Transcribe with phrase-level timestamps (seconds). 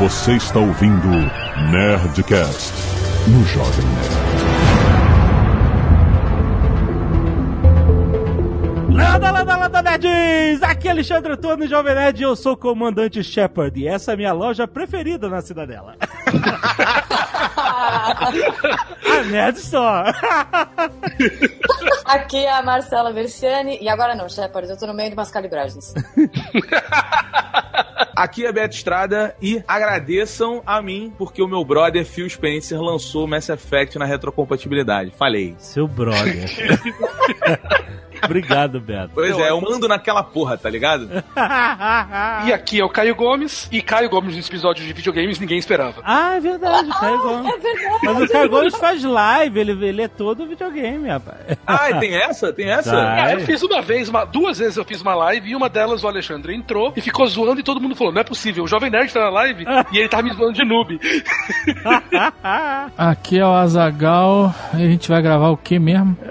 [0.00, 1.08] Você está ouvindo
[1.70, 2.72] Nerdcast
[3.28, 4.30] no Jovem Nerd.
[8.96, 10.62] Landa, landa, landa, nerds!
[10.62, 14.14] Aqui é Alexandre Antônio, Jovem Nerd, e eu sou o comandante Shepard, e essa é
[14.14, 15.94] a minha loja preferida na cidadela.
[17.80, 20.04] a Nerd só.
[22.04, 25.30] Aqui é a Marcela Versiani, e agora não, Shepard, eu tô no meio de umas
[25.30, 25.94] calibragens.
[28.16, 33.26] Aqui é Beto Estrada e agradeçam a mim porque o meu brother Phil Spencer lançou
[33.26, 35.10] Mass Effect na retrocompatibilidade.
[35.16, 35.54] Falei.
[35.58, 36.50] Seu brother.
[38.22, 39.12] Obrigado, Beto.
[39.14, 41.08] Pois é, eu mando naquela porra, tá ligado?
[42.46, 46.02] e aqui é o Caio Gomes, e Caio Gomes nos episódios de videogames ninguém esperava.
[46.04, 47.54] Ah, é verdade, Caio Gomes.
[47.54, 47.69] É verdade.
[48.02, 51.38] Mas o Caio Gomes faz live, ele, ele é todo videogame, rapaz.
[51.66, 52.52] Ah, tem essa?
[52.52, 52.96] Tem essa?
[52.96, 56.02] Ah, eu fiz uma vez, uma, duas vezes eu fiz uma live, e uma delas
[56.02, 58.90] o Alexandre entrou e ficou zoando, e todo mundo falou: não é possível, o Jovem
[58.90, 60.98] Nerd tá na live e ele tá me zoando de noob.
[62.96, 66.16] Aqui é o Azagal, a gente vai gravar o que mesmo?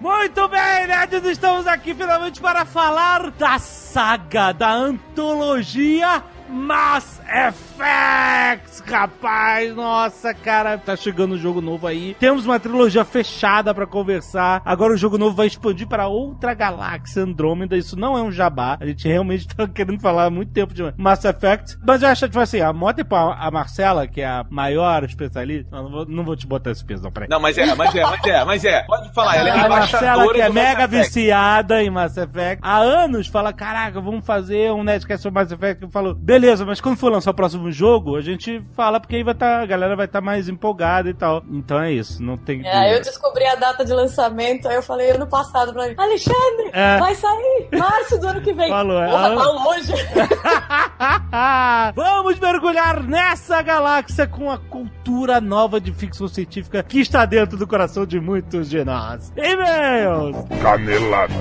[0.00, 9.76] Muito bem, nerds, estamos aqui finalmente para falar da saga, da antologia Mass Effect, rapaz,
[9.76, 12.16] nossa, cara, tá chegando um jogo novo aí.
[12.18, 14.62] Temos uma trilogia fechada para conversar.
[14.64, 17.76] Agora o jogo novo vai expandir para outra galáxia, Andrômeda.
[17.76, 18.78] Isso não é um jabá.
[18.80, 21.76] A gente realmente tá querendo falar há muito tempo de Mass Effect.
[21.86, 25.68] Mas eu acho que, tipo assim, a moto a Marcela, que é a maior especialista.
[25.70, 27.28] Não, não, vou, não vou te botar esse peso, não, peraí.
[27.28, 28.82] Não, mas é, mas é, mas é, mas é.
[28.84, 33.26] Pode falar, ela é a Marcela, que é mega viciada em Mass Effect, há anos
[33.26, 35.82] fala: caraca, vamos fazer um Nerdcast sobre Mass Effect.
[35.82, 39.22] Eu falo, beleza, mas quando for lançar o próximo jogo, a gente fala, porque aí
[39.22, 41.42] vai tá, a galera vai estar tá mais empolgada e tal.
[41.50, 42.66] Então é isso, não tem.
[42.66, 46.70] É, eu descobri a data de lançamento, aí eu falei ano passado pra ele: Alexandre,
[46.72, 46.98] É.
[46.98, 48.68] vai sair março do ano que vem.
[48.68, 49.08] Falou, é.
[49.08, 49.92] Porra, tá longe.
[51.94, 57.66] Vamos mergulhar nessa galáxia com a cultura nova de ficção científica que está dentro do
[57.66, 59.32] coração de muitos de nós.
[59.36, 60.36] E-mails!
[60.62, 61.34] Canelada.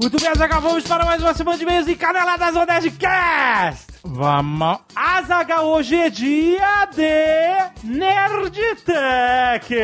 [0.00, 3.89] Muito bem, Azaghal, vamos para mais uma semana de e-mails e caneladas do Nerdcast!
[4.02, 4.78] Vamos.
[4.96, 9.74] Azaghal, hoje é dia de Nerdtech!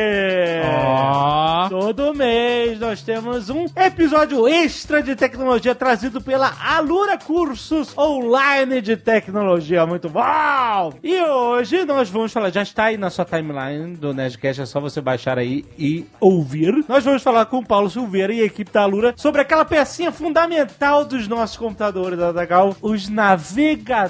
[0.65, 1.69] Ó.
[1.69, 8.97] Todo mês nós temos um episódio extra de tecnologia trazido pela Alura Cursos Online de
[8.97, 9.85] Tecnologia.
[9.85, 10.93] Muito bom!
[11.03, 14.79] E hoje nós vamos falar, já está aí na sua timeline do Nerdcast, é só
[14.79, 16.83] você baixar aí e ouvir.
[16.87, 20.11] Nós vamos falar com o Paulo Silveira e a equipe da Alura sobre aquela pecinha
[20.11, 24.06] fundamental dos nossos computadores, Azaghal, os navegadores.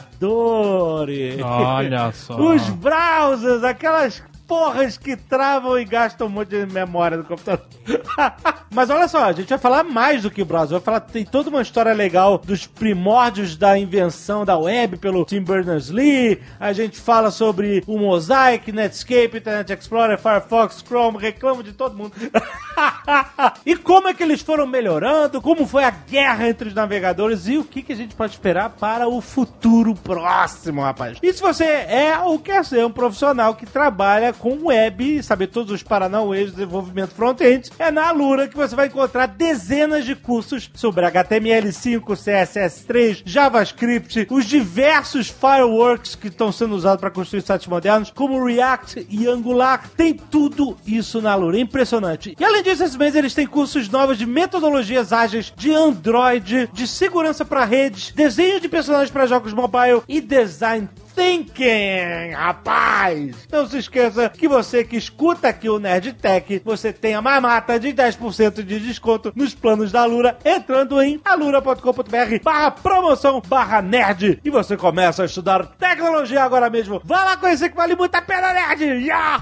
[1.44, 2.36] Olha só.
[2.36, 7.66] Os browsers, aquelas porras que travam e gastam um monte de memória do computador.
[8.74, 10.80] Mas olha só, a gente vai falar mais do que o browser.
[10.80, 15.42] Vai falar, tem toda uma história legal dos primórdios da invenção da web pelo Tim
[15.42, 16.42] Berners-Lee.
[16.60, 22.14] A gente fala sobre o Mosaic, Netscape, Internet Explorer, Firefox, Chrome, reclamo de todo mundo.
[23.66, 27.58] e como é que eles foram melhorando, como foi a guerra entre os navegadores e
[27.58, 31.18] o que, que a gente pode esperar para o futuro próximo, rapaz.
[31.22, 35.72] E se você é ou quer ser um profissional que trabalha com web, saber todos
[35.72, 40.70] os paranauês de desenvolvimento front-end, é na Alura que você vai encontrar dezenas de cursos
[40.74, 48.12] sobre HTML5, CSS3, JavaScript, os diversos fireworks que estão sendo usados para construir sites modernos,
[48.12, 49.90] como React e Angular.
[49.96, 51.58] Tem tudo isso na Alura.
[51.58, 52.36] É impressionante.
[52.40, 56.88] E além disso, esse mês eles têm cursos novos de metodologias ágeis de Android, de
[56.88, 63.48] segurança para redes, desenho de personagens para jogos mobile e design thinking, rapaz!
[63.52, 67.80] Não se esqueça que você que escuta aqui o Nerd Tech, você tem a mamata
[67.80, 74.40] de 10% de desconto nos planos da Alura, entrando em alura.com.br barra promoção barra nerd.
[74.46, 77.02] E você começa a estudar tecnologia agora mesmo.
[77.04, 78.84] Vá lá conhecer que vale muito a pena, nerd!
[78.84, 79.40] Yeah!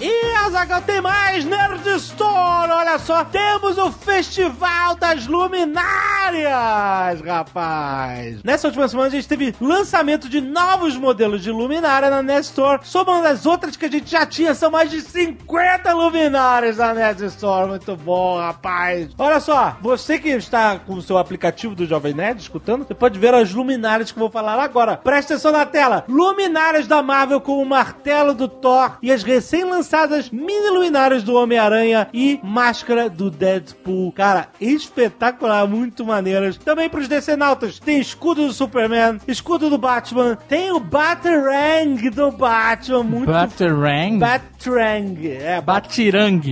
[0.00, 2.70] E Azaghal tem mais Nerd Store!
[2.70, 8.40] Olha só, temos o Festival das Luminárias, rapaz!
[8.44, 12.80] Nessa última semana a gente teve lançamento de novos modelos de luminária na Nerd Store,
[12.84, 17.24] somando as outras que a gente já tinha, são mais de 50 luminárias na Nerd
[17.24, 17.68] Store.
[17.68, 19.08] Muito bom, rapaz!
[19.18, 23.18] Olha só, você que está com o seu aplicativo do Jovem Nerd escutando, você pode
[23.18, 24.96] ver as luminárias que eu vou falar agora.
[24.96, 26.04] Presta atenção na tela!
[26.08, 31.34] Luminárias da Marvel com o martelo do Thor e as recém-lançadas lançadas mini luminárias do
[31.34, 34.12] Homem-Aranha e máscara do Deadpool.
[34.12, 36.58] Cara, espetacular, muito maneiras.
[36.58, 43.02] Também pros decenautas, tem escudo do Superman, escudo do Batman, tem o Batarang do Batman,
[43.02, 44.18] muito Batarang?
[44.18, 45.88] Batarang, é, Bat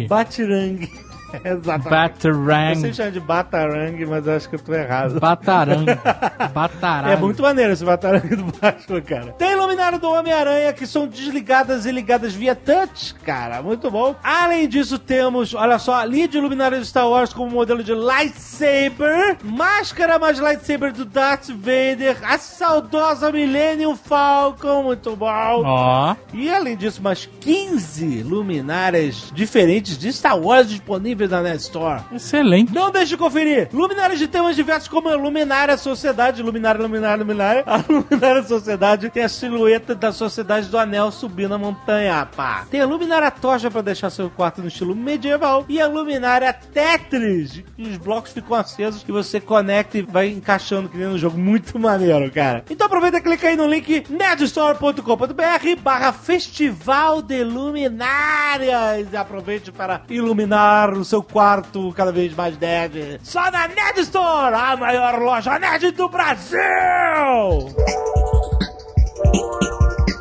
[0.09, 0.88] Batirang.
[1.37, 1.41] Batarang.
[1.44, 1.91] Exatamente.
[1.91, 2.75] Batarang.
[2.77, 5.21] sempre chamo de Batarang, mas eu acho que eu tô errado.
[5.21, 5.87] Batarang.
[6.53, 7.12] Batarang.
[7.12, 9.33] É muito maneiro esse Batarang do Batman, cara.
[9.33, 13.62] Tem luminária do Homem-Aranha que são desligadas e ligadas via touch, cara.
[13.62, 14.15] Muito bom.
[14.23, 19.38] Além disso, temos, olha só, linha de luminária de Star Wars como modelo de lightsaber,
[19.43, 25.27] máscara mais lightsaber do Darth Vader, a saudosa Millennium Falcon, muito bom.
[25.65, 26.15] Ó.
[26.33, 32.02] E além disso, mais 15 luminárias diferentes de Star Wars disponíveis na Net Store.
[32.12, 32.73] Excelente.
[32.73, 33.69] Não deixe de conferir.
[33.73, 37.64] Luminárias de temas diversos como a Luminária Sociedade, Luminária, Luminária, Luminária.
[37.76, 42.64] A Luminária Sociedade tem a silhueta da Sociedade do Anel subindo a montanha, pá.
[42.70, 47.62] Tem a Luminária Tocha pra deixar seu quarto no estilo medieval e a Luminária Tetris.
[47.76, 51.37] E os blocos ficam acesos e você conecta e vai encaixando que nem no jogo.
[51.38, 52.64] Muito maneiro, cara.
[52.70, 59.08] Então aproveita e clica aí no link nerdstore.com.br barra Festival de Luminárias.
[59.12, 63.20] E aproveite para iluminar o seu quarto cada vez mais nerd.
[63.23, 66.58] Só na Nerd Store, a maior loja nerd do Brasil!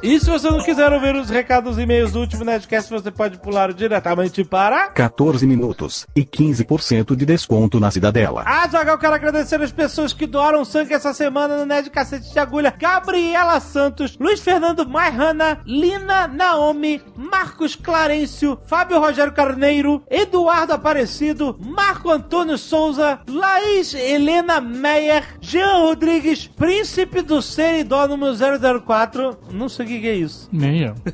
[0.06, 3.40] E se você não quiser ouvir os recados e e-mails do último Nerdcast, você pode
[3.40, 4.90] pular diretamente para...
[4.90, 8.44] 14 minutos e 15% de desconto na Cidadela.
[8.46, 12.32] Ah, Zagal, eu quero agradecer as pessoas que doaram sangue essa semana no Nerd Cacete
[12.32, 12.76] de Agulha.
[12.78, 22.12] Gabriela Santos, Luiz Fernando Maihana, Lina Naomi, Marcos Clarencio, Fábio Rogério Carneiro, Eduardo Aparecido, Marco
[22.12, 28.36] Antônio Souza, Laís Helena Meyer, Jean Rodrigues, Príncipe do Seridó número
[28.84, 30.50] 004, não sei o que é isso.
[30.52, 30.96] Nem eu.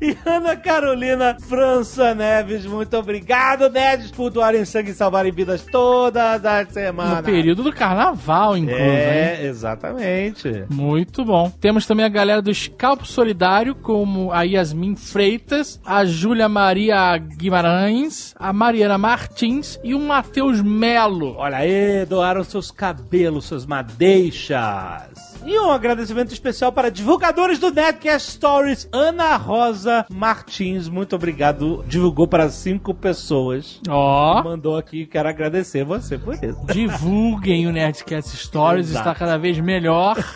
[0.00, 6.44] E Ana Carolina França Neves, muito obrigado, Nerds, por doarem sangue e salvarem vidas todas
[6.44, 7.18] as semanas.
[7.18, 8.84] No período do carnaval, inclusive.
[8.84, 8.90] hein?
[8.96, 10.64] É, exatamente.
[10.70, 11.50] Muito bom.
[11.60, 18.34] Temos também a galera do Scalpo Solidário, como a Yasmin Freitas, a Júlia Maria Guimarães,
[18.38, 21.34] a Mariana Martins e o Matheus Melo.
[21.38, 25.15] Olha aí, doaram seus cabelos, suas madeixas.
[25.46, 31.84] E um agradecimento especial para divulgadores do Nerdcast Stories, Ana Rosa Martins, muito obrigado.
[31.86, 33.80] Divulgou para cinco pessoas.
[33.88, 34.42] Ó.
[34.42, 36.66] Mandou aqui, quero agradecer você por isso.
[36.66, 39.08] Divulguem o Nerdcast Stories, Exato.
[39.08, 40.16] está cada vez melhor.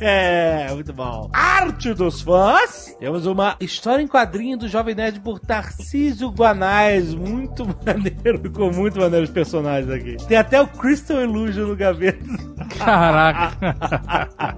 [0.00, 1.30] É, muito bom.
[1.32, 2.94] Arte dos fãs.
[2.98, 7.14] Temos uma história em quadrinho do Jovem Nerd por Tarcísio Guanais.
[7.14, 10.16] Muito maneiro, ficou muito maneiro os personagens aqui.
[10.26, 12.18] Tem até o Crystal Illusion no gaveta.
[12.78, 13.56] Caraca.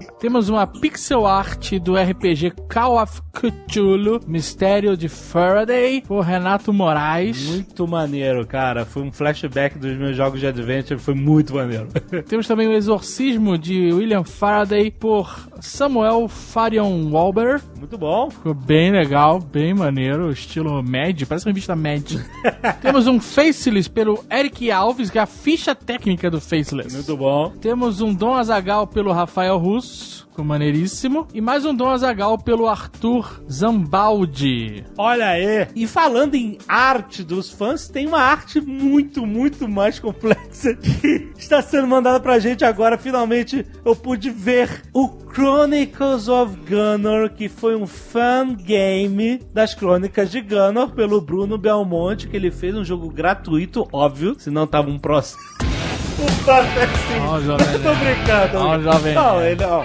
[0.19, 7.47] Temos uma pixel art do RPG Call of Cthulhu, Mistério de Faraday, por Renato Moraes.
[7.47, 8.85] Muito maneiro, cara.
[8.85, 10.99] Foi um flashback dos meus jogos de adventure.
[10.99, 11.87] Foi muito maneiro.
[12.27, 17.61] Temos também o Exorcismo de William Faraday por Samuel Farion Walber.
[17.77, 18.29] muito bom.
[18.29, 22.13] Ficou bem legal, bem maneiro, estilo Mad, parece uma revista Mad.
[22.81, 26.93] Temos um Faceless pelo Eric Alves, que é a ficha técnica do Faceless.
[26.93, 27.51] Muito bom.
[27.61, 29.90] Temos um Dom Azagal pelo Rafael Russo,
[30.31, 31.27] ficou maneiríssimo.
[31.33, 34.83] E mais um Dom Azagal pelo Arthur Zambaldi.
[34.97, 35.67] Olha aí.
[35.75, 41.61] E falando em arte dos fãs, tem uma arte muito, muito mais complexa que está
[41.61, 42.97] sendo mandada pra gente agora.
[42.97, 50.31] Finalmente eu pude ver o Chronicles of Gunner, que foi um fan game das Crônicas
[50.31, 54.99] de Gunner pelo Bruno Belmonte, que ele fez um jogo gratuito, óbvio, senão tava um
[54.99, 55.70] processo.
[56.21, 56.93] Um processo
[57.27, 58.57] Ó, o Jovem Eu tô brincando.
[58.57, 59.83] Ó, Jovem Não, ele ó,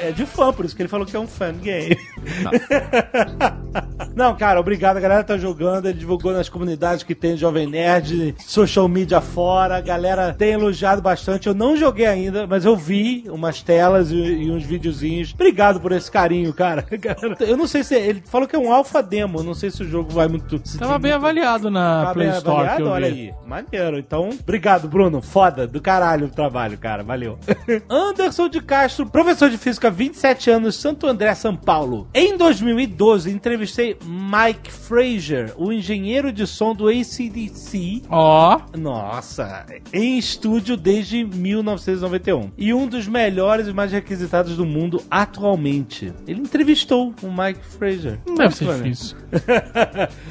[0.00, 1.96] é de fã, por isso que ele falou que é um fan game.
[4.14, 4.96] Não, cara, obrigado.
[4.96, 9.76] A galera tá jogando, ele divulgou nas comunidades que tem Jovem Nerd, social media fora.
[9.76, 11.46] A galera tem elogiado bastante.
[11.46, 15.32] Eu não joguei ainda, mas eu vi umas telas e, e uns videozinhos.
[15.32, 16.84] Obrigado por esse carinho, cara.
[17.40, 17.94] Eu não sei se.
[17.94, 19.38] Ele falou que é um alpha demo.
[19.38, 20.58] Eu não sei se o jogo vai muito.
[20.78, 22.76] Tava bem muito- avaliado na Tá Play Store avaliado?
[22.76, 23.32] que eu Olha aí.
[23.46, 23.98] Maneiro.
[23.98, 25.22] Então, obrigado, Bruno.
[25.22, 25.66] Foda.
[25.66, 27.02] Do caralho o trabalho, cara.
[27.02, 27.38] Valeu.
[27.88, 32.08] Anderson de Castro, professor de física, 27 anos, Santo André, São Paulo.
[32.14, 38.02] Em 2012, entrevistei Mike Fraser, o engenheiro de som do ACDC.
[38.08, 42.50] Ó, Nossa, em estúdio desde 1991.
[42.56, 46.12] E um dos melhores e mais requisitados do mundo atualmente.
[46.26, 48.18] Ele entrevistou o Mike Fraser.
[48.26, 49.16] não deve ser difícil.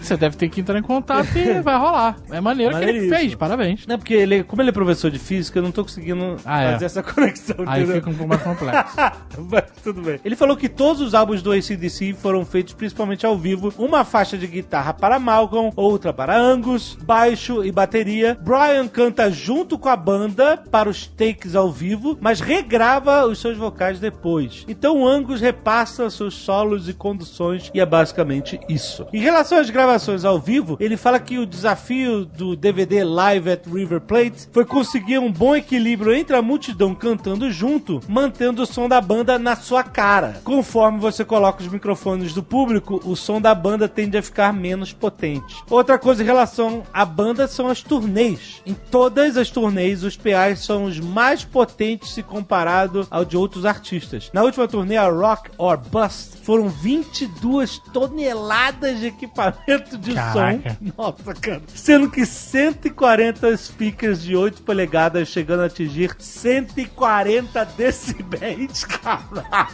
[0.01, 2.17] Você deve ter que entrar em contato e vai rolar.
[2.31, 3.85] É maneiro que ele fez, parabéns.
[3.87, 6.71] Não, porque ele, como ele é professor de física, eu não tô conseguindo Ah, é.
[6.73, 7.55] fazer essa conexão.
[7.67, 7.95] Aí entendeu?
[8.01, 8.95] fica um pouco mais complexo.
[9.49, 10.19] Mas tudo bem.
[10.23, 14.37] Ele falou que todos os álbuns do ACDC foram feitos principalmente ao vivo uma faixa
[14.37, 18.37] de guitarra para Malcolm, outra para Angus, baixo e bateria.
[18.41, 23.57] Brian canta junto com a banda para os takes ao vivo, mas regrava os seus
[23.57, 24.65] vocais depois.
[24.67, 29.05] Então Angus repassa seus solos e conduções e é basicamente isso.
[29.13, 33.65] Em relação às gravações ao vivo, ele fala que o desafio do DVD Live at
[33.65, 38.87] River Plate foi conseguir um bom equilíbrio entre a multidão cantando junto, mantendo o som
[38.87, 40.39] da banda na sua cara.
[40.43, 44.93] Conforme você coloca os microfones do público, o som da banda tende a ficar menos
[44.93, 45.63] potente.
[45.67, 48.61] Outra coisa em relação à banda são as turnês.
[48.67, 53.65] Em todas as turnês, os PAs são os mais potentes se comparado ao de outros
[53.65, 54.29] artistas.
[54.31, 60.69] Na última turnê, a Rock or Bust, foram 22 toneladas de equipamento de Caraca.
[60.69, 60.91] som.
[60.95, 61.63] Nossa, cara.
[61.73, 68.98] Sendo que 140 speakers de 8 polegadas chegando a atingir 140 decibéis, cara.
[69.03, 69.69] 啊，啊。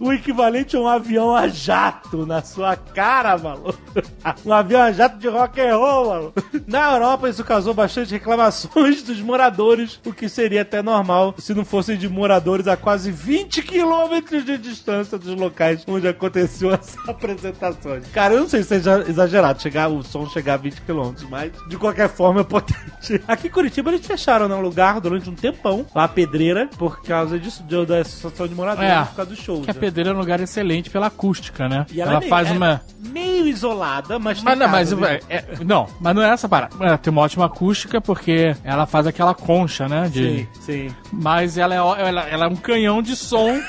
[0.00, 3.78] O equivalente a um avião a jato na sua cara, maluco.
[4.44, 6.42] Um avião a jato de rock and roll, maluco.
[6.66, 11.64] Na Europa, isso causou bastante reclamações dos moradores, o que seria até normal se não
[11.64, 18.00] fossem de moradores a quase 20 quilômetros de distância dos locais onde aconteceu essa apresentação.
[18.12, 21.52] Cara, eu não sei se seja exagerado chegar, o som chegar a 20 quilômetros, mas
[21.68, 23.22] de qualquer forma é potente.
[23.28, 27.02] Aqui em Curitiba eles fecharam né, um lugar durante um tempão, lá a pedreira, por
[27.02, 29.04] causa disso, da associação de moradores, É.
[29.04, 29.64] por causa dos shows.
[29.64, 29.80] Que a né?
[29.80, 31.86] pedreira é um lugar excelente pela acústica, né?
[31.92, 32.82] E ela é meio- faz é uma.
[32.98, 36.74] meio isolada, mas Mas não, mas, é- é- não, mas não é essa parada.
[36.80, 40.08] Ela tem uma ótima acústica porque ela faz aquela concha, né?
[40.12, 40.96] De, Sim, sim.
[41.12, 43.60] Mas ela é, ela, ela é um canhão de som.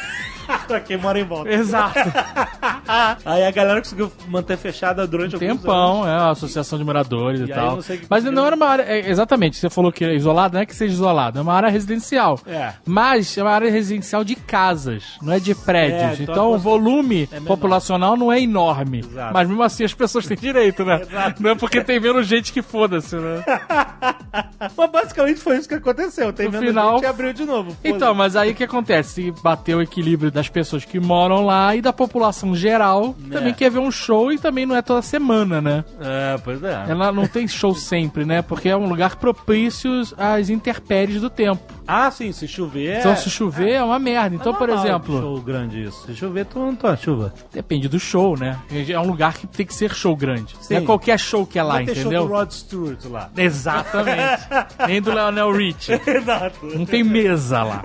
[0.68, 1.50] Pra quem mora em volta.
[1.50, 2.00] Exato.
[3.26, 5.48] Aí a galera conseguiu manter fechada durante anos.
[5.48, 7.78] Tempão, é, a associação de moradores e, E tal.
[7.78, 8.84] que Mas problema- não era uma área.
[8.84, 11.70] é, exatamente, você falou que é isolada, não é que seja isolada, é uma área
[11.70, 12.40] residencial.
[12.46, 12.74] É.
[12.86, 16.20] Mas é uma área residencial de casas, não é de prédios.
[16.20, 19.00] É, então então o volume é populacional não é enorme.
[19.00, 19.34] Exato.
[19.34, 21.02] Mas mesmo assim as pessoas têm direito, né?
[21.02, 21.42] Exato.
[21.42, 23.44] Não é porque tem menos gente que foda-se, né?
[24.78, 26.34] Mas basicamente foi isso que aconteceu.
[26.34, 27.76] Tem No menos final- gente abriu de novo.
[27.84, 29.34] Então, mas aí o que acontece?
[29.42, 33.34] Bateu o equilíbrio das pessoas que moram lá e da população geral É.
[33.34, 35.86] também quer ver um show e também não é toda semana, né?
[36.02, 36.84] É, pois é.
[36.90, 38.42] Ela não tem show sempre, né?
[38.42, 41.64] Porque é um lugar propício às intempéries do tempo.
[41.88, 43.00] Ah, sim, se chover.
[43.00, 44.36] Então, se chover, é uma merda.
[44.36, 46.06] é Então, por normal exemplo, Show grande isso.
[46.06, 47.34] Se chover, tu não toma chuva.
[47.54, 48.60] depende do show, né?
[48.90, 50.56] É um lugar que tem que ser show grande.
[50.62, 50.76] Sim.
[50.76, 52.28] Não é qualquer show que é lá, Vai ter show entendeu?
[52.28, 53.30] do Rod Stewart lá.
[53.36, 54.44] Exatamente.
[54.88, 56.00] Nem do Leonel Richie.
[56.06, 56.66] Exato.
[56.66, 57.82] Não tem mesa lá.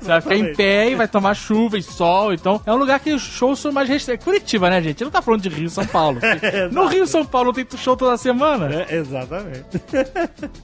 [0.00, 2.32] Você vai ficar em pé e vai tomar chuva e sol.
[2.32, 4.24] Então, é um lugar que os shows são mais restritos.
[4.24, 5.04] Curitiba, né, gente?
[5.04, 6.20] Não tá falando de Rio São Paulo.
[6.72, 8.68] no Rio São Paulo tem show toda semana.
[8.88, 9.64] É, exatamente.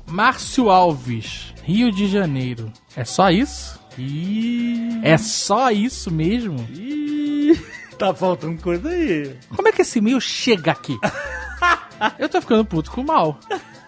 [0.07, 2.73] Márcio Alves, Rio de Janeiro.
[2.97, 3.81] É só isso?
[3.99, 6.57] Ih, É só isso mesmo?
[6.73, 7.59] ih,
[7.99, 9.37] tá faltando coisa aí.
[9.55, 10.97] Como é que esse e-mail chega aqui?
[12.19, 13.39] Eu tô ficando puto com o mal.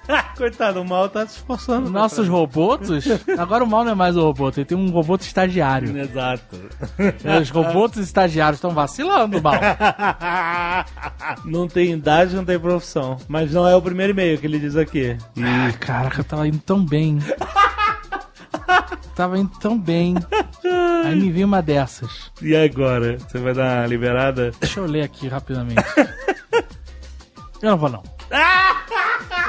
[0.37, 1.91] Coitado, o mal tá se esforçando.
[1.91, 3.05] Nossos robotos.
[3.39, 5.97] Agora o mal não é mais o robô, ele tem um robô estagiário.
[5.97, 6.61] Exato.
[7.41, 9.55] Os robôs estagiários estão vacilando, mal.
[11.45, 13.17] Não tem idade, não tem profissão.
[13.29, 15.17] Mas não é o primeiro e-mail que ele diz aqui.
[15.39, 17.19] Ah, caraca, eu tava indo tão bem.
[19.15, 20.15] Tava indo tão bem.
[21.05, 22.33] Aí me veio uma dessas.
[22.43, 23.19] E agora?
[23.19, 24.53] Você vai dar uma liberada?
[24.61, 25.83] Deixa eu ler aqui rapidamente.
[27.63, 28.03] Eu não vou não.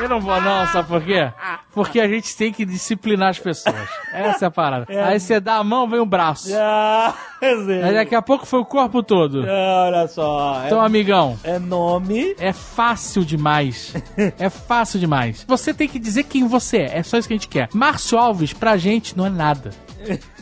[0.02, 1.32] Eu não vou não, sabe por quê?
[1.74, 3.76] Porque a gente tem que disciplinar as pessoas.
[4.12, 4.86] Essa é a parada.
[5.06, 6.50] Aí você dá a mão, vem o braço.
[6.54, 9.46] Ah, Aí daqui a pouco foi o corpo todo.
[9.48, 10.64] Olha só.
[10.66, 12.36] Então, é, amigão, é nome.
[12.40, 13.94] é fácil demais.
[14.38, 15.46] É fácil demais.
[15.48, 17.00] Você tem que dizer quem você é.
[17.00, 17.70] É só isso que a gente quer.
[17.74, 19.72] Márcio Alves, pra gente, não é nada.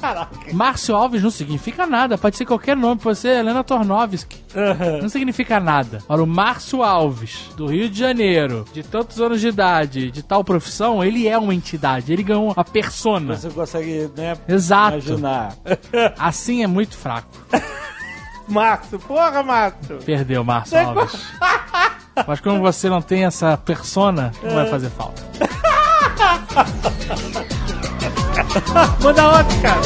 [0.00, 0.52] Caraca.
[0.52, 2.16] Márcio Alves não significa nada.
[2.16, 3.00] Pode ser qualquer nome.
[3.00, 4.42] Pode ser Helena Tornovski.
[5.00, 5.98] Não significa nada.
[6.08, 10.42] Ora, o Márcio Alves, do Rio de Janeiro, de tantos anos de idade, de tal
[10.42, 12.12] profissão, ele é uma entidade.
[12.12, 13.36] Ele ganhou uma persona.
[13.36, 14.36] Você consegue, né?
[14.48, 14.96] Exato.
[14.96, 15.54] Imaginar.
[16.18, 17.28] Assim é muito fraco.
[18.48, 19.98] Márcio, porra, Márcio.
[20.04, 21.26] Perdeu, Márcio Alves.
[22.26, 25.22] Mas como você não tem essa persona, não vai fazer falta.
[29.02, 29.80] Manda outro, cara.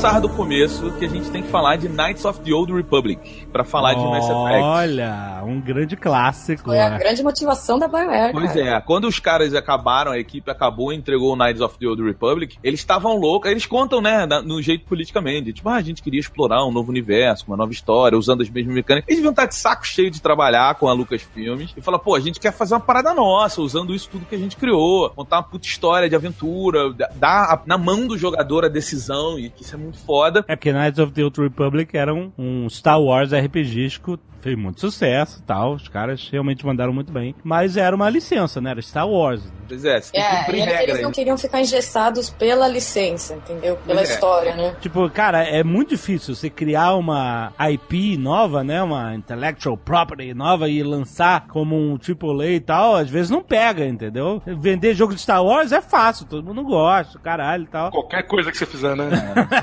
[0.00, 3.48] começar do começo, que a gente tem que falar de Knights of the Old Republic,
[3.52, 4.62] pra falar de Mass Effect.
[4.62, 6.66] Olha, um grande clássico.
[6.66, 6.98] Foi a é.
[6.98, 8.76] grande motivação da BioWare, Pois cara.
[8.76, 12.00] é, quando os caras acabaram, a equipe acabou e entregou o Knights of the Old
[12.00, 16.00] Republic, eles estavam loucos, eles contam, né, na- no jeito politicamente, tipo, ah, a gente
[16.00, 19.08] queria explorar um novo universo, uma nova história, usando as mesmas mecânicas.
[19.08, 22.20] Eles deviam estar de saco cheio de trabalhar com a Lucasfilmes e falar, pô, a
[22.20, 25.42] gente quer fazer uma parada nossa, usando isso tudo que a gente criou, contar uma
[25.42, 29.62] puta história de aventura, da- dar a- na mão do jogador a decisão, e que
[29.64, 30.44] isso é muito foda.
[30.48, 34.80] É porque Knights of the Old Republic era um, um Star Wars RPGístico, fez muito
[34.80, 37.34] sucesso e tal, os caras realmente mandaram muito bem.
[37.42, 38.70] Mas era uma licença, né?
[38.70, 39.42] Era Star Wars.
[39.66, 43.34] Pois é, você tem que É, cumprir e eles não queriam ficar engessados pela licença,
[43.34, 43.76] entendeu?
[43.84, 44.14] Pela Pois é.
[44.14, 44.76] história, né?
[44.80, 48.80] Tipo, cara, é muito difícil você criar uma IP nova, né?
[48.82, 52.94] Uma intellectual property nova e lançar como um AAA e tal.
[52.96, 54.40] Às vezes não pega, entendeu?
[54.46, 57.90] Vender jogo de Star Wars é fácil, todo mundo gosta, caralho e tal.
[57.90, 59.08] Qualquer coisa que você fizer, né?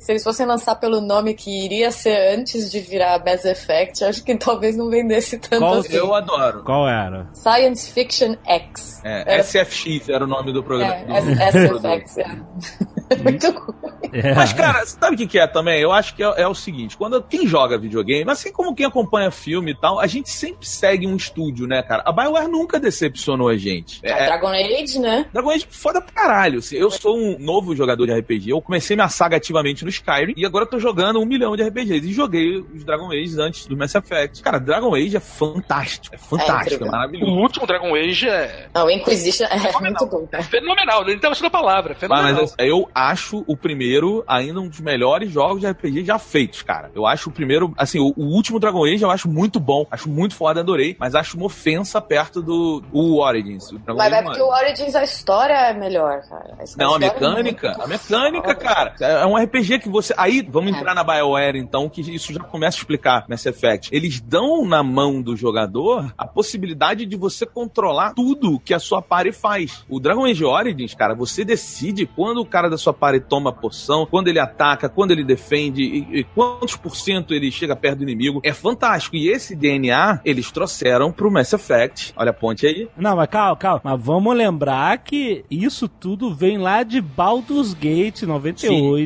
[0.00, 4.24] Se eles fossem lançar pelo nome que iria ser antes de virar Mass Effect, acho
[4.24, 5.94] que talvez não vendesse tanto Qual assim.
[5.94, 6.62] Eu adoro.
[6.64, 7.28] Qual era?
[7.32, 9.00] Science Fiction X.
[9.04, 10.94] É, Era- SFX era o nome do programa.
[10.94, 11.78] É, do-.
[11.80, 12.26] SFX, é.
[13.22, 13.76] Muito ruim.
[14.12, 14.34] É.
[14.34, 15.80] Mas, cara, sabe o que, que é também?
[15.80, 19.30] Eu acho que é, é o seguinte: quando quem joga videogame, assim como quem acompanha
[19.30, 22.02] filme e tal, a gente sempre segue um estúdio, né, cara?
[22.06, 24.00] A Bioware nunca decepcionou a gente.
[24.04, 25.26] A É, Dragon Age, né?
[25.32, 26.58] Dragon Age foda pra caralho.
[26.58, 28.50] assim, eu sou um novo jogador de RPG.
[28.50, 31.62] Eu comecei minha saga ativamente no Skyrim e agora eu tô jogando um milhão de
[31.62, 32.08] RPGs.
[32.08, 34.42] E joguei os Dragon Age antes do Mass Effect.
[34.42, 36.14] Cara, Dragon Age é fantástico.
[36.14, 36.88] É fantástico, é.
[36.88, 37.32] O maravilhoso.
[37.32, 40.42] último Dragon Age é Não, o Inquisition é muito bom, cara.
[40.44, 41.02] fenomenal.
[41.08, 41.92] Ele tava achando a palavra.
[41.92, 42.32] Ah, Fenomenal.
[42.34, 46.62] mas assim, eu acho o primeiro ainda um dos melhores jogos de RPG já feitos,
[46.62, 46.90] cara.
[46.94, 50.08] Eu acho o primeiro, assim, o, o último Dragon Age eu acho muito bom, acho
[50.08, 53.70] muito foda, adorei, mas acho uma ofensa perto do o Origins.
[53.72, 56.54] O Dragon Mas é Age porque o Origins, a história é melhor, cara.
[56.58, 58.94] A Não, a é mecânica, muito- a mecânica, cara.
[59.16, 60.14] É um RPG que você.
[60.16, 60.76] Aí, vamos É.
[60.78, 63.88] entrar na BioWare, então, que isso já começa a explicar Mass Effect.
[63.92, 69.00] Eles dão na mão do jogador a possibilidade de você controlar tudo que a sua
[69.02, 69.84] party faz.
[69.88, 74.06] O Dragon Age Origins, cara, você decide quando o cara da sua party toma poção,
[74.06, 78.02] quando ele ataca, quando ele defende, e, e quantos por cento ele chega perto do
[78.04, 78.40] inimigo.
[78.44, 79.16] É fantástico.
[79.16, 82.12] E esse DNA, eles trouxeram pro Mass Effect.
[82.16, 82.88] Olha a ponte aí.
[82.96, 83.80] Não, mas calma, calma.
[83.84, 89.05] Mas vamos lembrar que isso tudo vem lá de Baldur's Gate 98.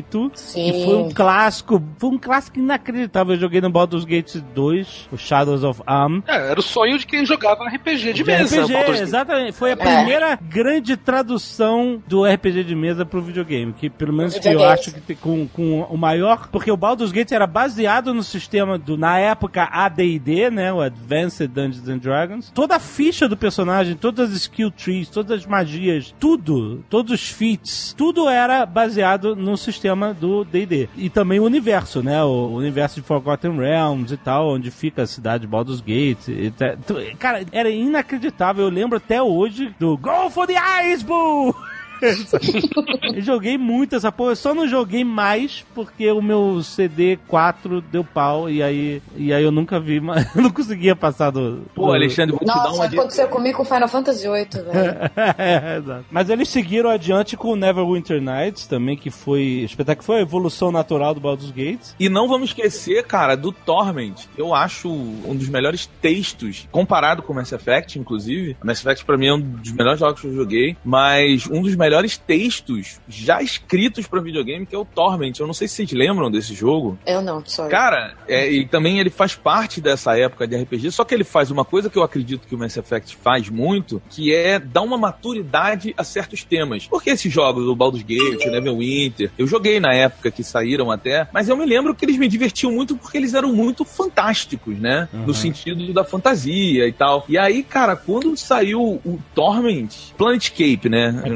[0.57, 3.35] E foi um clássico, foi um clássico inacreditável.
[3.35, 6.23] Eu joguei no Baldur's Gate 2, o Shadows of Am.
[6.27, 8.61] É, era o sonho de quem jogava RPG de mesa.
[8.61, 9.01] RPG, Baldur's Gate.
[9.07, 9.51] exatamente.
[9.53, 9.75] Foi a É.
[9.75, 13.73] primeira grande tradução do RPG de mesa pro videogame.
[13.73, 16.47] Que pelo menos que eu acho que tem- com, com o maior.
[16.51, 20.71] Porque o Baldur's Gate era baseado no sistema do, na época ADD, né?
[20.73, 22.51] O Advanced Dungeons and Dragons.
[22.53, 27.29] Toda a ficha do personagem, todas as skill trees, todas as magias, tudo, todos os
[27.29, 30.89] feats, tudo era baseado no sistema do D&D.
[30.95, 32.23] E também o universo, né?
[32.23, 36.27] O universo de Forgotten Realms e tal, onde fica a cidade de Baldur's Gate.
[36.27, 36.51] e
[37.17, 38.65] Cara, era inacreditável.
[38.65, 40.55] Eu lembro até hoje do Go for the
[40.93, 41.55] Ice Bull!
[43.13, 47.81] Eu joguei muito essa porra, eu só não joguei mais porque o meu CD 4
[47.81, 51.63] deu pau e aí, e aí eu nunca vi, mas eu não conseguia passar do.
[51.75, 53.01] Pô, do- Alexandre, vou te dar Nossa, uma dica.
[53.01, 55.11] aconteceu comigo com Final Fantasy VIII, velho.
[55.37, 56.05] É, exato.
[56.09, 60.71] Mas eles seguiram adiante com o Neverwinter Nights também, que foi espetáculo, foi a evolução
[60.71, 61.81] natural do Baldur's Gate.
[61.99, 64.13] E não vamos esquecer, cara, do Torment.
[64.37, 68.55] Eu acho um dos melhores textos, comparado com Mass Effect, inclusive.
[68.63, 70.77] Mass Effect, pra mim, é um dos melhores jogos que eu joguei.
[70.83, 75.33] Mas um dos melhores textos já escritos pra videogame, que é o Torment.
[75.39, 76.97] Eu não sei se vocês lembram desse jogo.
[77.05, 77.71] Eu não, sorry.
[77.71, 81.51] Cara, é, e também ele faz parte dessa época de RPG, só que ele faz
[81.51, 84.97] uma coisa que eu acredito que o Mass Effect faz muito, que é dar uma
[84.97, 86.87] maturidade a certos temas.
[86.87, 91.27] Porque esses jogos, o Baldur's Gate, o Neverwinter, eu joguei na época que saíram até,
[91.33, 95.07] mas eu me lembro que eles me divertiam muito porque eles eram muito fantásticos, né?
[95.13, 97.25] No sentido da fantasia e tal.
[97.27, 101.21] E aí, cara, quando saiu o Torment, Planetscape, né?
[101.25, 101.29] É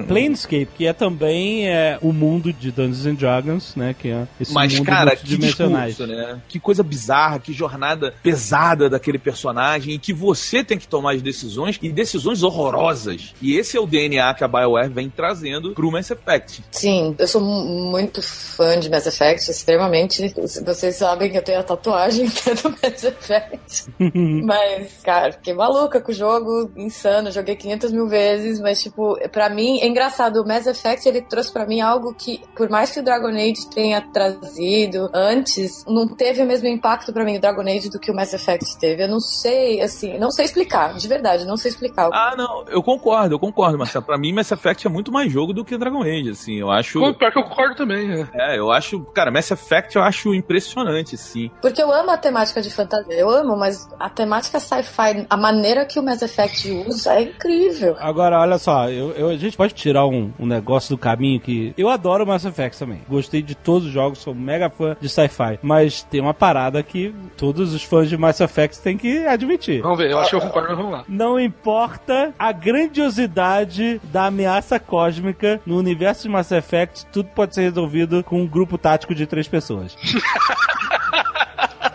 [0.45, 3.95] Planescape, que é também é, o mundo de Dungeons and Dragons, né?
[3.97, 6.41] Que é esse Mas, mundo cara, que discurso, né?
[6.47, 11.21] Que coisa bizarra, que jornada pesada daquele personagem, e que você tem que tomar as
[11.21, 13.33] decisões, e decisões horrorosas.
[13.41, 16.63] E esse é o DNA que a BioWare vem trazendo pro Mass Effect.
[16.71, 20.33] Sim, eu sou mu- muito fã de Mass Effect, extremamente.
[20.65, 23.85] Vocês sabem que eu tenho a tatuagem que é do Mass Effect.
[24.43, 27.31] mas, cara, fiquei maluca com o jogo, insano.
[27.31, 31.21] Joguei 500 mil vezes, mas, tipo, pra mim é engraçado engraçado, o Mass Effect ele
[31.21, 36.07] trouxe pra mim algo que, por mais que o Dragon Age tenha trazido antes, não
[36.07, 39.03] teve o mesmo impacto pra mim o Dragon Age do que o Mass Effect teve.
[39.03, 42.09] Eu não sei, assim, não sei explicar, de verdade, não sei explicar.
[42.13, 44.05] Ah, não, eu concordo, eu concordo, Marcelo.
[44.05, 46.55] Pra mim, Mass Effect é muito mais jogo do que Dragon Age, assim.
[46.59, 46.99] Eu acho.
[47.13, 48.27] Pior que eu concordo também, é.
[48.55, 49.01] É, eu acho.
[49.13, 51.49] Cara, Mass Effect eu acho impressionante, sim.
[51.61, 55.85] Porque eu amo a temática de fantasia, eu amo, mas a temática sci-fi, a maneira
[55.85, 57.95] que o Mass Effect usa é incrível.
[57.99, 61.73] Agora, olha só, eu, eu- a gente pode tirar um, um negócio do caminho que.
[61.77, 63.01] Eu adoro Mass Effect também.
[63.07, 65.59] Gostei de todos os jogos, sou mega fã de sci-fi.
[65.61, 69.81] Mas tem uma parada que todos os fãs de Mass Effect têm que admitir.
[69.81, 71.05] Vamos ver, eu acho que eu concordo, mas vamos lá.
[71.07, 77.61] Não importa a grandiosidade da ameaça cósmica no universo de Mass Effect, tudo pode ser
[77.61, 79.95] resolvido com um grupo tático de três pessoas.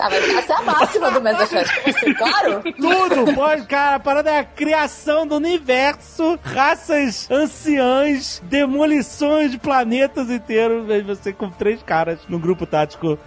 [0.00, 2.62] Tá, mas essa é a máxima do como assim, claro?
[2.74, 3.96] Tudo pode, cara.
[3.96, 10.88] A parada é a criação do universo, raças anciãs, demolições de planetas inteiros.
[10.88, 13.18] E você com três caras no grupo tático.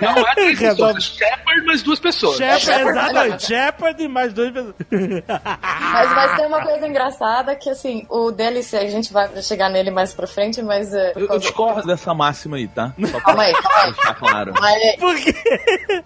[0.00, 2.36] Não é três pessoas, é Shepard mais duas pessoas.
[2.36, 3.46] Shepard, Shepard, exatamente.
[3.46, 4.74] Shepard e mais dois pessoas.
[5.28, 9.92] Mas, mas tem uma coisa engraçada que, assim, o DLC, a gente vai chegar nele
[9.92, 10.92] mais pra frente, mas...
[10.92, 12.92] é, Eu, eu discordo dessa máxima aí, tá?
[13.06, 13.92] Só pra Calma aí, calma aí.
[13.92, 14.52] deixar claro.
[14.60, 15.34] Mas- Por quê?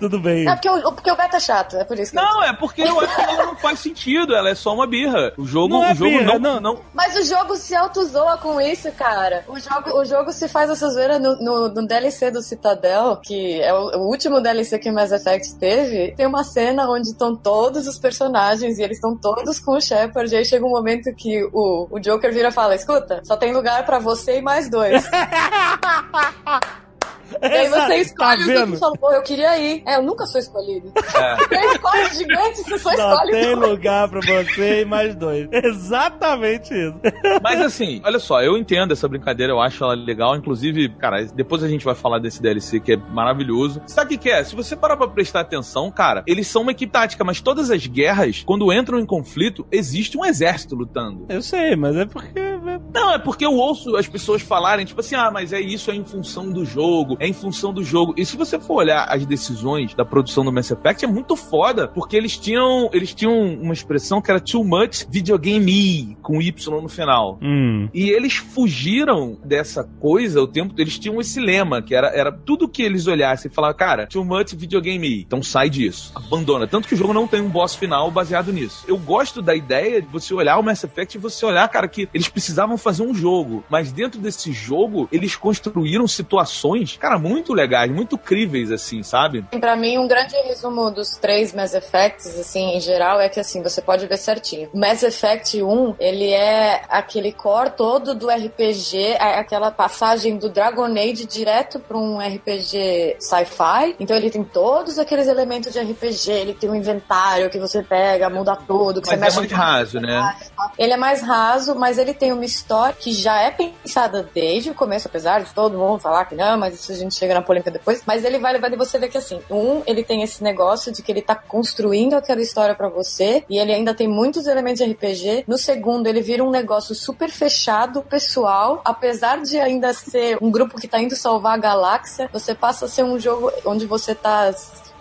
[0.02, 0.48] Tudo bem.
[0.48, 2.52] É porque o, porque o beta é chato, é por isso que eu Não, é
[2.52, 5.32] porque eu acho que ela não faz sentido, ela é só uma birra.
[5.38, 6.60] O jogo, Não é o jogo birra, não, não.
[6.60, 9.44] não, Mas o jogo se auto-zoa com isso, cara.
[9.46, 13.60] O jogo, o jogo se faz essa zoeira no, no, no DLC do Citadel, que
[13.60, 16.16] é o, o último DLC que o Mass Effect teve.
[16.16, 20.34] Tem uma cena onde estão todos os personagens e eles estão todos com o Shepard.
[20.34, 23.52] E aí chega um momento que o, o Joker vira e fala: Escuta, só tem
[23.52, 25.04] lugar pra você e mais dois.
[27.40, 28.72] E aí você escolhe tá o vendo?
[28.74, 29.82] tu falou, pô, eu queria ir.
[29.86, 30.92] É, eu nunca sou escolhido.
[31.14, 31.36] É.
[31.46, 33.70] Três corpos gigantes, você só Só escolhe tem dois.
[33.70, 35.46] lugar pra você e mais dois.
[35.52, 36.94] Exatamente isso.
[37.42, 40.34] Mas assim, olha só, eu entendo essa brincadeira, eu acho ela legal.
[40.36, 43.82] Inclusive, cara, depois a gente vai falar desse DLC que é maravilhoso.
[43.86, 44.42] Sabe o que, que é?
[44.42, 47.86] Se você parar pra prestar atenção, cara, eles são uma equipe tática, mas todas as
[47.86, 51.26] guerras, quando entram em conflito, existe um exército lutando.
[51.28, 52.51] Eu sei, mas é porque.
[52.92, 55.94] Não, é porque eu ouço as pessoas falarem, tipo assim, ah, mas é isso, é
[55.94, 58.14] em função do jogo, é em função do jogo.
[58.16, 61.88] E se você for olhar as decisões da produção do Mass Effect, é muito foda,
[61.88, 66.88] porque eles tinham, eles tinham uma expressão que era too much videogame, com Y no
[66.88, 67.38] final.
[67.42, 67.88] Hum.
[67.92, 72.68] E eles fugiram dessa coisa o tempo eles tinham esse lema, que era, era tudo
[72.68, 76.66] que eles olhassem e falavam, cara, too much videogame, então sai disso, abandona.
[76.66, 78.84] Tanto que o jogo não tem um boss final baseado nisso.
[78.86, 82.08] Eu gosto da ideia de você olhar o Mass Effect e você olhar, cara, que
[82.12, 87.90] eles precisavam fazer um jogo, mas dentro desse jogo, eles construíram situações, cara, muito legais,
[87.90, 89.42] muito críveis, assim, sabe?
[89.60, 93.62] Pra mim, um grande resumo dos três Mass Effects, assim, em geral, é que, assim,
[93.62, 94.68] você pode ver certinho.
[94.74, 100.84] Mass Effect 1, ele é aquele core todo do RPG, é aquela passagem do Dragon
[100.84, 103.96] Age direto pra um RPG sci-fi.
[103.98, 108.28] Então, ele tem todos aqueles elementos de RPG, ele tem um inventário que você pega,
[108.28, 110.36] muda tudo, que Mas você é mexe mais em raso, né?
[110.78, 114.74] ele é mais raso, mas ele tem uma história que já é pensada desde o
[114.74, 117.70] começo, apesar de todo mundo falar que não, mas isso a gente chega na polêmica
[117.70, 118.02] depois.
[118.06, 121.02] Mas ele vai levar de você ver que assim, um, ele tem esse negócio de
[121.02, 124.92] que ele tá construindo aquela história pra você e ele ainda tem muitos elementos de
[124.92, 125.44] RPG.
[125.46, 130.80] No segundo, ele vira um negócio super fechado, pessoal, apesar de ainda ser um grupo
[130.80, 134.52] que tá indo salvar a galáxia, você passa a ser um jogo onde você tá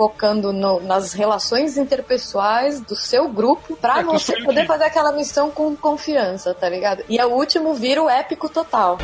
[0.06, 5.52] focando no- nas relações interpessoais do seu grupo pra É, você poder fazer aquela missão
[5.52, 7.04] com confiança, tá ligado?
[7.08, 8.98] E o último vira o épico total.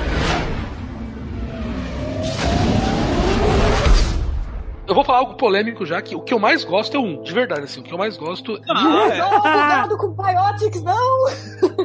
[4.88, 7.34] Eu vou falar algo polêmico já, que o que eu mais gosto é um, de
[7.34, 8.58] verdade, assim, o que eu mais gosto.
[8.69, 9.17] Ah, é.
[9.17, 11.28] Não, cuidado com o Biotics, não!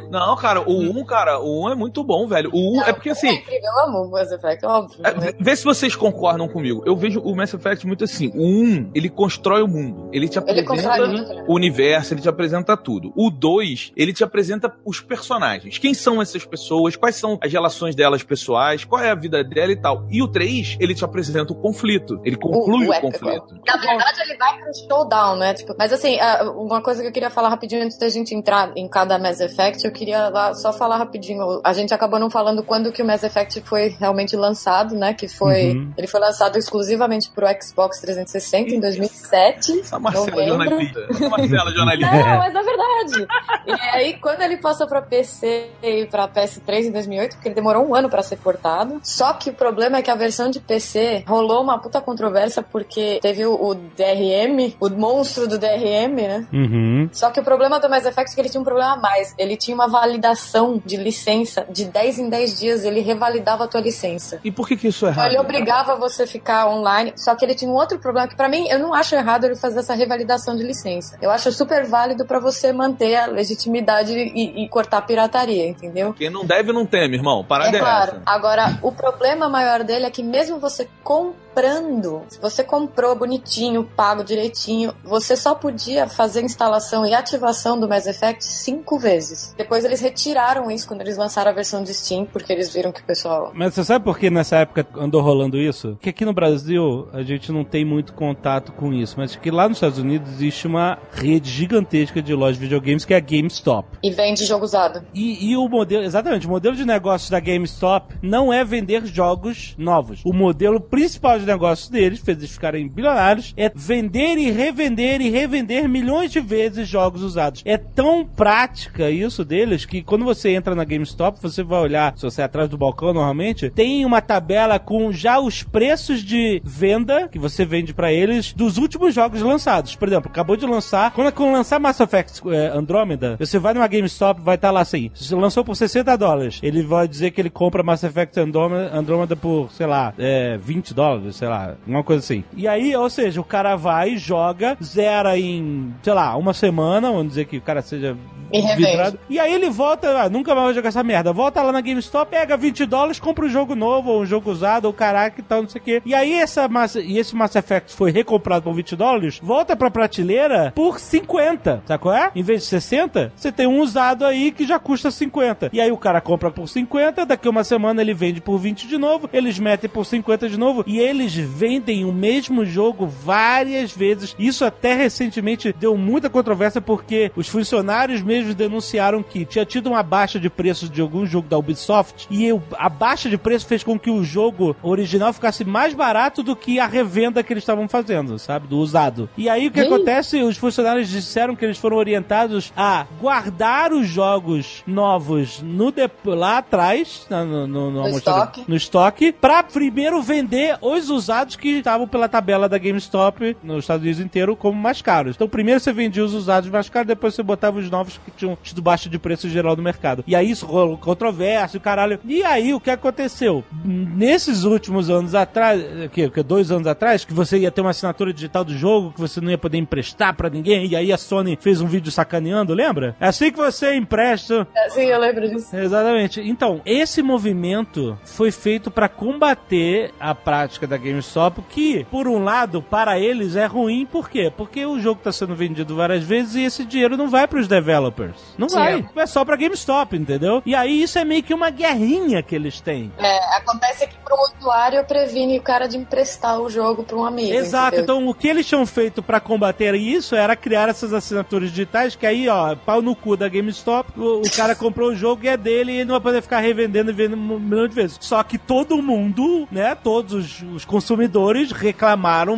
[0.09, 2.49] Não, cara, o 1, cara, o 1 é muito bom, velho.
[2.53, 4.99] O 1 é porque É assim, incrível, eu amo o Mass Effect, óbvio.
[5.03, 5.33] É, né?
[5.39, 6.81] vê se vocês concordam comigo.
[6.85, 8.31] Eu vejo o Mass Effect muito assim.
[8.35, 10.09] O 1, ele constrói o mundo.
[10.13, 11.45] Ele te Ele apresenta muito, né?
[11.47, 13.11] o universo, ele te apresenta tudo.
[13.15, 15.77] O 2, ele te apresenta os personagens.
[15.77, 16.95] Quem são essas pessoas?
[16.95, 18.85] Quais são as relações delas pessoais?
[18.85, 20.05] Qual é a vida dela e tal.
[20.09, 22.19] E o 3, ele te apresenta o conflito.
[22.23, 23.59] Ele conclui O- o, o conflito.
[23.65, 25.53] Na verdade, ele vai pro showdown, né?
[25.53, 28.71] Tipo, mas assim, ah, uma coisa que eu queria falar rapidinho antes da gente entrar
[28.75, 31.61] em cada Mass Effect, eu queria lá só falar rapidinho.
[31.63, 35.13] A gente acabou não falando quando que o Mass Effect foi realmente lançado, né?
[35.13, 35.71] Que foi.
[35.71, 35.93] Uhum.
[35.97, 39.79] Ele foi lançado exclusivamente pro Xbox 360 em 2007.
[39.79, 40.47] Essa Marcela novembro.
[40.47, 40.99] jornalista.
[41.09, 42.11] Essa Marcela jornalista.
[42.11, 43.27] Não, mas é verdade.
[43.67, 47.87] E aí, quando ele passou pra PC e pra PS3 em 2008, porque ele demorou
[47.87, 48.99] um ano pra ser portado.
[49.03, 53.19] Só que o problema é que a versão de PC rolou uma puta controvérsia porque
[53.21, 56.47] teve o, o DRM, o monstro do DRM, né?
[56.51, 57.09] Uhum.
[57.11, 59.33] Só que o problema do Mass Effect é que ele tinha um problema a mais.
[59.37, 63.81] Ele tinha uma validação de licença de 10 em 10 dias, ele revalidava a tua
[63.81, 64.39] licença.
[64.43, 65.33] E por que, que isso é Então errado?
[65.33, 68.49] ele obrigava você a ficar online, só que ele tinha um outro problema que pra
[68.49, 71.17] mim eu não acho errado ele fazer essa revalidação de licença.
[71.21, 76.13] Eu acho super válido pra você manter a legitimidade e, e cortar a pirataria, entendeu?
[76.13, 77.43] Quem não deve não teme, irmão.
[77.43, 78.11] Parada É é, claro.
[78.11, 78.21] essa.
[78.25, 84.23] Agora, o problema maior dele é que mesmo você comprando, se você comprou bonitinho, pago
[84.23, 89.53] direitinho, você só podia fazer instalação e ativação do Mass Effect cinco vezes.
[89.55, 93.01] Depois eles retiraram isso quando eles lançaram a versão de Steam, porque eles viram que
[93.01, 95.89] o pessoal Mas você sabe por que nessa época andou rolando isso?
[95.89, 99.69] Porque aqui no Brasil a gente não tem muito contato com isso, mas que lá
[99.69, 103.87] nos Estados Unidos existe uma rede gigantesca de lojas de videogames que é a GameStop.
[104.01, 105.05] e vende jogo usado.
[105.13, 109.75] E, e o modelo, exatamente, o modelo de negócios da GameStop não é vender jogos
[109.77, 110.21] novos.
[110.25, 115.87] O modelo principal de negócios deles, fez ficarem bilionários, é vender e revender e revender
[115.87, 117.61] milhões de vezes jogos usados.
[117.65, 122.23] É tão prática isso deles que quando você entra na GameStop, você vai olhar, se
[122.23, 127.27] você é atrás do balcão normalmente, tem uma tabela com já os preços de venda
[127.27, 129.95] que você vende pra eles dos últimos jogos lançados.
[129.95, 133.87] Por exemplo, acabou de lançar, quando, quando lançar Mass Effect é, Andromeda, você vai numa
[133.87, 137.83] GameStop, vai estar lá assim, lançou por 60 dólares, ele vai dizer que ele compra
[137.83, 142.42] Mass Effect Andromeda, Andromeda por, sei lá, é, 20 dólares, sei lá, uma coisa assim.
[142.55, 147.29] E aí, ou seja, o cara vai, joga, zera em, sei lá, uma semana, vamos
[147.29, 148.15] dizer que o cara seja
[148.51, 148.85] E revende.
[148.91, 149.19] vidrado.
[149.29, 151.33] E aí ele volta, ah, nunca mais vai jogar essa merda.
[151.33, 154.85] Volta lá na GameStop, pega 20 dólares, compra um jogo novo, ou um jogo usado,
[154.85, 156.01] ou caraca e tal, não sei o quê.
[156.05, 159.89] E aí essa massa, e esse Mass Effect foi recomprado por 20 dólares, volta pra
[159.89, 161.83] prateleira por 50.
[161.85, 162.31] Sabe qual é?
[162.35, 165.69] Em vez de 60, você tem um usado aí que já custa 50.
[165.73, 168.97] E aí o cara compra por 50, daqui uma semana ele vende por 20 de
[168.97, 174.35] novo, eles metem por 50 de novo, e eles vendem o mesmo jogo várias vezes.
[174.39, 180.01] Isso até recentemente deu muita controvérsia porque os funcionários mesmos denunciaram que tinha tido uma
[180.01, 183.99] baixa de preço de algum jogo da Ubisoft e a baixa de preço fez com
[183.99, 188.39] que o jogo original ficasse mais barato do que a revenda que eles estavam fazendo,
[188.39, 188.67] sabe?
[188.67, 189.29] Do usado.
[189.37, 190.41] E aí o que acontece?
[190.41, 195.93] Os funcionários disseram que eles foram orientados a guardar os jogos novos no
[196.25, 198.63] lá atrás, na- no, no, no, estoque.
[198.67, 204.03] no estoque, pra primeiro vender os usados que estavam pela tabela da GameStop nos Estados
[204.03, 205.35] Unidos inteiro como mais caros.
[205.35, 208.57] Então primeiro você vendia os usados mais caros, depois você botava os novos que tinham
[208.61, 210.23] tido baixa de preço geral no mercado.
[210.27, 212.19] E aí isso rolou controvérsia, caralho.
[212.25, 213.63] E aí o que aconteceu?
[213.83, 215.81] Nesses últimos anos atrás,
[216.11, 219.19] que, que dois anos atrás, que você ia ter uma assinatura digital do jogo, que
[219.19, 222.73] você não ia poder emprestar pra ninguém, e aí a Sony fez um vídeo sacaneando,
[222.73, 223.15] lembra?
[223.19, 225.75] É assim que você empresta Sim, eu lembro disso.
[225.75, 226.41] Exatamente.
[226.41, 232.79] Então, esse movimento foi feito para combater a prática da GameStop, que, por um lado,
[232.79, 234.53] para eles é ruim, por quê?
[234.55, 237.67] Porque o jogo está sendo vendido várias vezes e esse dinheiro não vai para os
[237.67, 238.37] developers.
[238.55, 238.75] Não Sim.
[238.75, 239.09] vai.
[239.15, 240.61] É só para GameStop, entendeu?
[240.63, 243.11] E aí isso é meio que uma guerrinha que eles têm.
[243.17, 247.51] É, acontece que pro usuário previne o cara de emprestar o jogo pra um amigo.
[247.51, 248.03] Exato, entendeu?
[248.03, 252.27] então o que eles tinham feito pra combater isso era criar essas assinaturas digitais que
[252.27, 255.57] aí, ó, pau no cu da GameStop, o, o cara comprou o jogo e é
[255.57, 258.19] dele e ele não vai poder ficar revendendo e vendendo um milhão de vezes.
[258.21, 262.02] Só que todo mundo, né, todos os, os consumidores reclamaram,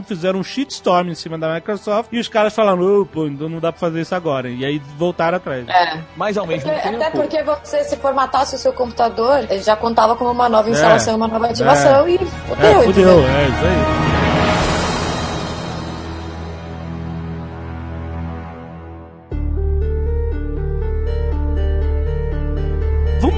[0.04, 3.60] fizeram um shitstorm em cima da Microsoft e os caras falaram, "Ô, pô, então não
[3.60, 4.50] dá pra fazer isso agora.
[4.50, 5.68] E aí voltaram atrás.
[5.68, 6.00] É.
[6.16, 6.96] Mas ao mesmo Porque- tempo.
[7.04, 11.14] até porque você, se formatasse o seu computador, ele já contava como uma nova instalação
[11.14, 13.20] e uma nova ativação e É, fudeu, fudeu, entendeu?
[13.20, 14.35] é isso aí.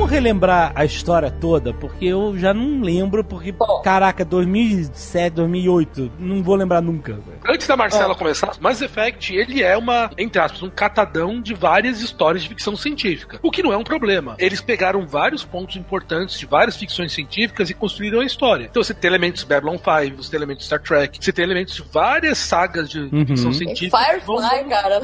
[0.08, 3.82] Vamos relembrar a história toda, porque eu já não lembro, porque, Bom.
[3.84, 7.20] caraca, 2007, 2008, não vou lembrar nunca.
[7.46, 8.18] Antes da Marcela É.
[8.18, 12.74] começar, Mass Effect, ele é uma, entre aspas, um catadão de várias histórias de ficção
[12.78, 13.38] científica.
[13.44, 14.38] O que não é um problema.
[14.40, 18.64] Eles pegaram vários pontos importantes de várias ficções científicas e construíram a história.
[18.72, 21.44] Então você tem elementos de Babylon 5, você tem elementos de Star Trek, você tem
[21.44, 23.26] elementos de várias sagas de Uhum.
[23.26, 23.98] ficção E científica.
[24.20, 25.02] que vão- Firefly, cara.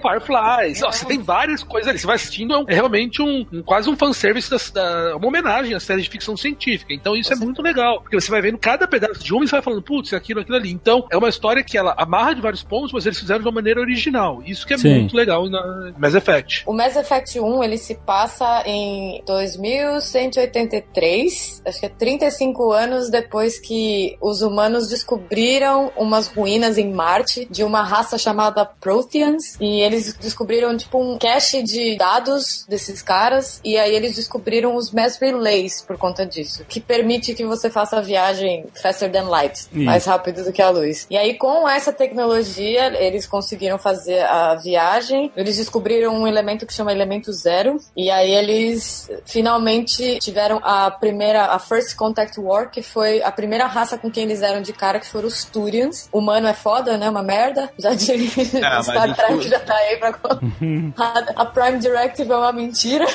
[0.00, 0.82] Fireflies.
[0.84, 1.98] Ó, Você tem várias coisas ali.
[1.98, 5.28] Você vai assistindo, é um- é realmente um, um- quase um fanservice, da, da, uma
[5.28, 6.92] homenagem à série de ficção científica.
[6.92, 8.00] Então isso é muito legal.
[8.00, 10.56] Porque você vai vendo cada pedaço de uma e você vai falando, putz, aquilo, aquilo
[10.56, 10.70] ali.
[10.70, 13.52] Então é uma história que ela amarra de vários pontos, mas eles fizeram de uma
[13.52, 14.42] maneira original.
[14.44, 15.00] Isso que é Sim.
[15.00, 16.64] muito legal na Mass Effect.
[16.66, 23.58] O Mass Effect 1, ele se passa em 2183, acho que é 35 anos depois
[23.58, 30.14] que os humanos descobriram umas ruínas em Marte de uma raça chamada Protheans, e eles
[30.14, 35.16] descobriram tipo um cache de dados desses caras, e aí eles eles descobriram os mass
[35.18, 39.84] relays por conta disso, que permite que você faça a viagem faster than light, Isso.
[39.84, 41.06] mais rápido do que a luz.
[41.08, 45.30] E aí, com essa tecnologia, eles conseguiram fazer a viagem.
[45.36, 47.78] Eles descobriram um elemento que chama elemento zero.
[47.96, 53.66] E aí eles finalmente tiveram a primeira, a First Contact War, que foi a primeira
[53.66, 56.08] raça com quem eles eram de cara, que foram os Turians.
[56.12, 57.08] Humano é foda, né?
[57.08, 57.70] Uma merda.
[57.78, 58.30] Já diria.
[58.60, 60.14] mas Star Trek já tá aí pra.
[60.96, 63.06] a, a Prime Directive é uma mentira.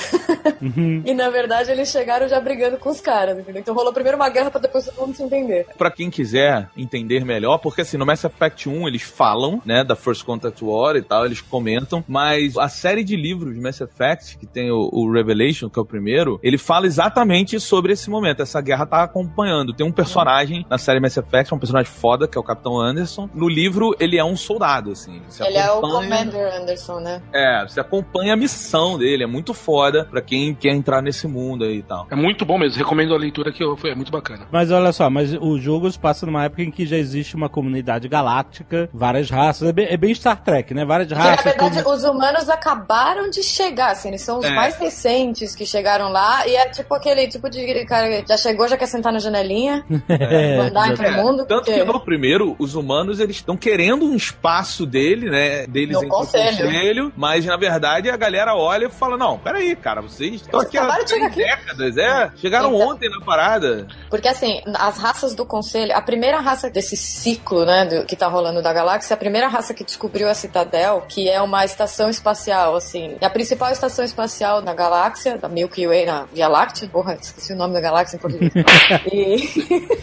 [1.09, 3.61] E na verdade eles chegaram já brigando com os caras, entendeu?
[3.61, 5.65] Então rolou primeiro uma guerra pra depois todo mundo se entender.
[5.77, 9.95] Pra quem quiser entender melhor, porque assim, no Mass Effect 1 eles falam, né, da
[9.95, 14.37] First Contact War e tal, eles comentam, mas a série de livros de Mass Effect,
[14.37, 18.41] que tem o, o Revelation, que é o primeiro, ele fala exatamente sobre esse momento.
[18.41, 19.73] Essa guerra tá acompanhando.
[19.73, 23.29] Tem um personagem na série Mass Effect, um personagem foda, que é o Capitão Anderson.
[23.33, 25.21] No livro, ele é um soldado, assim.
[25.27, 27.21] Você Ele é o acompanha- Commander Anderson, né?
[27.33, 31.63] É, você acompanha a missão dele, é muito foda pra quem quer entrar nesse mundo
[31.63, 32.07] aí e tal.
[32.09, 34.47] É muito bom mesmo, recomendo a leitura que foi é muito bacana.
[34.51, 37.49] Mas olha só, mas o jogo se passa numa época em que já existe uma
[37.49, 39.67] comunidade galáctica, várias raças.
[39.69, 40.85] É bem, é bem Star Trek, né?
[40.85, 41.45] Várias Porque, na raças.
[41.45, 44.51] verdade, como- os humanos acabaram de chegar, assim, eles são os É.
[44.51, 48.67] mais recentes que chegaram lá, e é tipo aquele tipo de cara que já chegou,
[48.67, 51.45] já quer sentar na janelinha, É, mandar em todo mundo.
[51.45, 55.65] Tanto porque- que no primeiro, os humanos eles estão querendo um espaço dele, né?
[55.67, 56.57] Deles No entre o conselho.
[56.65, 60.77] conselho, mas na verdade a galera olha e fala: Não, peraí, cara, vocês estão aqui
[60.77, 62.31] há acabaram de chegar aqui." décadas, é?
[62.37, 62.87] Chegaram Então.
[62.89, 63.87] ontem na parada.
[64.09, 68.27] Porque assim, as raças do conselho, a primeira raça desse ciclo, né, do- que tá
[68.27, 72.75] rolando da galáxia, a primeira raça que descobriu a Citadel, que é uma estação espacial,
[72.75, 77.15] assim, é a principal estação espacial na galáxia, da Milky Way, na Via Láctea, porra,
[77.19, 78.51] esqueci o nome da galáxia em português.
[79.11, 79.35] e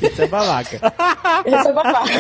[0.07, 0.77] Isso é balaca.
[1.45, 2.11] esse é babaca.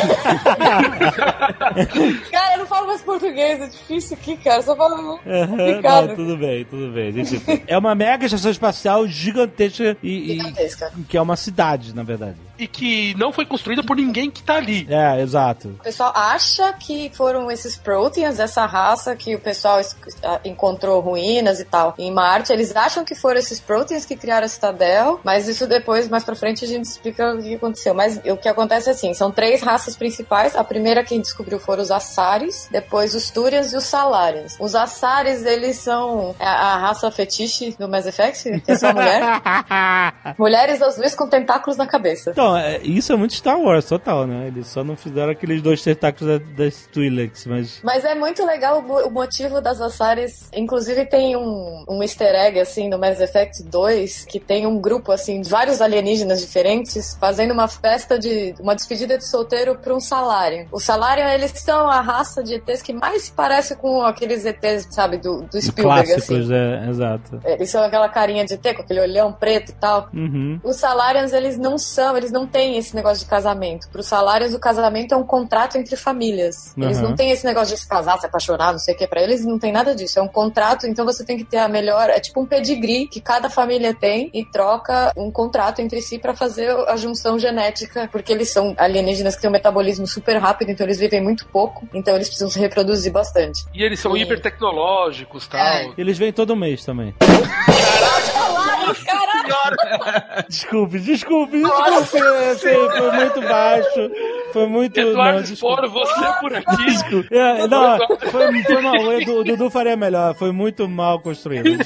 [2.30, 6.08] cara, eu não falo mais português, é difícil aqui, cara, só falo complicado.
[6.08, 7.12] Não, tudo bem, tudo bem.
[7.12, 10.92] Gente, É uma mega estação espacial gigantesca e, e- Gigantesca.
[11.08, 12.36] que é uma cidade, na verdade.
[12.58, 14.86] E que não foi construída por ninguém que tá ali.
[14.90, 15.68] É, exato.
[15.80, 21.00] O pessoal acha que foram esses proteins dessa raça que o pessoal es- ah, encontrou
[21.00, 22.52] ruínas e tal em Marte.
[22.52, 26.34] Eles acham que foram esses proteins que criaram a Citadel, mas isso depois, mais pra
[26.34, 27.94] frente, a gente explica o que aconteceu.
[27.94, 30.56] Mas o que acontece é assim: são três raças principais.
[30.56, 34.56] A primeira quem descobriu foram os Assares, depois os Turians e os Salarians.
[34.58, 39.22] Os Assares, eles são a, a raça fetiche do Mass Effect, que é só mulher.
[40.38, 42.30] Mulheres azuis com tentáculos na cabeça.
[42.30, 44.48] Então, é, isso é muito Star Wars, total, né?
[44.48, 47.80] Eles só não fizeram aqueles dois tentáculos da- das Twi'leks, mas...
[47.82, 50.50] Mas é muito legal o, mo- o motivo das Assares.
[50.54, 55.10] Inclusive tem um, um easter egg, assim, no Mass Effect 2, que tem um grupo,
[55.12, 58.54] assim, de vários alienígenas diferentes fazendo uma festa de...
[58.60, 60.68] uma despedida de solteiro pra um salário.
[60.70, 64.88] O salário, eles são a raça de ETs que mais se parece com aqueles ETs,
[64.90, 66.54] sabe, do, do Spielberg, Clássicos, assim.
[66.54, 67.40] é, exato.
[67.44, 70.08] Eles são aquela carinha de ET, com aquele olhão preto e tal.
[70.12, 70.60] Uhum.
[70.64, 73.88] Os Salarians, eles não são, eles não têm esse negócio de casamento.
[73.88, 76.74] Para os Salarians, o casamento é um contrato entre famílias.
[76.76, 77.10] Eles Uhum.
[77.10, 79.06] não têm esse negócio de se casar, se apaixonar, não sei o que.
[79.06, 80.18] Para eles não tem nada disso.
[80.18, 82.10] É um contrato, então você tem que ter a melhor.
[82.10, 86.34] É tipo um pedigree que cada família tem e troca um contrato entre si para
[86.34, 90.84] fazer a junção genética, porque eles são alienígenas que têm um metabolismo super rápido, então
[90.84, 93.64] eles vivem muito pouco, então eles precisam se reproduzir bastante.
[93.72, 94.20] E eles são Sim.
[94.22, 95.60] hipertecnológicos e tal.
[95.60, 95.90] É.
[95.96, 97.14] Eles vêm todo mês também.
[97.20, 98.45] Salarians,
[98.94, 100.44] caralho!
[100.48, 102.98] Desculpe, desculpe, desculpe.
[102.98, 104.10] Foi muito baixo.
[104.52, 104.98] Foi muito.
[104.98, 105.86] Eduardo não, desculpe.
[105.86, 107.26] Sporo, você por aqui.
[107.30, 107.98] É, não,
[108.30, 108.94] foi, foi mal.
[108.94, 110.34] O Edu- o Dudu faria melhor.
[110.34, 111.78] Foi muito mal construído.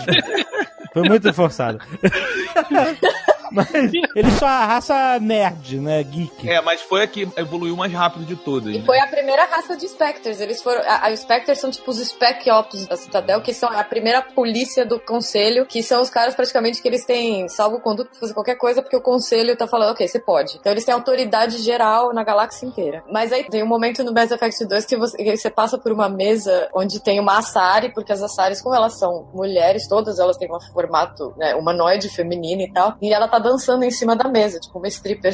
[0.92, 1.78] Foi muito forçado.
[3.50, 3.68] Mas
[4.14, 6.02] eles são a raça nerd, né?
[6.02, 6.48] Geek.
[6.48, 8.74] É, mas foi a que evoluiu mais rápido de todas.
[8.74, 8.84] E né?
[8.84, 10.40] foi a primeira raça de Spectres.
[10.40, 10.80] Eles foram.
[10.82, 14.86] A, a- Spectres são tipo os Spec Ops da Citadel, que são a primeira polícia
[14.86, 18.56] do conselho, que são os caras praticamente que eles têm salvo conduto pra fazer qualquer
[18.56, 20.56] coisa, porque o conselho tá falando, ok, você pode.
[20.58, 23.02] Então eles têm autoridade geral na galáxia inteira.
[23.10, 25.92] Mas aí tem um momento no Mass Effect 2 que você, que você passa por
[25.92, 30.36] uma mesa onde tem uma Asari, porque as Asaris, como elas são mulheres, todas elas
[30.36, 34.29] têm um formato né, humanoide, feminino e tal, e ela tá dançando em cima da
[34.29, 35.33] mesa, tipo uma stripper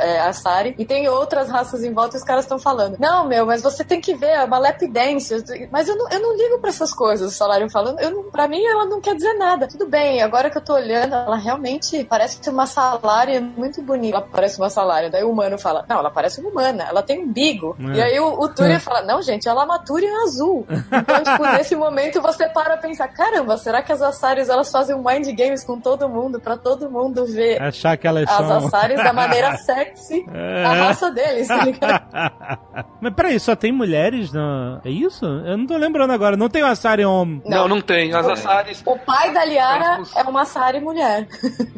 [0.00, 3.44] é, Asari, e tem outras raças em volta e os caras estão falando, não, meu,
[3.46, 5.34] mas você tem que ver, é uma lap dance,
[5.70, 8.48] mas eu não, eu não ligo pra essas coisas, o salário falando, eu não, pra
[8.48, 12.04] mim ela não quer dizer nada, tudo bem, agora que eu tô olhando, ela realmente
[12.04, 16.10] parece uma salária muito bonita, ela parece uma salária, daí o humano fala, não, ela
[16.10, 17.96] parece uma humana, ela tem um bigo, É.
[17.96, 21.42] e aí o, o Túria fala, não, gente, ela é uma Túria azul, então, tipo,
[21.56, 25.26] nesse momento você para a pensar, caramba, será que as Assaris elas fazem um mind
[25.36, 28.56] games com todo mundo, pra todo mundo ver Achar que elas as são.
[28.66, 30.64] Assaris da maneira sexy É.
[30.64, 32.02] a raça deles, tá ligado?
[33.00, 34.80] Mas peraí, só tem mulheres na.
[34.84, 35.24] É isso?
[35.24, 36.36] Eu não tô lembrando agora.
[36.36, 37.40] Não tem o Asari homem.
[37.46, 38.12] Não, não tem.
[38.12, 38.82] As Assaris.
[38.84, 41.26] O pai da Liara é uma Assari mulher.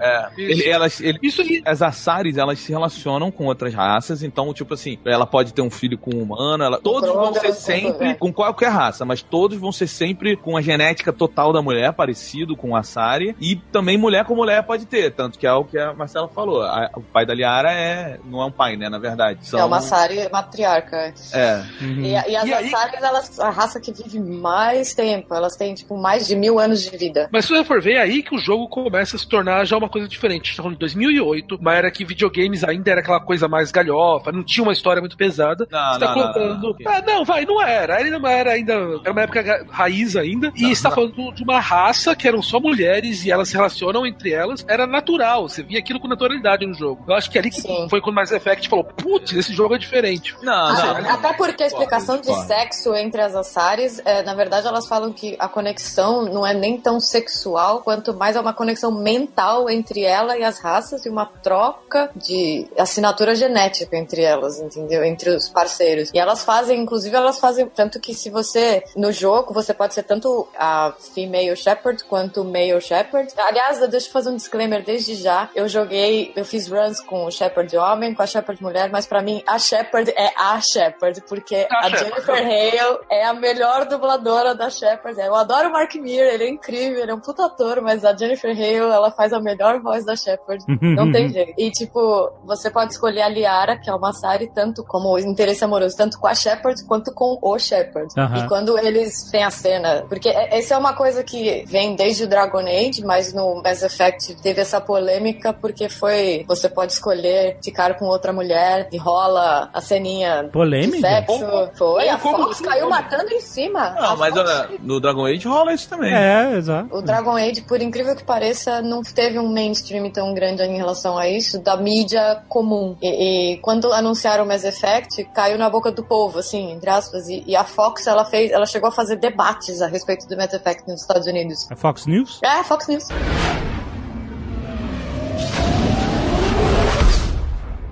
[0.00, 1.62] É, ele- elas, ele- Isso aí.
[1.64, 5.70] as Assaris, elas se relacionam com outras raças, então, tipo assim, ela pode ter um
[5.70, 8.14] filho com um humano, ela, todos vão ser sempre é.
[8.14, 12.56] com qualquer raça, mas todos vão ser sempre com a genética total da mulher, parecido
[12.56, 15.78] com a Assari, e também mulher com mulher pode ter, tanto que é o que
[15.78, 18.98] a Marcela falou, a- o pai da Liara é, não é um pai, né, na
[18.98, 19.46] verdade.
[19.46, 21.14] São, É uma Assari matriarca.
[21.32, 25.34] É, E, a- e as E aí- Assaris, elas, a raça que vive mais tempo.
[25.34, 27.28] Elas têm, tipo, mais de mil anos de vida.
[27.32, 29.76] Mas se você for ver, é aí que o jogo começa a se tornar já
[29.76, 30.42] uma coisa diferente.
[30.42, 33.70] A gente tá falando de 2008, uma era que videogames ainda era aquela coisa mais
[33.70, 35.66] galhofa, não tinha uma história muito pesada.
[35.70, 36.62] Não, você tá não, não, colocando.
[36.62, 36.92] não, não.
[36.92, 37.96] Ah, não, vai, não era.
[37.96, 38.72] Ainda não era ainda.
[38.72, 40.52] Era uma época raiz ainda.
[40.54, 44.06] E você tá falando de uma raça que eram só mulheres e elas se relacionam
[44.06, 44.64] entre elas.
[44.68, 45.48] Era natural.
[45.50, 47.04] Você via aquilo com naturalidade no jogo.
[47.08, 47.88] Eu acho que ali que Sim.
[47.90, 50.34] foi quando Mass Effect falou: putz, esse jogo é diferente.
[50.42, 54.66] não, Ah, não, Até porque a explicação de sexo entre as Assaris, é, na verdade,
[54.66, 58.90] elas falam que a conexão não é nem tão sexual, quanto mais é uma conexão
[58.92, 65.04] mental entre ela e as raças e uma troca de assinatura genética entre elas, entendeu?
[65.04, 66.10] Entre os parceiros.
[66.14, 70.02] E elas fazem, inclusive, elas fazem tanto que se você, no jogo, você pode ser
[70.02, 73.32] tanto a female shepherd quanto o male shepherd.
[73.36, 75.39] Aliás, deixa eu fazer um disclaimer desde já.
[75.54, 79.22] Eu joguei, eu fiz runs com o shepherd homem, com a shepherd mulher, mas pra
[79.22, 81.98] mim a shepherd é a shepherd, porque A a, Shepherd.
[82.10, 85.20] Jennifer Hale é a melhor dubladora da shepherd.
[85.20, 88.16] Eu adoro o Mark Mir, ele é incrível, ele é um puta ator, mas a
[88.16, 90.64] Jennifer Hale, ela faz a melhor voz da shepherd.
[90.80, 91.54] Não tem jeito.
[91.58, 95.96] E tipo, você pode escolher a Liara, que é uma Sari, tanto como interesse amoroso,
[95.96, 98.08] tanto com a shepherd quanto com o shepherd.
[98.18, 98.44] Aham.
[98.44, 102.24] E quando eles têm a cena, porque é- essa é uma coisa que vem desde
[102.24, 105.29] o Dragon Age, mas no Mass Effect teve essa polêmica
[105.60, 110.96] porque foi você pode escolher ficar com outra mulher e rola a ceninha Polêmica?
[110.96, 111.70] de sexo.
[111.76, 113.90] Foi, a Como- Fox caiu matando em cima.
[113.90, 116.12] Não, A mas Fox- olha, no Dragon Age rola isso também.
[116.14, 116.88] É, exato.
[116.94, 121.16] o Dragon Age, por incrível que pareça, não teve um mainstream tão grande em relação
[121.18, 122.96] a isso, da mídia comum.
[123.00, 127.28] E, e quando anunciaram o Mass Effect, caiu na boca do povo, assim, entre aspas.
[127.28, 130.52] E, e a Fox, ela fez, ela chegou a fazer debates a respeito do Mass
[130.52, 131.66] Effect nos Estados Unidos.
[131.70, 132.40] A Fox News?
[132.42, 133.04] É, a Fox News.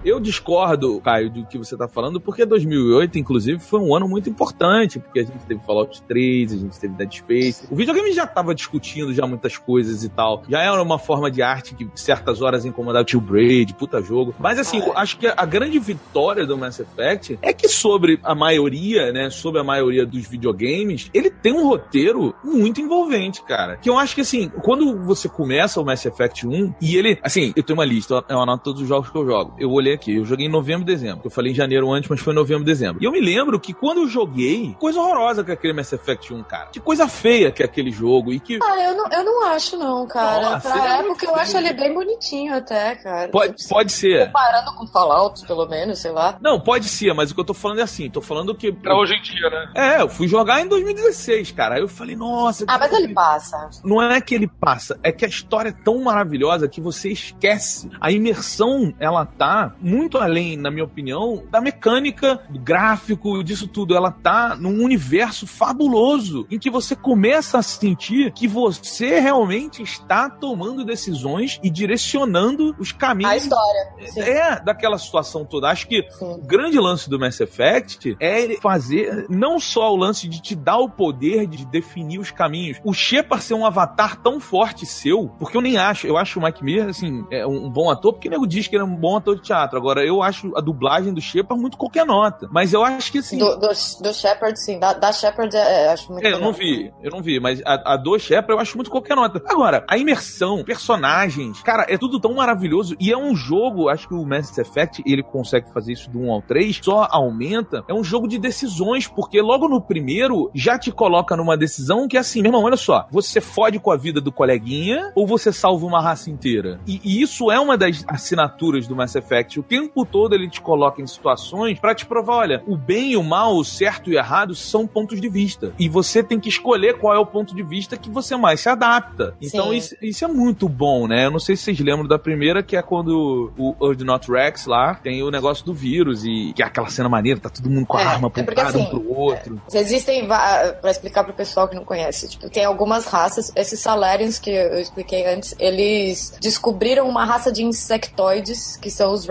[0.09, 4.31] Eu discordo, Caio, do que você tá falando, porque 2008, inclusive, foi um ano muito
[4.31, 7.69] importante, porque a gente teve Fallout 3, a gente teve Dead Space.
[7.71, 10.45] O videogame já tava discutindo já muitas coisas e tal.
[10.49, 14.35] Já era uma forma de arte que certas horas incomodava o Tio Braid, puta jogo.
[14.39, 19.13] Mas assim, acho que a grande vitória do Mass Effect é que sobre a maioria,
[19.13, 23.77] né, sobre a maioria dos videogames, ele tem um roteiro muito envolvente, cara.
[23.77, 27.53] Que eu acho que assim, quando você começa o Mass Effect 1, e ele, assim,
[27.55, 29.55] eu tenho uma lista, eu anoto todos os jogos que eu jogo.
[29.59, 31.21] Eu olhei aqui, eu joguei em novembro e dezembro.
[31.25, 33.03] Eu falei em janeiro antes, mas foi em novembro e dezembro.
[33.03, 36.33] E eu me lembro que quando eu joguei, coisa horrorosa que é aquele Mass Effect
[36.33, 36.69] 1, cara.
[36.73, 39.77] Que coisa feia que é aquele jogo e que Ah, eu não, eu não acho,
[39.77, 40.51] não, cara.
[40.51, 43.29] Nossa, pra é época, eu acho ele bem bonitinho até, cara.
[43.29, 44.27] pode, pode ser.
[44.27, 46.39] Comparando com Fallout, pelo menos, sei lá.
[46.41, 48.97] Não, pode ser, mas o que eu tô falando é assim, tô falando que Pra
[48.97, 49.73] hoje em dia, né?
[49.75, 51.75] É, eu fui jogar em 2016, cara.
[51.77, 53.69] Aí eu falei, nossa, Ah, mas ele passa.
[53.85, 57.91] não é que ele passa, é que a história é tão maravilhosa que você esquece.
[58.01, 63.95] A imersão, ela tá muito além, na minha opinião, da mecânica, do gráfico, disso tudo.
[63.95, 70.29] Ela tá num universo fabuloso em que você começa a sentir que você realmente está
[70.29, 73.93] tomando decisões e direcionando os caminhos A história.
[74.07, 74.21] Sim.
[74.21, 75.69] é daquela situação toda.
[75.69, 76.25] Acho que Sim.
[76.25, 80.79] o grande lance do Mass Effect é fazer não só o lance de te dar
[80.79, 82.79] o poder de definir os caminhos.
[82.85, 86.43] O Shepard ser um avatar tão forte seu, porque eu nem acho, eu acho o
[86.43, 88.87] Mike Mir, assim, é um um bom ator, porque o nego diz que ele é
[88.87, 89.78] um bom ator de teatro.
[89.79, 92.49] Agora, eu acho a dublagem do Shepard muito qualquer nota.
[92.51, 93.39] Mas eu acho que, assim...
[93.39, 94.79] Do, do, do Shepard, sim.
[94.79, 97.63] Da, da Shepard, é, é, acho muito É, eu não vi, eu não vi, mas
[97.65, 99.43] a, a do Shepard eu acho muito qualquer nota.
[99.47, 104.15] Agora, a imersão, personagens, cara, é tudo tão maravilhoso e é um jogo, acho que
[104.15, 108.05] o Mass Effect, ele consegue fazer isso do 1 ao 3, só aumenta, é um
[108.05, 112.43] jogo de decisões, porque logo no primeiro já te coloca numa decisão que é assim,
[112.43, 116.01] meu irmão, olha só, você fode com a vida do coleguinha ou você salva uma
[116.01, 116.81] raça inteira?
[116.87, 120.61] E, e isso é uma das assinaturas do Mass Effect O tempo todo ele te
[120.61, 124.15] coloca em situações pra te provar, olha, o bem e o mal, o certo e
[124.15, 125.73] o errado são pontos de vista.
[125.79, 128.69] E você tem que escolher qual é o ponto de vista que você mais se
[128.69, 129.35] adapta.
[129.41, 131.27] Então isso, isso é muito bom, né?
[131.27, 134.95] Eu não sei se vocês lembram da primeira, que é quando o Ordinot Rex lá
[134.95, 137.97] tem o negócio do vírus e que é aquela cena maneira, tá todo mundo com
[137.97, 139.63] a É, arma é apontada um assim, pro outro.
[139.73, 144.39] Existem, va- pra explicar pro pessoal que não conhece, tipo, tem algumas raças, esses Salarians
[144.39, 149.27] que eu expliquei antes, eles descobriram uma raça de insectoides, que são os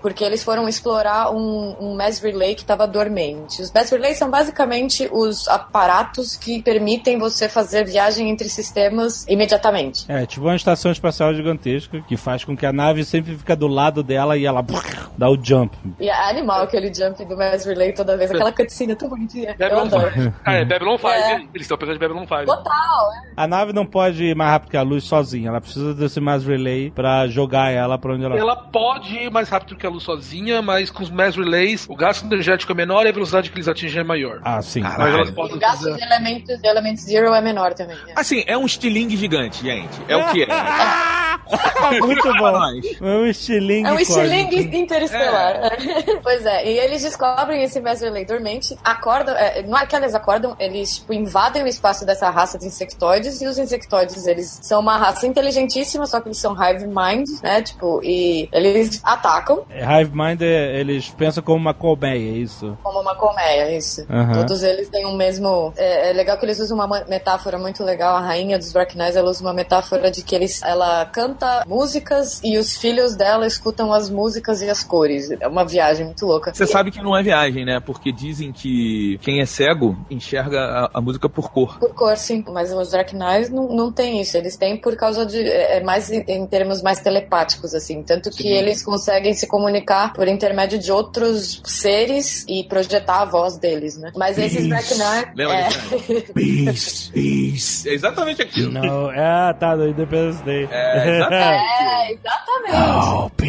[0.00, 3.60] Porque eles foram explorar um, um mass relay que estava dormente.
[3.62, 10.04] Os mass relays são basicamente os aparatos que permitem você fazer viagem entre sistemas imediatamente.
[10.08, 13.66] É, tipo uma estação espacial gigantesca que faz com que a nave sempre fica do
[13.66, 14.64] lado dela e ela
[15.16, 15.76] dá o jump.
[15.98, 19.50] E é animal aquele jump do mass relay toda vez, aquela cutscene tão bonitinha.
[19.50, 20.12] Eu Babylon adoro.
[20.12, 20.34] 5.
[20.44, 21.08] Ah, é Babylon 5.
[21.08, 21.34] É.
[21.34, 22.44] Eles estão pegando de Babylon 5.
[22.46, 23.32] Total, é.
[23.36, 25.48] A nave não pode ir mais rápido que a luz sozinha.
[25.48, 29.43] Ela precisa desse mass relay pra jogar ela pra onde ela Ela pode ir mais
[29.48, 33.06] rápido que a luz sozinha, mas com os mass relays, o gasto energético é menor
[33.06, 34.40] e a velocidade que eles atingem é maior.
[34.44, 34.80] Ah, sim.
[34.80, 35.14] Mas Caralho.
[35.16, 35.96] elas podem o gasto fazer.
[35.96, 37.96] de elementos, de Element Zero é menor também.
[38.08, 38.12] é.
[38.16, 40.00] Assim, é um estilingue gigante, gente.
[40.08, 40.46] É o que é.
[42.00, 42.56] Muito bom.
[43.02, 45.60] É um estilingue É um estilingue interestelar.
[46.22, 50.14] pois é, e eles descobrem esse Mass Relay dormente, acordam, é, não é que eles
[50.14, 54.80] acordam, eles tipo, invadem o espaço dessa raça de insectoides, e os insectoides, eles são
[54.80, 59.33] uma raça inteligentíssima, só que eles são hive mind, né, tipo, e eles atacam
[59.70, 62.76] Hive Mind, é- eles pensam como uma colmeia, é isso?
[62.82, 64.06] como uma colmeia, isso.
[64.10, 64.32] Aham.
[64.32, 65.72] Todos eles têm um mesmo...
[65.76, 69.16] É, é legal que eles usam uma ma- metáfora muito legal, a rainha dos Bracknais,
[69.16, 73.92] ela usa uma metáfora de que eles, ela canta músicas e os filhos dela escutam
[73.92, 75.30] as músicas e as cores.
[75.40, 76.52] É uma viagem muito louca.
[76.54, 77.80] Você sabe que não é viagem, né?
[77.80, 81.78] Porque dizem que quem é cego enxerga a, a música por cor.
[81.78, 82.44] Por cor, sim.
[82.48, 84.36] Mas os Drakenais não, não tem isso.
[84.36, 85.40] Eles têm por causa de.
[85.42, 88.02] É é mais em, em termos mais telepáticos, assim.
[88.02, 93.56] Tanto que eles conseguem se comunicar por intermédio de outros seres e projetar a voz
[93.56, 94.12] deles, né?
[94.16, 95.32] Mas esses Drakenai.
[95.34, 95.68] Lembra É,
[96.34, 97.88] Peace, peace.
[97.88, 98.72] É exatamente aquilo.
[98.72, 100.68] Não, é, tá, do Independence Day.
[100.70, 101.44] É, exatamente.
[101.44, 103.44] é, exatamente.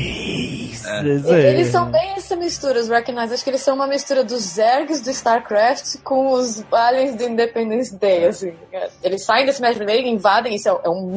[0.75, 1.45] Isso aí.
[1.45, 3.31] Eles são bem essa mistura, os Drakenais.
[3.31, 7.95] Acho que eles são uma mistura dos Zergs do StarCraft com os aliens do Independence
[7.95, 8.53] Day, assim.
[9.03, 11.07] Eles saem desse Mass Relay, invadem, isso é um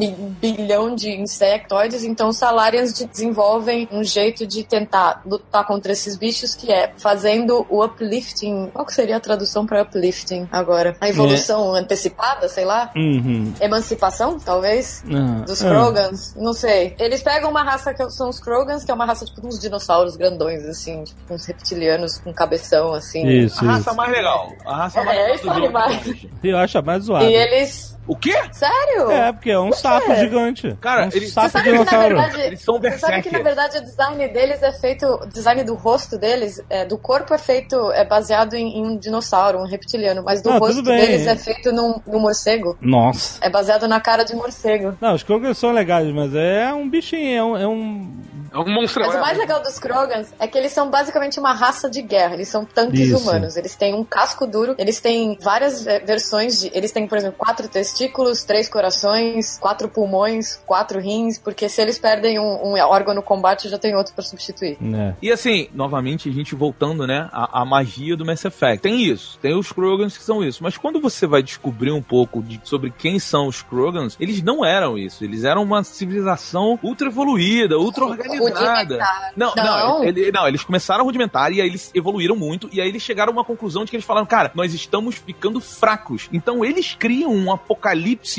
[0.41, 6.17] bilhão de insectoides, então os Salarians de- desenvolvem um jeito de tentar lutar contra esses
[6.17, 8.71] bichos, que é fazendo o uplifting.
[8.73, 10.97] Qual que seria a tradução para uplifting agora?
[11.01, 12.91] A evolução antecipada, sei lá?
[12.97, 13.53] Uhum.
[13.61, 15.05] Emancipação, talvez?
[15.13, 15.69] Ah, Dos ah.
[15.69, 16.35] Krogans?
[16.37, 16.95] Não sei.
[16.99, 20.17] Eles pegam uma raça que são os Krogans, que é uma raça tipo uns dinossauros
[20.17, 23.27] grandões, assim, tipo uns reptilianos com cabeção, assim.
[23.27, 23.97] Isso, A raça isso.
[23.97, 24.53] mais legal.
[24.65, 26.01] A raça É, mais legal é.
[26.43, 27.25] Eu acho a mais zoada.
[27.27, 27.98] E eles.
[28.09, 28.35] O quê?
[28.53, 29.11] Sério?
[29.11, 30.77] É, porque é um sapo gigante.
[30.81, 32.17] Cara, é um eles- sapo Você sabe que na dinossauro.
[32.17, 32.41] verdade.
[32.41, 35.07] Eles são Você sabe que na verdade o design deles é feito.
[35.07, 37.93] O design do rosto deles, é, do corpo é feito.
[37.93, 41.71] É baseado em, em um dinossauro, um reptiliano, mas do Ah, rosto deles é feito
[41.71, 42.77] num, num morcego.
[42.81, 43.39] Nossa.
[43.43, 44.97] É baseado na cara de morcego.
[45.01, 47.57] Não, os Krogans são legais, mas é um bichinho, é um.
[47.59, 48.39] É um...
[48.51, 49.05] É um monstro.
[49.07, 52.33] Mas o mais legal dos Krogans é que eles são basicamente uma raça de guerra.
[52.33, 53.19] Eles são tanques Isso.
[53.19, 53.59] humanos.
[53.59, 54.75] Eles têm um casco duro.
[54.79, 56.71] Eles têm várias eh, versões de.
[56.73, 57.69] Eles têm, por exemplo, quatro
[57.99, 61.39] testículos, três corações, quatro pulmões, quatro rins.
[61.39, 64.77] Porque se eles perdem um, um órgão no combate, já tem outro pra substituir.
[64.95, 65.15] É.
[65.21, 68.83] E assim, novamente, a gente voltando, né, à, à magia do Mass Effect.
[68.83, 70.63] Tem isso, tem os Krogans que são isso.
[70.63, 74.65] Mas quando você vai descobrir um pouco de- sobre quem são os Krogans, eles não
[74.65, 75.25] eram isso.
[75.25, 78.99] Eles eram uma civilização ultra evoluída, ultra organizada.
[79.37, 80.05] Não, não, Não.
[80.05, 82.69] ele- não, eles começaram rudimentar e aí eles evoluíram muito.
[82.73, 85.61] E aí eles chegaram a uma conclusão de que eles falaram, cara, nós estamos ficando
[85.61, 86.29] fracos.
[86.33, 87.88] Então eles criam um apocalipse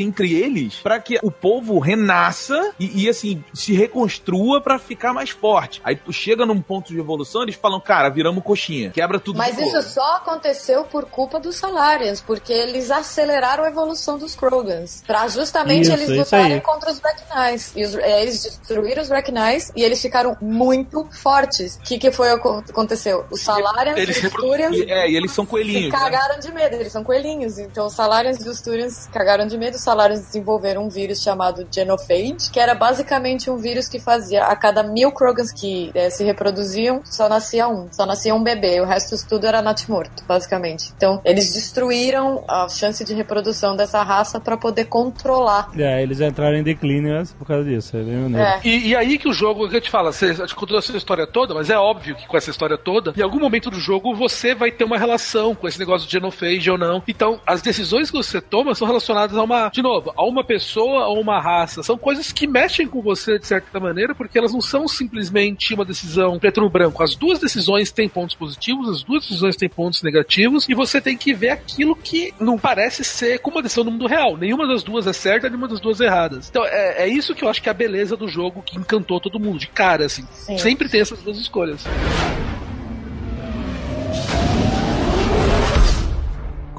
[0.02, 5.30] entre eles para que o povo renasça e, e, assim, se reconstrua para ficar mais
[5.30, 5.82] forte.
[5.84, 9.58] Aí tu chega num ponto de evolução, eles falam, cara, viramos coxinha, quebra tudo Mas
[9.58, 15.04] isso só aconteceu por culpa dos Salarians, porque eles aceleraram a evolução dos Krogans.
[15.06, 17.72] Pra justamente Isso, eles lutarem contra os Bracknais.
[17.76, 21.76] E os- eh, eles destruíram os Bracknais e eles ficaram muito fortes.
[21.76, 23.26] O que, que foi o que aconteceu?
[23.32, 25.92] Os Salarians Eles e os Turians E, é, e eles são se coelhinhos.
[25.94, 26.00] né?
[26.00, 27.58] cagaram de medo, eles são coelhinhos.
[27.60, 29.76] Então os Salarians e os Turians cagaram de medo.
[29.76, 34.56] Os Salarians desenvolveram um vírus chamado Genophage, que era basicamente um vírus que fazia a
[34.56, 37.88] cada mil Krogans que eh, se reproduziam, só nascia um.
[37.92, 38.82] Só nascia um bebê.
[38.82, 40.94] O resto tudo era natimorto, basicamente.
[40.96, 45.70] Então eles destruíram a chance de reprodução dessa raça para poder controlar.
[45.78, 47.98] É, eles entraram em Cleaners por causa disso.
[47.98, 48.40] É bem.
[48.40, 48.60] É.
[48.64, 51.54] E, e aí que o jogo, que eu te falo, você contou essa história toda,
[51.54, 54.72] mas é óbvio que com essa história toda, em algum momento do jogo você vai
[54.72, 57.04] ter uma relação com esse negócio de genophage ou não.
[57.08, 61.08] Então, as decisões que você toma são relacionadas a uma, de novo, a uma pessoa
[61.08, 61.84] ou uma raça.
[61.84, 65.86] São coisas que mexem com você de certa maneira, porque elas não são simplesmente uma
[65.86, 67.02] decisão preto no branco.
[67.02, 71.18] As duas decisões têm pontos positivos, as duas decisões têm pontos negativos, e você tem
[71.18, 74.38] que ver aquilo que não parece ser como uma decisão no mundo real.
[74.38, 76.50] Nenhuma das duas é certa, nenhuma das duas é erradas.
[76.50, 79.20] Então, é, é isso que eu acho que é a beleza do jogo que encantou
[79.20, 80.26] todo mundo, de cara, assim.
[80.32, 80.58] Sim.
[80.58, 81.86] Sempre tem essas duas escolhas.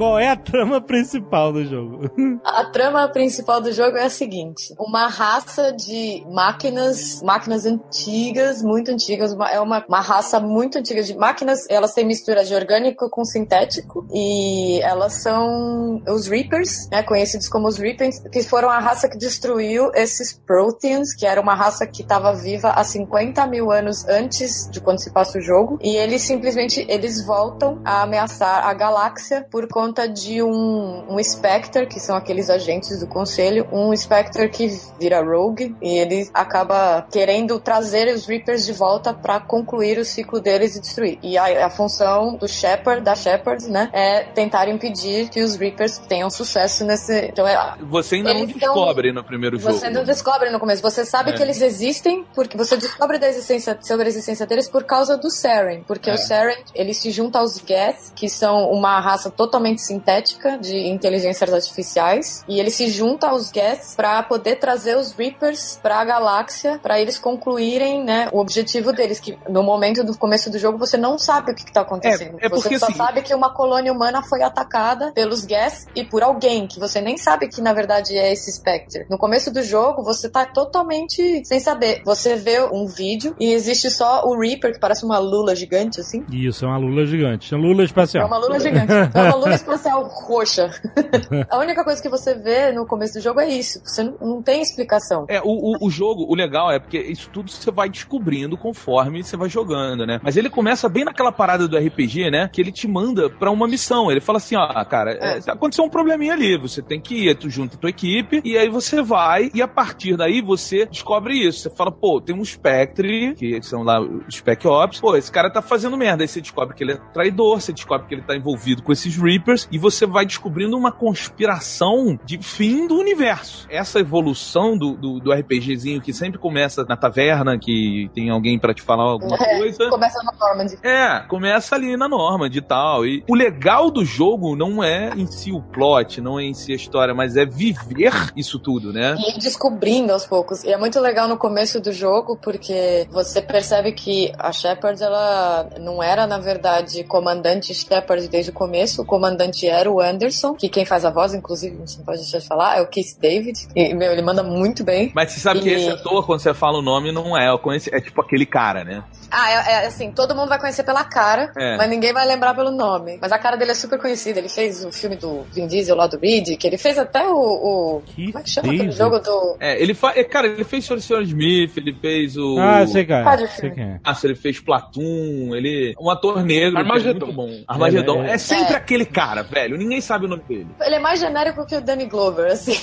[0.00, 2.10] Qual é a trama principal do jogo?
[2.42, 8.90] A trama principal do jogo é a seguinte: uma raça de máquinas, máquinas antigas, muito
[8.90, 11.68] antigas, é uma, uma raça muito antiga de máquinas.
[11.68, 17.68] Elas têm mistura de orgânico com sintético e elas são os Reapers, né, conhecidos como
[17.68, 22.00] os Reapers, que foram a raça que destruiu esses Proteans, que era uma raça que
[22.00, 25.78] estava viva há 50 mil anos antes de quando se passa o jogo.
[25.82, 31.86] E eles simplesmente eles voltam a ameaçar a galáxia por conta de um, um Spectre,
[31.86, 34.68] que são aqueles agentes do conselho, um Spectre que
[34.98, 40.40] vira Rogue e ele acaba querendo trazer os Reapers de volta para concluir o ciclo
[40.40, 41.18] deles e destruir.
[41.22, 45.98] E a, a função do Shepard, da Shepard, né, é tentar impedir que os Reapers
[45.98, 47.26] tenham sucesso nesse.
[47.26, 49.74] Então é, Você ainda não são- descobre no primeiro jogo.
[49.74, 50.82] você não descobre no começo.
[50.82, 51.34] Você sabe É.
[51.34, 55.30] que eles existem porque você descobre da existência, sobre a existência deles por causa do
[55.30, 55.82] Saren.
[55.86, 56.14] Porque É.
[56.14, 61.52] o Saren, ele se junta aos Geth, que são uma raça totalmente sintética de inteligências
[61.52, 62.44] artificiais.
[62.48, 67.18] E ele se junta aos Geth para poder trazer os Reapers pra galáxia, para eles
[67.18, 69.18] concluírem, né, o objetivo deles.
[69.20, 72.38] Que no momento do começo do jogo você não sabe o que, que tá acontecendo.
[72.40, 75.86] É- é porque, você só assim- sabe que uma colônia humana foi atacada pelos Geth
[75.94, 79.06] e por alguém que você nem sabe que na verdade é esse Spectre.
[79.08, 82.02] No começo do jogo, você tá totalmente sem saber.
[82.04, 86.24] Você vê um vídeo e existe só o Reaper, que parece uma lula gigante, assim.
[86.30, 87.52] Isso, é uma lula gigante.
[87.54, 88.26] É uma lula É espacial.
[88.26, 88.92] uma lula gigante.
[88.92, 90.70] É uma lula espacial roxa.
[91.48, 93.80] A única coisa que você vê no começo do jogo é isso.
[93.84, 95.24] Você não, não tem explicação.
[95.28, 99.22] É, o, o, o jogo, o legal é porque isso tudo você vai descobrindo conforme
[99.22, 100.20] você vai jogando, né?
[100.22, 102.48] Mas ele começa bem naquela parada do RPG, né?
[102.52, 104.10] Que ele te manda pra uma missão.
[104.10, 107.48] Ele fala assim, ó, cara, é, aconteceu um probleminha ali, você tem que ir, tu
[107.50, 111.60] junta a tua equipe, e aí você vai, e a partir daí você descobre isso.
[111.60, 115.50] Você fala, pô, tem um Spectre, que são lá os Spec Ops, pô, esse cara
[115.50, 116.24] tá fazendo merda.
[116.24, 119.16] Aí você descobre que ele é traidor, você descobre que ele tá envolvido com esses
[119.16, 123.66] Reapers, e você vai descobrindo uma conspiração de fim do universo.
[123.70, 128.74] Essa evolução do, do, do RPGzinho que sempre começa na taverna, que tem alguém pra
[128.74, 129.88] te falar alguma É, coisa.
[129.88, 130.78] Começa na Normandy.
[130.82, 133.06] É, começa ali na Normand e tal.
[133.06, 136.72] E o legal do jogo não é em si o plot, não é em si
[136.72, 139.16] a história, mas é viver isso tudo, né?
[139.18, 140.62] E ir descobrindo aos poucos.
[140.64, 145.68] E é muito legal no começo do jogo, porque você percebe que a Shepard, ela
[145.80, 149.02] não era, na verdade, comandante Shepard desde o começo.
[149.02, 152.38] O comandante era o Anderson, que quem faz a voz, inclusive, você não pode deixar
[152.38, 153.58] de falar, é o Keith David.
[153.74, 155.10] E, meu, ele manda muito bem.
[155.14, 157.48] Mas você sabe que E- esse ator, quando você fala o nome, não é.
[157.50, 159.02] Eu conheci, é tipo aquele cara, né?
[159.30, 161.76] Ah, é, é assim, todo mundo vai conhecer pela cara, É.
[161.76, 163.18] mas ninguém vai lembrar pelo nome.
[163.20, 164.38] Mas a cara dele é super conhecida.
[164.40, 167.36] Ele fez o filme do Vin Diesel lá do Reed, que ele fez até o.
[167.36, 168.98] o Keith como é que chama aquele David?
[168.98, 169.56] jogo do.
[169.60, 170.26] É, ele faz.
[170.28, 171.00] Cara, ele fez Sr.
[171.00, 171.22] Sr.
[171.22, 172.58] Smith, ele fez o.
[172.58, 173.06] Ah, sei,
[173.48, 174.00] sei quem é.
[174.02, 175.94] Ah, se ele fez Platoon, ele.
[176.00, 176.72] Um ator negro.
[176.72, 177.26] que é Armagedon.
[177.26, 177.50] muito bom.
[177.68, 178.22] Armagedon.
[178.24, 178.38] É, É, é.
[178.38, 178.76] sempre É.
[178.76, 179.76] aquele cara, velho.
[179.78, 180.66] Ninguém sabe o nome dele.
[180.80, 182.76] Ele é mais genérico que o Danny Glover, assim.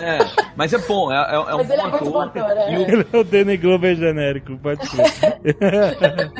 [0.00, 0.18] É,
[0.56, 2.50] mas é bom, é, é, é um Mas ele é bom muito bom ator.
[2.50, 2.72] é.
[2.72, 5.38] E o Ele é o Danny Glover genérico, pode ser.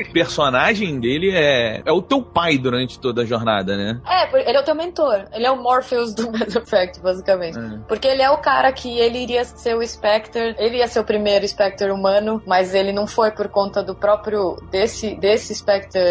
[0.11, 3.99] personagem dele é, é o teu pai durante toda a jornada, né?
[4.07, 5.25] É, ele é o teu mentor.
[5.31, 7.57] Ele é o Morpheus do Mass Effect, basicamente.
[7.57, 7.61] É.
[7.87, 11.03] Porque ele é o cara que ele iria ser o Spectre, ele ia ser o
[11.03, 16.01] primeiro Spectre humano, mas ele não foi por conta do próprio desse desse Spectre,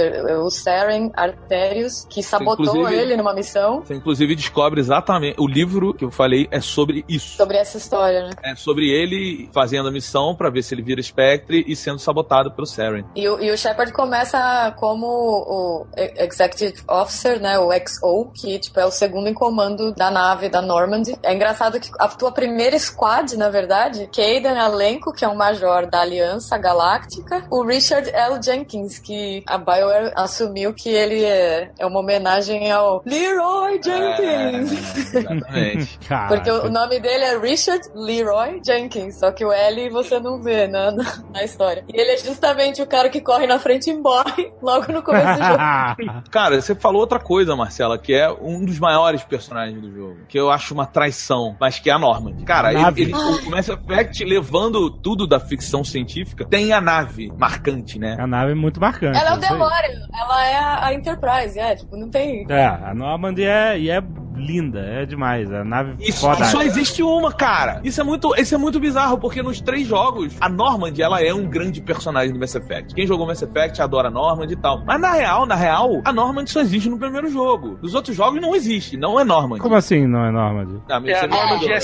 [0.40, 5.40] o Saren Arterius, que sabotou inclusive- ele numa missão Você inclusive descobre exatamente.
[5.40, 7.36] O livro que eu falei é sobre isso.
[7.36, 8.30] sobre essa história, né?
[8.42, 12.50] É sobre ele fazendo a missão pra ver se ele vira Spectre e sendo sabotado
[12.52, 13.04] pelo Saren.
[13.16, 18.78] E, o- e o Shepard começa como o Executive Officer, né, o XO, que tipo,
[18.80, 21.16] é o segundo em comando da nave da Normandy.
[21.22, 25.86] É engraçado que a tua primeira squad, na verdade, Caden Alenco, que é um major
[25.86, 28.40] da Aliança Galáctica, o Richard L.
[28.42, 35.14] Jenkins, que a BioWare assumiu que ele é, é uma homenagem ao Lear Leroy Jenkins.
[35.14, 35.98] É, exatamente.
[36.08, 36.34] Caraca.
[36.34, 40.66] Porque o nome dele é Richard Leroy Jenkins, só que o L você não vê
[40.66, 41.84] na, na, na história.
[41.92, 45.38] E ele é justamente o cara que corre na frente e morre logo no começo
[45.38, 46.22] do jogo.
[46.30, 50.38] Cara, você falou outra coisa, Marcela, que é um dos maiores personagens do jogo, que
[50.38, 52.44] eu acho uma traição, mas que é a Norman.
[52.44, 57.30] Cara, A ele, ele- o Mass Effect, levando tudo da ficção científica, tem a nave
[57.36, 58.16] marcante, né?
[58.18, 59.18] A nave é muito marcante.
[59.18, 59.40] Ela é o.
[59.40, 62.46] DeLorean, ela é a, a Enterprise, é, tipo, não tem...
[62.48, 64.02] É, a Normandy é, e é
[64.46, 65.52] linda, é demais.
[65.52, 66.44] A nave Isso, foda.
[66.46, 67.80] só existe uma, cara.
[67.84, 71.32] Isso é muito, isso é muito bizarro, porque nos três jogos, a Normand, ela é
[71.32, 72.94] um grande personagem do Mass Effect.
[72.94, 74.82] Quem jogou Mass Effect adora a Normand e tal.
[74.84, 77.78] Mas na real, na real, a Normand só existe no primeiro jogo.
[77.82, 79.58] Nos outros jogos não existe, não é Normand.
[79.58, 80.80] Como assim não é Normandy?
[80.90, 81.76] Ah, É a você não norma de jogou.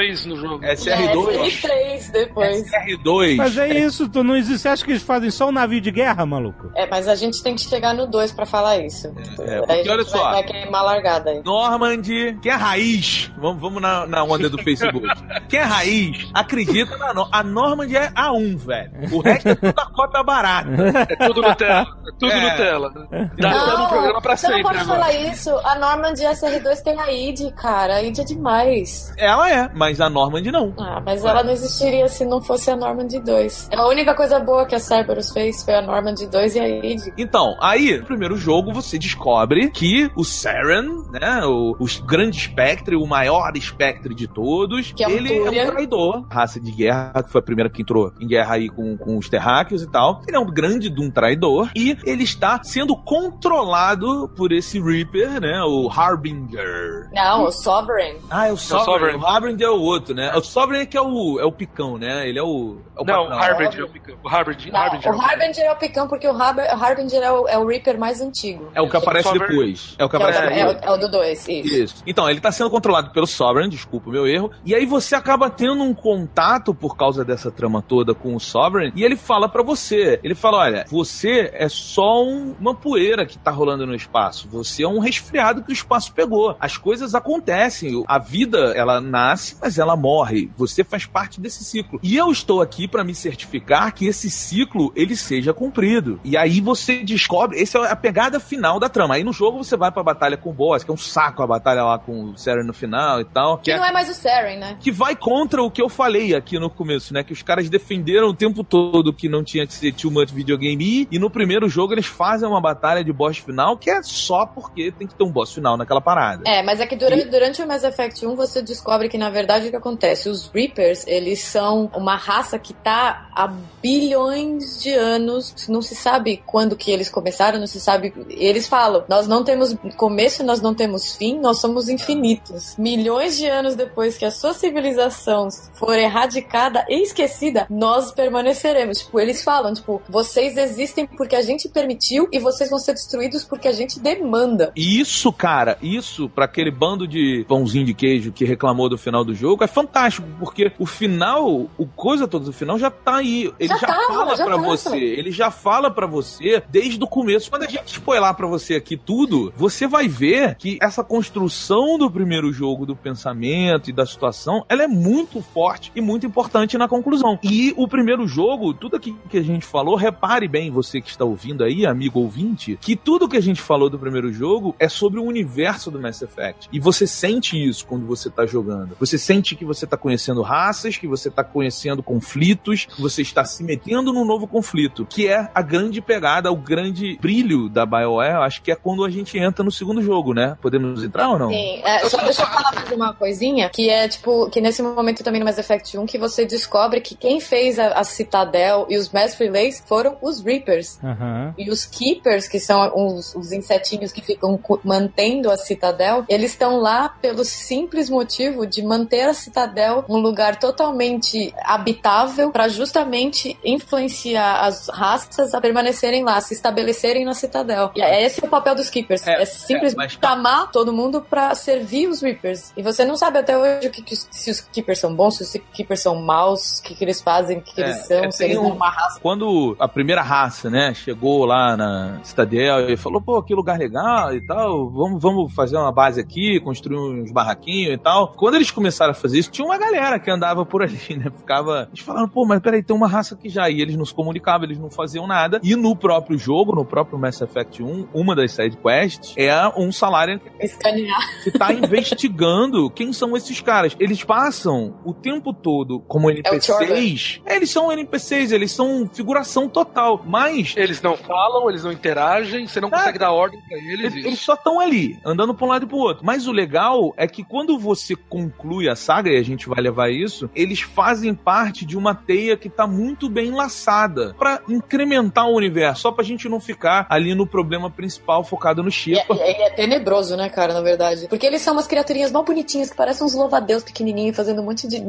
[0.00, 0.64] SR2 no jogo.
[0.64, 1.28] É SR2.
[1.30, 2.70] É, SR3 depois.
[2.70, 3.36] SR2.
[3.36, 4.60] Mas é isso, tu não existe.
[4.60, 6.70] Você acha que eles fazem só um navio de guerra, maluco?
[6.74, 9.08] É, mas a gente tem que chegar no 2 pra falar isso.
[9.40, 10.30] É, Aí porque a gente olha vai- só.
[10.30, 11.42] Vai queimar a largada aí.
[11.44, 13.30] Normand, quem é raiz?
[13.38, 15.06] Vamos, vamos na, na onda do Facebook.
[15.48, 18.90] Quem é raiz acredita na no a Normand é A1, velho.
[19.12, 20.68] O resto é tudo a cópia barata.
[21.08, 21.86] É tudo Nutella.
[22.06, 22.50] É tudo É.
[22.50, 22.90] Nutella.
[23.38, 25.00] Dá um programa pra você não sempre pode agora.
[25.00, 25.50] falar isso.
[25.64, 27.96] A Norman de SR2 tem a ID, cara.
[27.96, 29.12] A ID é demais.
[29.16, 30.72] Ela é, mas a Normand não.
[30.78, 33.70] Ah, mas ela não existiria se não fosse a Norman de 2.
[33.74, 36.68] A única coisa boa que a Cerberus fez foi a Norman de 2 e a
[36.68, 37.12] ID.
[37.18, 42.94] Então, aí, no primeiro jogo, você descobre que o Saren, né, o, o grande espectre,
[42.94, 46.26] o maior espectre de todos, Que é um ele é um traidor.
[46.30, 49.28] Raça de guerra, que foi a primeira que entrou em guerra aí com, com os
[49.28, 50.22] terráqueos e tal.
[50.28, 55.40] Ele é um grande de um traidor e ele está sendo controlado por esse Reaper,
[55.40, 57.08] né, o Harbinger.
[57.12, 58.18] Não, o Sovereign.
[58.30, 58.84] Ah, é o Sovereign.
[59.18, 59.24] Sovereign.
[59.24, 60.32] O Harbinger é o outro, né?
[60.36, 62.28] O Sovereign é que é o, é o picão, né?
[62.28, 62.78] Ele é o...
[62.96, 63.32] É o Não, o.
[63.32, 63.84] Harbinger.
[64.22, 64.72] O Harbinger.
[64.72, 65.14] Não, Harbinger.
[65.16, 68.20] o Harbinger é o picão porque o Har- Harbinger é o, é o Reaper mais
[68.20, 68.70] antigo.
[68.74, 69.54] É o que aparece Sovereign.
[69.56, 69.94] depois.
[69.98, 70.80] É o que Que é, o, aparece é, depois.
[70.80, 71.59] o, é o do 2, isso.
[71.64, 72.02] Isso.
[72.06, 74.50] Então, ele tá sendo controlado pelo Sovereign, desculpa o meu erro.
[74.64, 78.92] E aí você acaba tendo um contato por causa dessa trama toda com o Sovereign.
[78.96, 83.38] E ele fala pra você: ele fala, olha, você é só um- uma poeira que
[83.38, 84.48] tá rolando no espaço.
[84.50, 86.56] Você é um resfriado que o espaço pegou.
[86.60, 88.02] As coisas acontecem.
[88.06, 90.50] A vida, ela nasce, mas ela morre.
[90.56, 91.98] Você faz parte desse ciclo.
[92.02, 96.20] E eu estou aqui pra me certificar que esse ciclo ele seja cumprido.
[96.24, 99.14] E aí você descobre, essa é a pegada final da trama.
[99.14, 101.46] Aí no jogo você vai pra batalha com o boss, que é um saco a
[101.50, 103.58] batalha lá com o Seren no final e tal.
[103.58, 104.76] Que não é mais o Saren, né?
[104.80, 107.22] que vai contra o que eu falei aqui no começo, né?
[107.22, 111.06] Que os caras defenderam o tempo todo que não tinha que ser too much videogame
[111.10, 114.92] e no primeiro jogo eles fazem uma batalha de boss final que é só porque
[114.92, 116.44] tem que ter um boss final naquela parada.
[116.46, 119.66] É, mas é que durante, durante o Mass Effect 1 você descobre que na verdade
[119.68, 120.28] o que acontece?
[120.28, 126.42] Os Reapers, eles são uma raça que tá há bilhões de anos, não se sabe
[126.46, 128.12] quando que eles começaram, não se sabe.
[128.30, 132.74] Eles falam, nós não temos começo, nós não temos fim, nós somos infinitos.
[132.78, 138.98] Milhões de anos depois que a sua civilização for erradicada e esquecida, nós permaneceremos.
[138.98, 143.44] Tipo, eles falam, tipo, vocês existem porque a gente permitiu e vocês vão ser destruídos
[143.44, 144.72] porque a gente demanda.
[144.76, 149.24] E Isso, cara, isso pra aquele bando de pãozinho de queijo que reclamou do final
[149.24, 153.50] do jogo é fantástico, porque o final, o coisa toda do final já tá aí.
[153.58, 154.58] Ele Já já, tava, fala tava.
[154.58, 157.48] você, ele já fala pra você desde o começo.
[157.50, 162.10] Quando a gente spoiler pra você aqui tudo, você vai ver que essa construção do
[162.10, 166.88] primeiro jogo, do pensamento e da situação, ela é muito forte e muito importante na
[166.88, 167.38] conclusão.
[167.42, 171.24] E o primeiro jogo, tudo aqui que a gente falou, repare bem, você que está
[171.24, 175.20] ouvindo aí, amigo ouvinte, que tudo que a gente falou do primeiro jogo é sobre
[175.20, 176.68] o universo do Mass Effect.
[176.72, 178.96] E você sente isso quando você tá jogando.
[178.98, 183.44] Você sente que você tá conhecendo raças, que você tá conhecendo conflitos, que você está
[183.44, 188.42] se metendo num novo conflito, que é a grande pegada, o grande brilho da BioWare,
[188.42, 190.56] acho que é quando a gente entra no segundo jogo, né?
[190.60, 191.48] Podemos entrar ou não?
[191.50, 195.22] Sim, é, só deixa eu falar mais uma coisinha, que é tipo, que nesse momento
[195.22, 198.96] também no Mass Effect 1, que você descobre que quem fez a, a Citadel e
[198.96, 200.98] os Mass Relays foram os Reapers.
[201.02, 201.54] Aham.
[201.58, 206.76] E os Keepers, que são os, os insetinhos que ficam mantendo a Citadel, eles estão
[206.78, 214.60] lá pelo simples motivo de manter a Citadel um lugar totalmente habitável para justamente influenciar
[214.64, 217.90] as raças a permanecerem lá, se estabelecerem na Citadel.
[217.96, 219.26] E é esse é o papel dos Keepers.
[219.26, 222.72] É, É, simplesmente é, mas- chamar todo mundo para servir os Reapers.
[222.76, 225.42] E você não sabe até hoje o que, que se os Keepers são bons, se
[225.42, 228.24] os Keepers são maus, o que, que eles fazem, o que, que É, eles são,
[228.24, 229.18] é, se eles um- uma raça.
[229.20, 234.34] Quando a primeira raça, né, chegou lá na Citadel e falou, pô, que lugar legal
[234.34, 238.28] e tal, vamos, vamos fazer uma base aqui, construir uns barraquinhos e tal.
[238.34, 241.30] Quando eles começaram a fazer isso, tinha uma galera que andava por ali, né?
[241.36, 241.88] Ficava.
[241.92, 243.70] Eles falaram, pô, mas peraí, tem uma raça aqui já.
[243.70, 245.60] E eles não se comunicavam, eles não faziam nada.
[245.62, 249.90] E no próprio jogo, no próprio Mass Effect 1, uma das side quests é um
[249.92, 250.99] salário Escanear.
[251.44, 253.96] Que tá investigando quem são esses caras.
[253.98, 257.40] Eles passam o tempo todo como NPCs.
[257.46, 260.22] eles são NPCs, eles são figuração total.
[260.24, 262.92] Mas Eles não falam, eles não interagem, você não É.
[262.92, 264.12] consegue dar ordem pra eles.
[264.14, 266.24] eles, eles só estão ali, andando pra um lado e pro outro.
[266.24, 270.10] Mas o legal é que quando você conclui a saga, e a gente vai levar
[270.10, 275.54] isso, eles fazem parte de uma teia que tá muito bem enlaçada pra incrementar o
[275.56, 279.42] universo, só pra gente não ficar ali no problema principal focado no E Shepard.
[279.42, 280.89] é, e é tenebroso, né, cara, na verdade.
[281.28, 284.86] Porque eles são umas criaturinhas mal bonitinhas que parecem uns louvadeus pequenininhos fazendo um monte
[284.88, 285.02] de,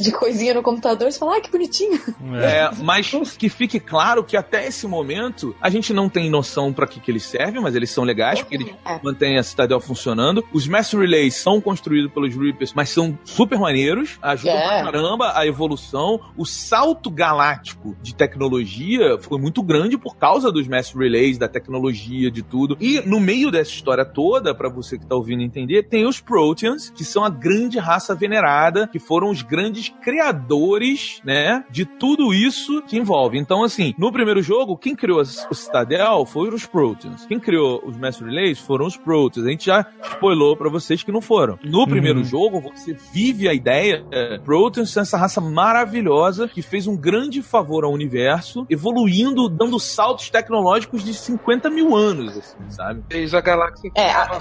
[0.00, 1.10] de coisinha no computador.
[1.10, 2.00] Você fala, ai, que bonitinho.
[2.42, 6.86] É, mas que fique claro que até esse momento a gente não tem noção pra
[6.86, 8.98] que, que eles servem, mas eles são legais, porque eles É.
[9.02, 10.44] mantêm a Citadel funcionando.
[10.52, 14.82] Os Mass Relays são construídos pelos Reapers, mas são super maneiros, ajudam É.
[14.82, 16.20] pra caramba a evolução.
[16.36, 22.30] O salto galáctico de tecnologia foi muito grande por causa dos Mass Relays, da tecnologia,
[22.30, 22.76] de tudo.
[22.80, 26.90] E no meio dessa história toda, pra você que tá ouvindo entender, tem os Proteans,
[26.90, 32.82] que são a grande raça venerada, que foram os grandes criadores, né, de tudo isso
[32.82, 33.38] que envolve.
[33.38, 37.26] Então, assim, no primeiro jogo, quem criou o Citadel foram os Proteans.
[37.26, 39.46] Quem criou os Mass Relays foram os Proteans.
[39.46, 41.58] A gente já spoilou pra vocês que não foram.
[41.62, 46.86] No primeiro jogo, você vive a ideia é, Proteans são essa raça maravilhosa que fez
[46.86, 53.02] um grande favor ao universo, evoluindo, dando saltos tecnológicos de 50 mil anos, assim, sabe?
[53.10, 54.40] Fez a galáxia É, a-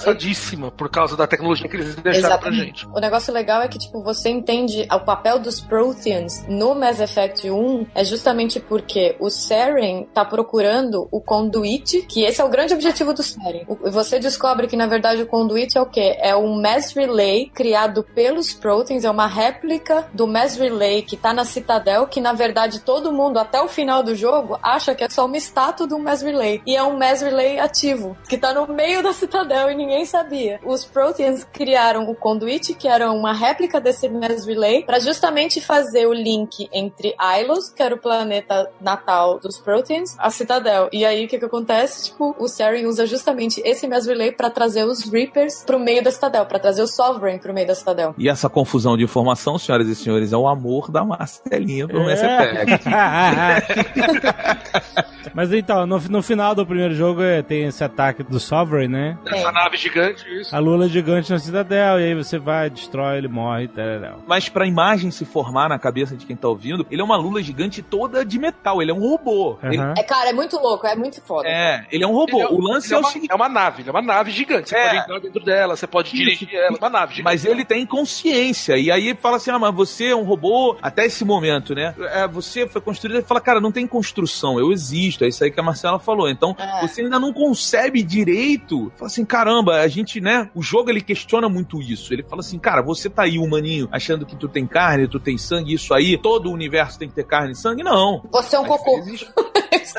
[0.72, 2.86] por causa da tecnologia que eles deixaram pra gente.
[2.88, 7.50] O negócio legal é que, tipo, você entende o papel dos Protheans no Mass Effect
[7.50, 12.74] 1 é justamente porque o Saren tá procurando o Conduit, que esse é o grande
[12.74, 13.64] objetivo do Saren.
[13.68, 16.16] O- Você descobre que, na verdade, o Conduit é o quê?
[16.20, 21.34] É um Mass Relay criado pelos Protheans, é uma réplica do Mass Relay que tá
[21.34, 25.10] na Citadel, que, na verdade, todo mundo, até o final do jogo, acha que é
[25.10, 26.62] só uma estátua do Mass Relay.
[26.66, 30.43] E é um Mass Relay ativo, que tá no meio da Citadel e ninguém sabia.
[30.64, 36.06] Os Protheans criaram o Conduit, que era uma réplica desse Mass Relay, para justamente fazer
[36.08, 40.90] o link entre Ilos, que era o planeta natal dos Protheans, a Citadel.
[40.92, 42.06] E aí, o que que acontece?
[42.06, 46.12] Tipo, o Saren usa justamente esse Mass Relay para trazer os Reapers pro meio da
[46.12, 48.14] Citadel, para trazer o Sovereign pro meio da Citadel.
[48.18, 52.22] E essa confusão de informação, senhoras e senhores, é o amor da Marcelinha pro Mass
[52.22, 52.64] É.
[52.64, 52.90] Effect.
[55.34, 59.18] Mas então, no, no final do primeiro jogo é, tem esse ataque do Sovereign, né?
[59.26, 60.56] Essa nave gigante, isso.
[60.56, 63.84] A Lula gigante na Cidadel, e aí você vai, destrói, ele morre, tal.
[64.28, 67.42] Mas pra imagem se formar na cabeça de quem tá ouvindo, ele é uma lula
[67.42, 69.58] gigante toda de metal, ele é um robô.
[69.64, 69.94] Ele- Aham.
[69.98, 71.48] É, cara, é muito louco, é muito foda.
[71.48, 72.38] é, ele é um robô.
[72.40, 73.32] Ele é- o lance ele é, é, o uma, seguinte.
[73.32, 74.70] é uma nave, ele é uma nave gigante.
[74.70, 74.86] Você É.
[74.90, 77.24] pode entrar dentro dela, você pode dirigir ela, uma nave gigante.
[77.24, 78.78] Mas ele tem consciência.
[78.78, 81.94] E aí fala assim: ah, mas você é um robô até esse momento, né?
[82.14, 83.16] É, você foi construído.
[83.18, 85.24] Ele fala, cara, não tem construção, eu existo.
[85.24, 86.30] É isso aí que a Marcela falou.
[86.30, 86.82] Então, É.
[86.82, 88.92] você ainda não concebe direito.
[88.96, 90.50] Fala assim, caramba, a gente, né?
[90.56, 92.14] O jogo ele questiona muito isso.
[92.14, 95.38] Ele fala assim, cara, você tá aí, humaninho, achando que tu tem carne, tu tem
[95.38, 97.84] sangue, isso aí, todo o universo tem que ter carne e sangue?
[97.84, 98.24] Não.
[98.32, 99.04] Você é um Às cocô.
[99.04, 99.26] vezes-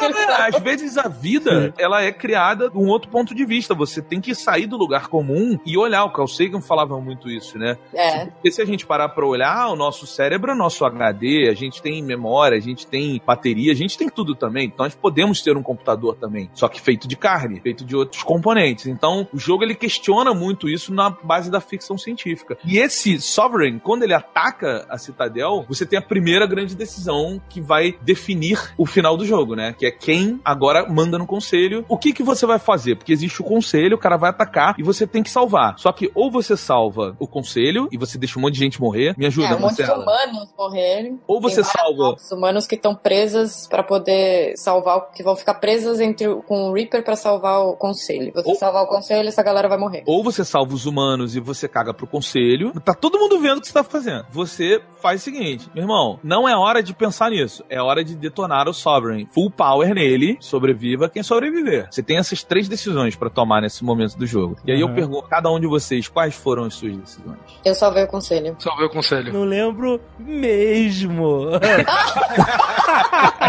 [0.00, 3.74] Não, é, às vezes a vida, ela é criada de um outro ponto de vista.
[3.74, 6.04] Você tem que sair do lugar comum e olhar.
[6.04, 7.76] O Carl Sagan falava muito isso, né?
[7.92, 8.26] É.
[8.26, 11.82] Porque se a gente parar pra olhar, o nosso cérebro é nosso HD, a gente
[11.82, 14.66] tem memória, a gente tem bateria, a gente tem tudo também.
[14.66, 18.22] Então nós podemos ter um computador também, só que feito de carne, feito de outros
[18.22, 18.86] componentes.
[18.86, 22.56] Então o jogo ele questiona muito isso na base da ficção científica.
[22.64, 27.60] E esse Sovereign, quando ele ataca a Citadel, você tem a primeira grande decisão que
[27.60, 29.74] vai definir o final do jogo, né?
[29.84, 31.84] Que é quem agora manda no conselho.
[31.88, 32.96] O que que você vai fazer?
[32.96, 35.78] Porque existe o conselho, o cara vai atacar e você tem que salvar.
[35.78, 39.14] Só que ou você salva o conselho e você deixa um monte de gente morrer.
[39.18, 40.02] Me ajuda, É, um monte de Marcela.
[40.02, 41.20] humanos morrerem.
[41.26, 46.00] Ou você salva novas humanos que estão presas pra poder salvar, que vão ficar presas
[46.00, 48.32] entre com o Reaper pra salvar o conselho.
[48.34, 50.02] Você Ou- salvar o conselho, essa galera vai morrer.
[50.06, 52.72] Ou você salva os humanos e você caga pro conselho.
[52.84, 54.24] Tá todo mundo vendo o que você tá fazendo.
[54.30, 57.62] Você faz o seguinte, meu irmão, não é hora de pensar nisso.
[57.68, 59.28] É hora de detonar o Sovereign.
[59.34, 61.88] Full power nele, sobreviva quem sobreviver.
[61.90, 64.56] Você tem essas três decisões pra tomar nesse momento do jogo.
[64.64, 64.94] E aí eu Uhum.
[64.94, 67.38] pergunto, cada um de vocês, quais foram as suas decisões?
[67.64, 68.54] Eu salvei o conselho.
[68.58, 69.32] Salvei o conselho.
[69.32, 71.48] Não lembro mesmo.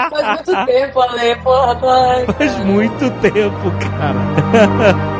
[0.09, 1.75] Faz muito tempo, Ale, porra.
[2.37, 4.15] Faz muito tempo, cara.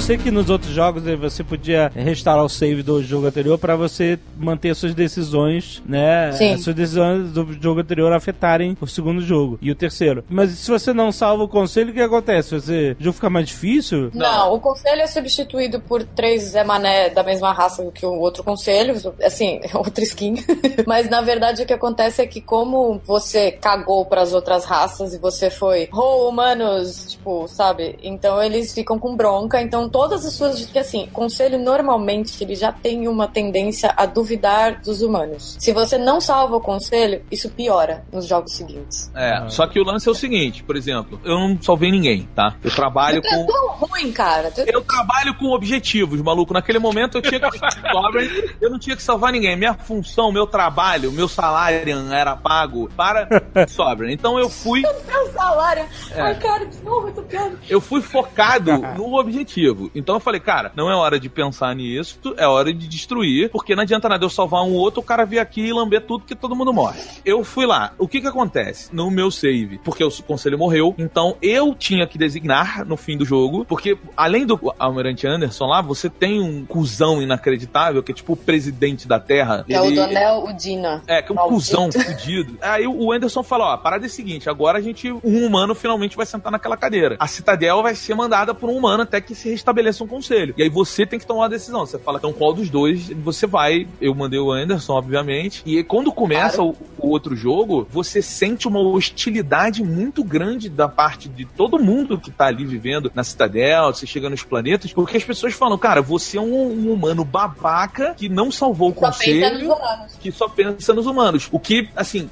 [0.00, 3.58] Eu sei que nos outros jogos eh, você podia restaurar o save do jogo anterior
[3.58, 6.32] pra você manter suas decisões, né?
[6.32, 6.54] Sim.
[6.54, 10.24] As suas decisões do jogo anterior afetarem o segundo jogo e o terceiro.
[10.26, 12.54] Mas se você não salva o conselho, o que acontece?
[12.54, 14.10] Você, o jogo fica mais difícil?
[14.14, 18.42] Não, o conselho é substituído por três Zé Mané da mesma raça que o outro
[18.42, 20.36] conselho, assim, outra skin.
[20.88, 25.18] Mas na verdade o que acontece é que como você cagou pras outras raças e
[25.18, 27.98] você foi, oh, humanos, tipo, sabe?
[28.02, 29.60] Então eles ficam com bronca.
[29.60, 34.80] Então todas as suas, que assim, conselho normalmente ele já tem uma tendência a duvidar
[34.82, 35.56] dos humanos.
[35.58, 39.10] Se você não salva o conselho, isso piora nos jogos seguintes.
[39.14, 42.54] É, só que o lance é o seguinte, por exemplo, eu não salvei ninguém, tá?
[42.62, 43.46] Eu trabalho é com.
[43.46, 44.50] tão ruim, cara.
[44.50, 46.52] Tu- Eu trabalho com objetivos, maluco.
[46.52, 47.58] Naquele momento eu tinha que
[48.60, 49.56] eu não tinha que salvar ninguém.
[49.56, 51.80] Minha função, meu trabalho, meu salário
[52.12, 53.28] era pago para
[53.68, 54.14] Sovereign.
[54.14, 55.84] Então eu fui, Seu salário.
[56.14, 56.20] É.
[56.20, 57.52] Ai, cara, de novo essa piada.
[57.68, 59.69] eu fui focado no objetivo.
[59.94, 63.74] Então eu falei, cara, não é hora de pensar nisso, é hora de destruir, porque
[63.74, 66.34] não adianta nada eu salvar um outro, o cara vir aqui e lamber tudo que
[66.34, 67.00] todo mundo morre.
[67.24, 67.92] Eu fui lá.
[67.98, 68.94] O que que acontece?
[68.94, 73.24] No meu save, porque o conselho morreu, então eu tinha que designar no fim do
[73.24, 78.32] jogo, porque além do Almirante Anderson lá, você tem um cuzão inacreditável, que é tipo
[78.32, 79.64] o presidente da Terra.
[79.68, 81.02] É o Ele- Donel Udina.
[81.06, 81.54] é, que é um Maldito.
[81.56, 82.56] cuzão fudido.
[82.60, 85.74] Aí o Anderson falou: ó, a parada é a seguinte: agora a gente, um humano
[85.74, 87.16] finalmente vai sentar naquela cadeira.
[87.18, 90.54] A citadel vai ser mandada por um humano até que se restabeleça um conselho.
[90.56, 91.86] E aí você tem que tomar uma decisão.
[91.86, 93.86] Você fala, então qual dos dois você vai?
[94.00, 95.62] Eu mandei o Anderson, obviamente.
[95.64, 101.28] E quando começa o, o outro jogo, você sente uma hostilidade muito grande da parte
[101.28, 103.92] de todo mundo que tá ali vivendo na citadel.
[103.92, 108.14] Você chega nos planetas, porque as pessoas falam, cara, você é um, um humano babaca
[108.14, 109.74] que não salvou o conselho
[110.20, 111.48] que só pensa nos humanos.
[111.52, 112.28] O que, assim,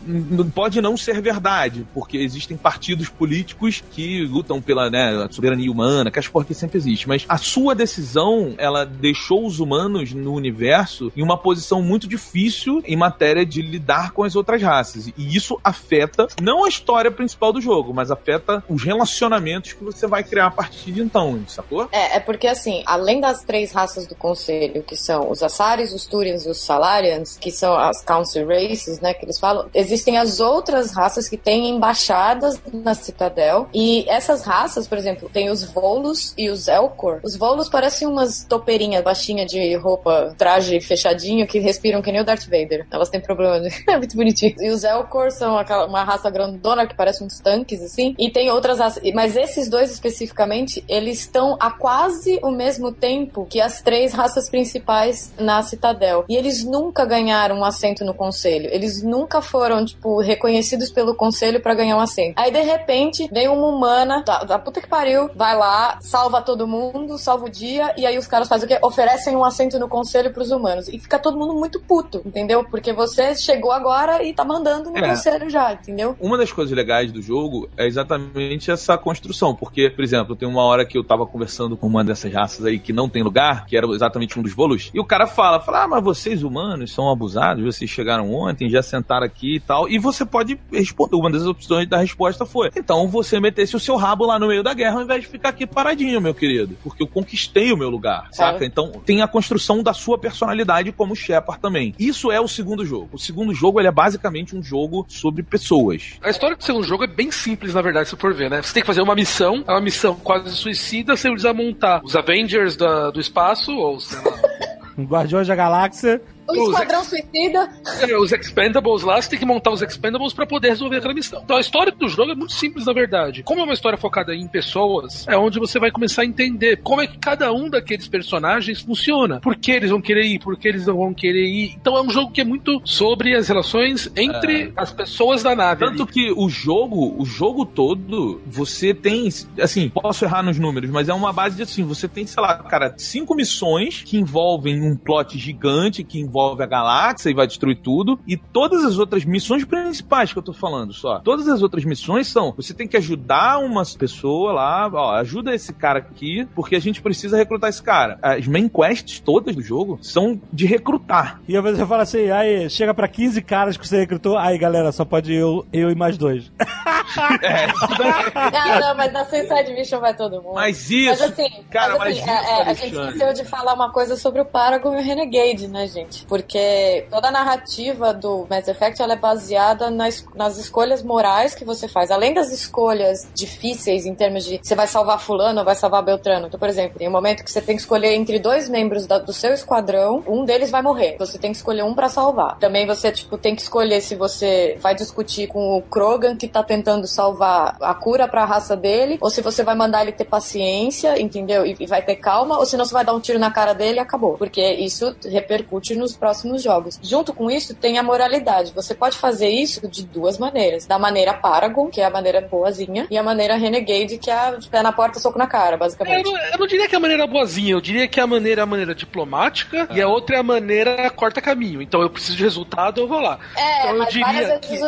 [0.54, 6.18] pode não ser verdade, porque existem partidos políticos que lutam pela né, soberania humana, que
[6.18, 7.08] as porra que sempre existe.
[7.08, 12.82] Mas a sua decisão, ela deixou os humanos no universo em uma posição muito difícil
[12.84, 15.08] em matéria de lidar com as outras raças.
[15.08, 20.06] E isso afeta não a história principal do jogo, mas afeta os relacionamentos que você
[20.06, 21.88] vai criar a partir de então, sacou?
[21.92, 26.06] É, é porque assim, além das três raças do conselho, que são os Assaris, os
[26.06, 30.40] Turians e os Salarians, que são as Council Races, né, que eles falam, existem as
[30.40, 36.34] outras raças que têm embaixadas na Citadel, e essas raças, por exemplo, tem os Volos
[36.36, 37.07] e os Elcor.
[37.22, 42.24] Os Volos parecem umas topeirinhas baixinhas de roupa, traje fechadinho, que respiram que nem o
[42.24, 42.86] Darth Vader.
[42.90, 43.68] Elas têm problema de...
[43.88, 44.54] é muito bonitinho.
[44.58, 48.50] E os Elcor são aquela, uma raça grandona que parece uns tanques, assim, e tem
[48.50, 49.02] outras raças.
[49.14, 54.48] Mas esses dois especificamente, eles estão há quase o mesmo tempo que as três raças
[54.50, 56.24] principais na Citadel.
[56.28, 58.68] E eles nunca ganharam um assento no conselho.
[58.72, 62.34] Eles nunca foram, tipo, reconhecidos pelo conselho pra ganhar um assento.
[62.36, 66.66] Aí, de repente, vem uma humana, da, da puta que pariu, vai lá, salva todo
[66.66, 68.78] mundo, salva o dia, e aí os caras fazem o quê?
[68.82, 70.88] Oferecem um assento no conselho pros humanos.
[70.88, 72.64] E fica todo mundo muito puto, entendeu?
[72.64, 75.10] Porque você chegou agora e tá mandando no É.
[75.10, 76.16] conselho já, entendeu?
[76.20, 80.62] Uma das coisas legais do jogo é exatamente essa construção, porque, por exemplo, tem uma
[80.62, 83.76] hora que eu tava conversando com uma dessas raças aí que não tem lugar, que
[83.76, 87.10] era exatamente um dos volos, e o cara fala, fala, ah, mas vocês humanos são
[87.10, 91.44] abusados, vocês chegaram ontem, já sentaram aqui e tal, e você pode responder, uma das
[91.44, 94.96] opções da resposta foi, então você metesse o seu rabo lá no meio da guerra
[94.96, 98.64] ao invés de ficar aqui paradinho, meu querido, porque eu conquistei o meu lugar, saca?
[98.64, 101.94] Então tem a construção da sua personalidade como Shepard também.
[101.98, 103.10] Isso é o segundo jogo.
[103.12, 106.18] O segundo jogo, ele é basicamente um jogo sobre pessoas.
[106.22, 108.62] A história do segundo jogo é bem simples, na verdade, se for ver, né?
[108.62, 112.14] Você tem que fazer uma missão, é uma missão quase suicida, você precisa montar os
[112.16, 114.36] Avengers da- do espaço, ou sei lá,
[114.98, 116.20] Guardiões da Galáxia.
[116.48, 117.68] O Esquadrão Suicida.
[118.00, 121.42] é, os Expendables lá, você tem que montar os Expendables pra poder resolver aquela missão.
[121.44, 123.42] Então a história do jogo é muito simples, na verdade.
[123.42, 127.00] Como é uma história focada em pessoas, é onde você vai começar a entender como
[127.02, 129.40] é que cada um daqueles personagens funciona.
[129.40, 131.76] Por que eles vão querer ir, por que eles não vão querer ir.
[131.80, 135.84] Então é um jogo que é muito sobre as relações entre as pessoas da nave.
[135.84, 136.12] Tanto ali.
[136.12, 139.28] que o jogo, o jogo todo, você tem,
[139.60, 142.56] assim, posso errar nos números, mas é uma base de assim, você tem, sei lá,
[142.58, 147.78] cara, cinco missões que envolvem um plot gigante, que envolve a galáxia e vai destruir
[147.78, 151.84] tudo, e todas as outras missões principais que eu tô falando só, todas as outras
[151.84, 156.76] missões são, você tem que ajudar uma pessoa lá, ó, ajuda esse cara aqui, porque
[156.76, 158.18] a gente precisa recrutar esse cara.
[158.22, 161.40] As main quests todas do jogo são de recrutar.
[161.48, 164.56] E às vezes você fala assim, aí chega pra 15 caras que você recrutou, aí
[164.58, 166.52] galera, só pode eu, eu e mais dois.
[167.14, 170.54] Ah, não, mas na Suicide Mission vai todo mundo.
[170.54, 173.44] Mas isso, Mas assim, cara, mas, assim mas isso, é, é, a gente esqueceu de
[173.44, 176.26] falar uma coisa sobre o Paragon e o Renegade, né, gente?
[176.28, 181.64] Porque toda a narrativa do Mass Effect ela é baseada nas, nas escolhas morais que
[181.64, 182.10] você faz.
[182.10, 186.46] Além das escolhas difíceis em termos de você vai salvar fulano ou vai salvar Beltrano.
[186.46, 189.18] Então, por exemplo, tem um momento que você tem que escolher entre dois membros da-
[189.18, 191.16] do seu esquadrão, um deles vai morrer.
[191.18, 192.58] Você tem que escolher um pra salvar.
[192.58, 196.62] Também você, tipo, tem que escolher se você vai discutir com o Krogan que tá
[196.62, 201.20] tentando salvar a cura pra raça dele, ou se você vai mandar ele ter paciência,
[201.20, 201.64] entendeu?
[201.64, 203.96] E, e vai ter calma, ou senão você vai dar um tiro na cara dele
[203.98, 204.36] e acabou.
[204.36, 206.98] Porque isso repercute nos próximos jogos.
[207.02, 208.72] Junto com isso, tem a moralidade.
[208.74, 210.86] Você pode fazer isso de duas maneiras.
[210.86, 214.58] Da maneira Paragon, que é a maneira boazinha, e a maneira Renegade, que é a
[214.70, 216.24] pé na porta, soco na cara, Eu basicamente.
[216.24, 218.62] não, eu não diria que é a maneira boazinha, eu diria que é a maneira,
[218.62, 221.80] a maneira diplomática e a outra é a maneira corta caminho.
[221.80, 223.38] Então eu preciso de resultado, eu vou lá.
[223.56, 224.78] É, Então eu diria vezes que.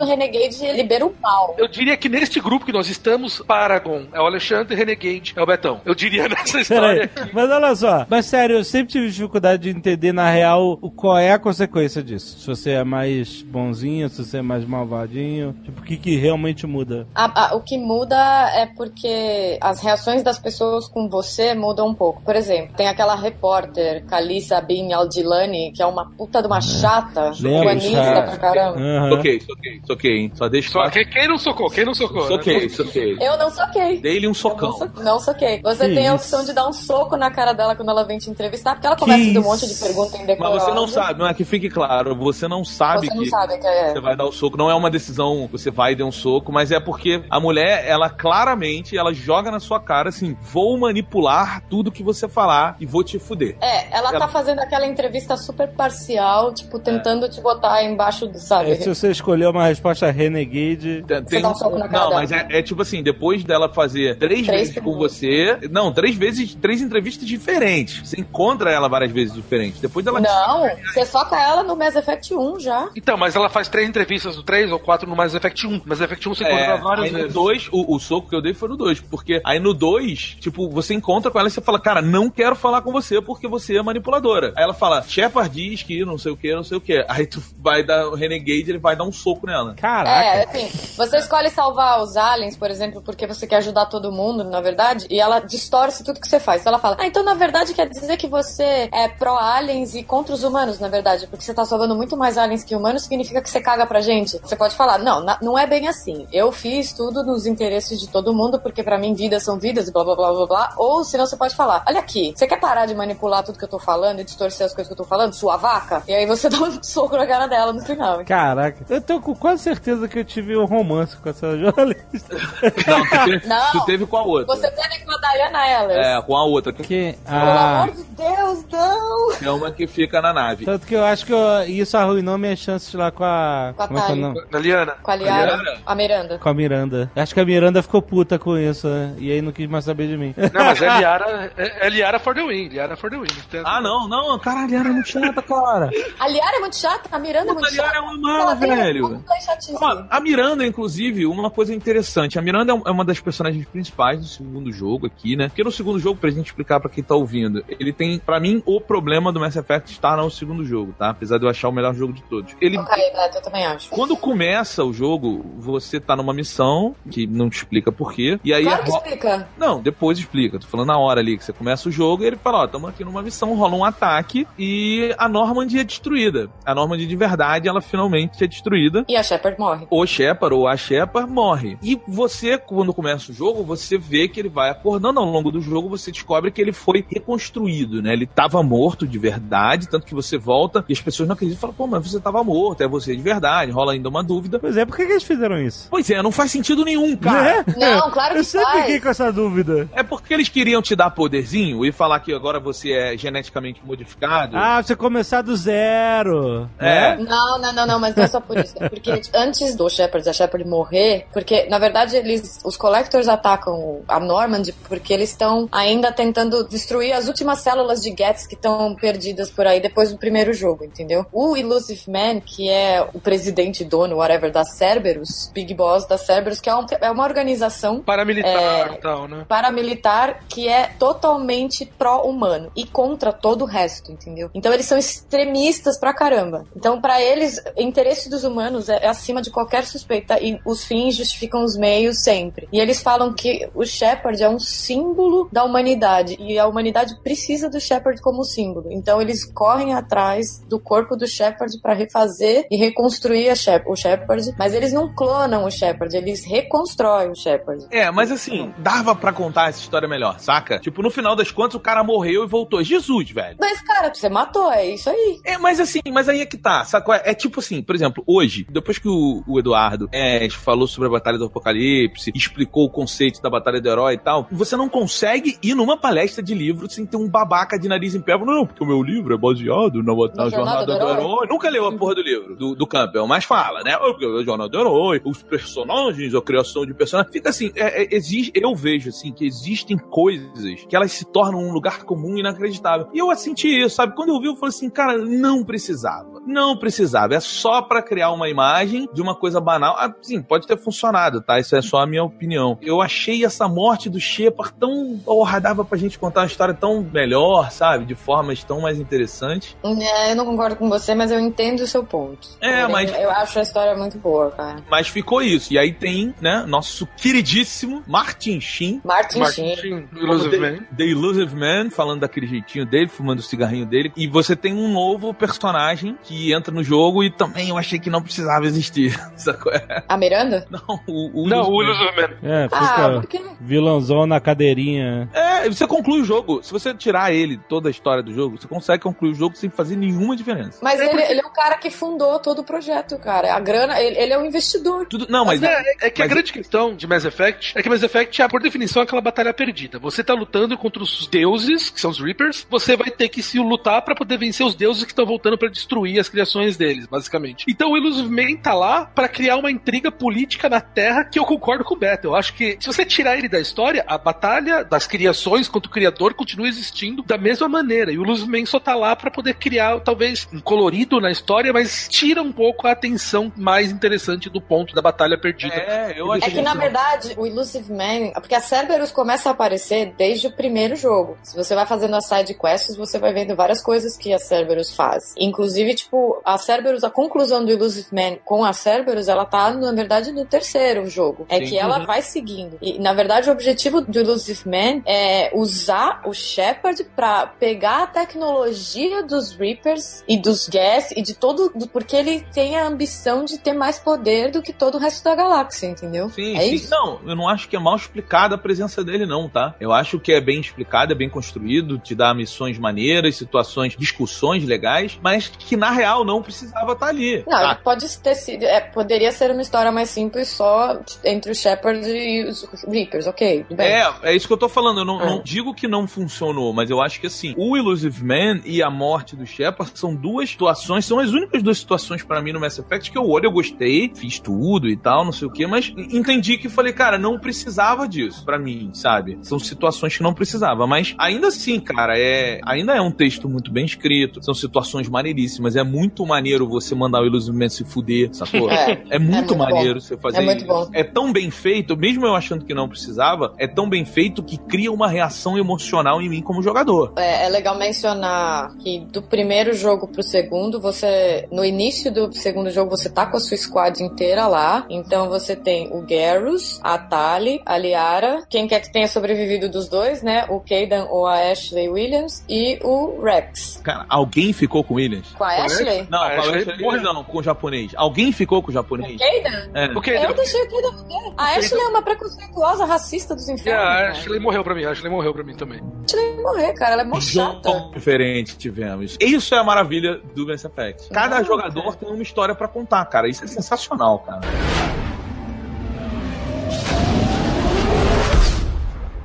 [0.00, 1.54] O Renegade libera o mal.
[1.58, 5.46] Eu diria que neste grupo que nós estamos, Paragon é o Alexandre, Renegade é o
[5.46, 5.80] Betão.
[5.84, 10.12] Eu diria nessa história mas olha só, mas sério, eu sempre tive dificuldade de entender
[10.12, 12.38] na real o qual é a consequência disso.
[12.40, 16.66] Se você é mais bonzinho, se você é mais malvadinho, tipo, o que, que realmente
[16.66, 17.06] muda?
[17.14, 18.16] A- a- o que muda
[18.54, 22.22] é porque as reações das pessoas com você mudam um pouco.
[22.22, 27.32] Por exemplo, tem aquela repórter, Kalissa Bin Aldilani, que é uma puta de uma chata,
[27.40, 28.22] Lembro, humanista chata.
[28.30, 28.78] pra caramba.
[28.80, 29.10] Aham.
[29.10, 29.40] Soquei,
[29.80, 30.32] soquei, soquei, hein?
[30.34, 30.90] Só deixa Só claro.
[30.92, 31.70] que quem não socou?
[31.70, 32.22] Quem não socou?
[32.22, 32.28] né?
[32.28, 33.16] Soquei, soquei.
[33.20, 34.00] Eu não soquei.
[34.00, 34.70] Dei-lhe um Eu socão.
[34.70, 35.60] Não, so- não soquei.
[35.62, 36.24] Você Que tem a isso?
[36.24, 38.96] opção de dar um soco na cara dela quando ela vem te entrevistar, porque ela
[38.96, 40.64] começa a fazer um monte de pergunta Mas indecorosa.
[40.64, 43.58] você não sabe, não é que fique claro, você não sabe Você não que sabe
[43.58, 43.92] que é.
[43.92, 46.52] você vai dar o soco, não é uma decisão, você vai e dê um soco,
[46.52, 51.62] mas é porque a mulher, ela claramente, ela joga na sua cara assim, vou manipular
[51.68, 53.56] tudo que você falar e vou te fuder.
[53.60, 54.18] É, ela É.
[54.18, 58.72] tá fazendo aquela entrevista super parcial, tipo, tentando te botar embaixo do, sabe?
[58.72, 62.04] É, se você escolher uma resposta renegade, Tem- tem dá um um- soco na cara
[62.04, 62.20] não, dela.
[62.20, 65.58] mas é, é tipo assim, depois dela fazer três, Três vezes com você.
[65.70, 68.08] Não, três vezes, três entrevistas diferentes.
[68.08, 69.80] Você encontra ela várias vezes diferentes.
[69.80, 70.20] Depois dela.
[70.20, 72.88] Não, você soca ela no Mass Effect 1 já.
[72.96, 75.82] Então, mas ela faz três entrevistas no 3 ou quatro no Mass Effect 1.
[75.84, 77.32] Mass Effect 1 você É, encontra várias aí no vezes.
[77.34, 79.00] 2, o, o soco que eu dei foi no 2.
[79.00, 82.54] Porque aí no 2, tipo, você encontra com ela e você fala, cara, não quero
[82.54, 84.52] falar com você porque você é manipuladora.
[84.56, 87.04] Aí ela fala, Shepard diz que não sei o que, não sei o que.
[87.08, 89.74] Aí tu vai dar o Renegade, ele vai dar um soco nela.
[89.74, 90.10] caraca.
[90.24, 94.44] É, assim, você escolhe salvar os aliens, por exemplo, porque você quer ajudar todo mundo,
[94.44, 96.60] na verdade, e ela distorce tudo que você faz.
[96.60, 100.34] Então ela fala, ah, então na verdade quer dizer que você é pró-aliens e contra
[100.34, 103.50] os humanos, na verdade, porque você tá salvando muito mais aliens que humanos, significa que
[103.50, 104.38] você caga pra gente.
[104.38, 106.26] Você pode falar, não, na- não é bem assim.
[106.32, 109.92] Eu fiz tudo nos interesses de todo mundo, porque pra mim vidas são vidas e
[109.92, 110.72] blá blá blá blá blá.
[110.76, 113.68] Ou senão você pode falar, olha aqui, você quer parar de manipular tudo que eu
[113.68, 116.02] tô falando e distorcer as coisas que eu tô falando, sua vaca?
[116.06, 118.24] E aí você dá um soco na cara dela no final.
[118.24, 122.36] Caraca, eu tô com quase certeza que eu tive um romance com essa jornalista.
[122.86, 123.72] Não, tu teve, Não.
[123.72, 124.54] tu teve com a outra.
[124.56, 125.96] Você teve com a Diana Ellis.
[126.06, 129.32] É, com a outra, que Que, Pelo ah, amor de Deus, não!
[129.42, 130.64] é uma que fica na nave.
[130.64, 133.72] tanto que eu acho que eu- isso arruinou minhas chances lá com a.
[133.76, 134.44] Com a como é que é o nome?
[134.50, 134.92] Da Liana.
[135.02, 135.78] Com a Liara, Liara?
[135.86, 136.38] a Miranda.
[136.38, 137.10] Com a Miranda.
[137.14, 139.14] Acho que a Miranda ficou puta com isso, né?
[139.18, 140.34] E aí não quis mais saber de mim.
[140.36, 142.68] Não, mas é Liara, é, é Liara for the win.
[142.68, 143.26] Liara for the win.
[143.48, 145.90] Então, Ah, não, não, caralho, era muito chata, cara.
[146.18, 147.98] A Liara é muito chata, a Miranda é Puta, muito a Liara chata.
[147.98, 149.24] é uma mala, velho.
[149.70, 149.94] Uma.
[149.94, 152.38] Ó, A Miranda, inclusive, uma coisa interessante.
[152.38, 155.48] A Miranda é uma das personagens principais do segundo jogo aqui, né?
[155.48, 158.62] Porque no segundo jogo, pra gente explicar pra quem tá ouvindo, ele tem, pra mim,
[158.66, 161.10] o problema do Mass Effect estar no segundo jogo, tá?
[161.10, 162.54] Apesar de eu achar o melhor jogo de todos.
[162.60, 162.78] Ele.
[162.78, 163.90] Ok, Beto, eu também acho.
[163.90, 168.64] Quando começa o jogo, você tá numa missão, que não te explica porquê, e aí
[168.64, 169.48] Claro que explica.
[169.58, 170.58] não, depois explica.
[170.58, 172.88] Tô falando na hora ali que você começa o jogo e ele fala, ó, estamos
[172.90, 176.48] aqui numa missão, rola um ataque e a Normandy é destruída.
[176.64, 179.04] A Normandy de verdade, ela finalmente é destruída.
[179.08, 179.86] E a Shepard morre.
[179.90, 181.78] O Shepard ou a Shepard morre.
[181.82, 185.60] E você, quando começa o jogo, você vê que ele vai acordando ao longo do
[185.60, 188.12] jogo, você descobre que ele foi reconstruído, né?
[188.12, 191.60] Ele tava morto de verdade, tanto que você volta e as pessoas não acreditam.
[191.60, 193.70] Falam, pô, mas você tava morto, é você de verdade.
[193.72, 194.58] Rola ainda uma dúvida.
[194.58, 195.88] Pois é, por que, que eles fizeram isso?
[195.90, 197.64] Pois é, não faz sentido nenhum, cara.
[197.66, 197.74] Né?
[197.76, 198.80] Não, claro que Eu sempre faz.
[198.82, 199.88] fiquei com essa dúvida.
[199.92, 204.56] É porque eles queriam te dar poderzinho e falar que agora você é geneticamente modificado.
[204.56, 206.68] Ah, você começar do zero.
[206.78, 207.16] É.
[207.16, 207.26] né?
[207.28, 208.74] Não, não, não, não, mas não é só por isso.
[208.80, 214.02] É porque antes do Shepard, da Shepard morrer, porque na verdade eles, os Collectors atacam
[214.08, 218.94] a Normandy porque eles estão ainda tentando destruir as últimas células de Gets que estão
[218.94, 221.26] perdidas por aí depois do primeiro jogo, entendeu?
[221.32, 226.60] O Illusive Man, que é o presidente, dono, whatever, da Cerberus, Big Boss da Cerberus,
[226.60, 228.52] que é, um- é uma organização Paramilitar
[228.94, 228.96] É.
[228.98, 229.44] tal, né?
[229.48, 234.50] paramilitar que é totalmente pró-humano e contra todo o resto, entendeu?
[234.54, 236.64] Então eles são extremistas pra caramba.
[236.74, 240.84] Então, pra eles, o interesse dos humanos é, é acima de qualquer suspeita e os
[240.84, 242.68] fins justificam os meios sempre.
[242.72, 246.36] E eles falam que o Shepard é um símbolo da humanidade.
[246.38, 248.88] E a humanidade precisa do Shepard como símbolo.
[248.90, 254.54] Então eles correm atrás do corpo do Shepard para refazer e reconstruir Shep o Shepard.
[254.58, 257.86] Mas eles não clonam o Shepard, eles reconstroem o Shepard.
[257.90, 260.78] É, mas assim, dava para contar essa história melhor, saca?
[260.78, 262.82] Tipo, no final das contas, o cara morreu e voltou.
[262.82, 263.56] Jesus, velho.
[263.60, 265.40] Mas, cara, você matou, é isso aí.
[265.44, 267.22] É, mas assim, mas aí é que tá, saca?
[267.24, 271.12] É tipo assim, por exemplo, hoje, depois que o, o Eduardo é, falou sobre a
[271.12, 275.58] Batalha do Apocalipse, explicou o conceito da Batalha do Herói e tal, você não consegue
[275.62, 278.38] ir numa palestra de livro sem ter um babaca de nariz em pé.
[278.38, 281.18] Não, porque o meu livro é baseado na, na Jornada, do, do herói.
[281.18, 281.46] herói.
[281.48, 283.96] Nunca leu a porra do livro, do, do Campbell, mas fala, né?
[283.96, 287.32] Porque a Jornada do Herói, os personagens, a criação de personagens.
[287.32, 291.60] Fica assim, é, é, existe, eu vejo assim, que existem coisas que elas se tornam
[291.60, 293.08] um lugar comum e inacreditável.
[293.12, 294.14] E eu senti isso, sabe?
[294.14, 296.40] Quando eu vi, eu falei assim, cara, não precisava.
[296.46, 297.34] Não precisava.
[297.34, 298.67] É só para criar uma imagem
[299.12, 299.96] de uma coisa banal.
[299.98, 301.58] Ah, sim, pode ter funcionado, tá?
[301.58, 302.78] Isso é só a minha opinião.
[302.82, 305.18] Eu achei essa morte do Shepard tão.
[305.24, 308.04] Porra, dava pra gente contar uma história tão melhor, sabe?
[308.04, 309.76] De formas tão mais interessantes.
[309.82, 312.48] É, eu não concordo com você, mas eu entendo o seu ponto.
[312.60, 313.12] É, eu, mas.
[313.12, 314.82] Eu acho a história muito boa, cara.
[314.90, 315.72] Mas ficou isso.
[315.72, 319.00] E aí tem, né, nosso queridíssimo Martin Sheen.
[319.04, 319.76] Martin, Martin Sheen.
[319.76, 320.78] Sheen, Illusive Man.
[320.96, 324.12] The Illusive Man, falando daquele jeitinho dele, fumando o cigarrinho dele.
[324.16, 328.10] E você tem um novo personagem que entra no jogo e também eu achei que
[328.10, 329.18] não precisava existir.
[329.36, 329.72] Sacou?
[330.08, 330.66] A Miranda?
[330.70, 332.30] Não, o, o Não, o Man.
[332.42, 333.40] É, Ah, fica por quê?
[333.60, 335.28] vilãozão na cadeirinha.
[335.32, 336.62] É, você conclui o jogo.
[336.62, 339.68] Se você tirar ele, toda a história do jogo, você consegue concluir o jogo sem
[339.70, 340.78] fazer nenhuma diferença.
[340.82, 343.54] Mas ele, ele é o cara que fundou todo o projeto, cara.
[343.54, 345.06] A grana, ele, ele é o investidor.
[345.06, 345.60] Tudo, não, mas.
[345.60, 348.40] Mas é, é que a mas- grande questão de Mass Effect é que Mass Effect
[348.42, 349.98] é, por definição, aquela batalha perdida.
[349.98, 353.58] Você tá lutando contra os deuses, que são os Reapers, você vai ter que se
[353.58, 357.64] lutar pra poder vencer os deuses que estão voltando pra destruir as criações deles, basicamente.
[357.68, 361.84] Então o Illusive Tá lá pra criar uma intriga política na Terra que eu concordo
[361.84, 362.26] com o Beto.
[362.26, 365.92] Eu acho que se você tirar ele da história, a batalha das criações contra o
[365.92, 368.12] criador continua existindo da mesma maneira.
[368.12, 371.72] E o Illusive Man só tá lá pra poder criar, talvez, um colorido na história,
[371.72, 375.74] mas tira um pouco a atenção mais interessante do ponto da batalha perdida.
[375.74, 376.54] É, eu É achei.
[376.54, 378.32] que, na verdade, o Illusive Man...
[378.34, 381.38] Porque a Cerberus começa a aparecer desde o primeiro jogo.
[381.42, 384.94] Se você vai fazendo as side quests, você vai vendo várias coisas que a Cerberus
[384.94, 385.34] faz.
[385.38, 389.92] Inclusive, tipo, a Cerberus, a conclusão do Illusive Man com a Cerberus, ela tá, na
[389.92, 391.46] verdade, no terceiro jogo.
[391.48, 391.64] É Sim.
[391.70, 392.78] que ela vai seguindo.
[392.80, 398.06] E, na verdade, o objetivo do Illusive Man é usar o Shepard pra pegar a
[398.06, 401.70] tecnologia dos Reapers e dos Gas e de todo...
[401.74, 405.24] do- Porque ele tem a ambição de ter mais poder do que todo o resto
[405.24, 406.28] da galáxia, entendeu?
[406.30, 406.74] Sim, é sim.
[406.74, 406.90] isso?
[406.90, 409.74] Não, eu não acho que é mal explicada a presença dele, não, tá?
[409.80, 414.64] Eu acho que é bem explicado, é bem construído, te dá missões maneiras, situações, discussões
[414.64, 417.38] legais, mas que na real não precisava estar ali.
[417.46, 417.64] Não, tá?
[417.72, 418.62] ele pode ter sido.
[418.64, 423.66] É, poderia ser uma história mais simples só entre o Shepard e os Reapers, ok.
[423.78, 425.00] É, é isso que eu tô falando.
[425.00, 425.26] Eu não, É.
[425.26, 428.90] não digo que não funcionou, mas eu acho que assim, o Illusive Man e a
[428.90, 432.78] morte do Shepard são duas situações, são as únicas duas situações pra mim no Mass
[432.78, 435.92] Effect que eu olho, eu gostei, fiz tudo e tal, não sei o que, mas
[435.96, 439.38] entendi que falei, cara, não precisava disso pra mim, sabe?
[439.42, 443.70] São situações que não precisava, mas ainda assim, cara, é ainda é um texto muito
[443.70, 448.17] bem escrito, são situações maneiríssimas, é muito maneiro você mandar o Illusive Man se fuder,
[448.32, 448.70] sacou?
[448.70, 449.02] É.
[449.10, 450.66] É muito, muito maneiro você fazer É muito isso.
[450.66, 450.88] bom.
[450.92, 454.56] É tão bem feito, mesmo eu achando que não precisava, é tão bem feito que
[454.58, 457.12] cria uma reação emocional em mim como jogador.
[457.16, 461.46] É, é legal mencionar que do primeiro jogo pro segundo, você.
[461.50, 464.86] No início do segundo jogo, você tá com a sua squad inteira lá.
[464.88, 469.88] Então você tem o Garrus, a Tali, a Liara, quem quer que tenha sobrevivido dos
[469.88, 470.44] dois, né?
[470.48, 473.80] O Kaidan ou a Ashley Williams e o Rex.
[473.82, 475.28] Cara, alguém ficou com Williams?
[475.36, 476.06] Com a Ashley?
[476.10, 477.02] Não, A com a Ashley Ashley morreu.
[477.02, 477.92] não, com o japonês.
[478.08, 479.18] Alguém ficou com o japonês?
[479.18, 479.70] Kaidan?
[479.74, 479.86] É.
[479.96, 480.10] O que?
[480.10, 481.34] Eu deixei o Kaidan morrer.
[481.36, 483.82] A Ashley é uma preconceituosa racista dos É, infernos.
[483.82, 484.10] a cara.
[484.12, 485.80] Ashley morreu pra mim, a Ashley morreu pra mim também.
[486.06, 486.92] Ashley morrer, cara.
[486.94, 487.90] Ela é mó chata.
[487.92, 489.16] Diferente tivemos.
[489.20, 491.10] Isso é a maravilha do Mass Effect.
[491.10, 491.96] Cada Não, jogador cara.
[491.96, 493.28] tem uma história pra contar, cara.
[493.28, 494.40] Isso é sensacional, cara.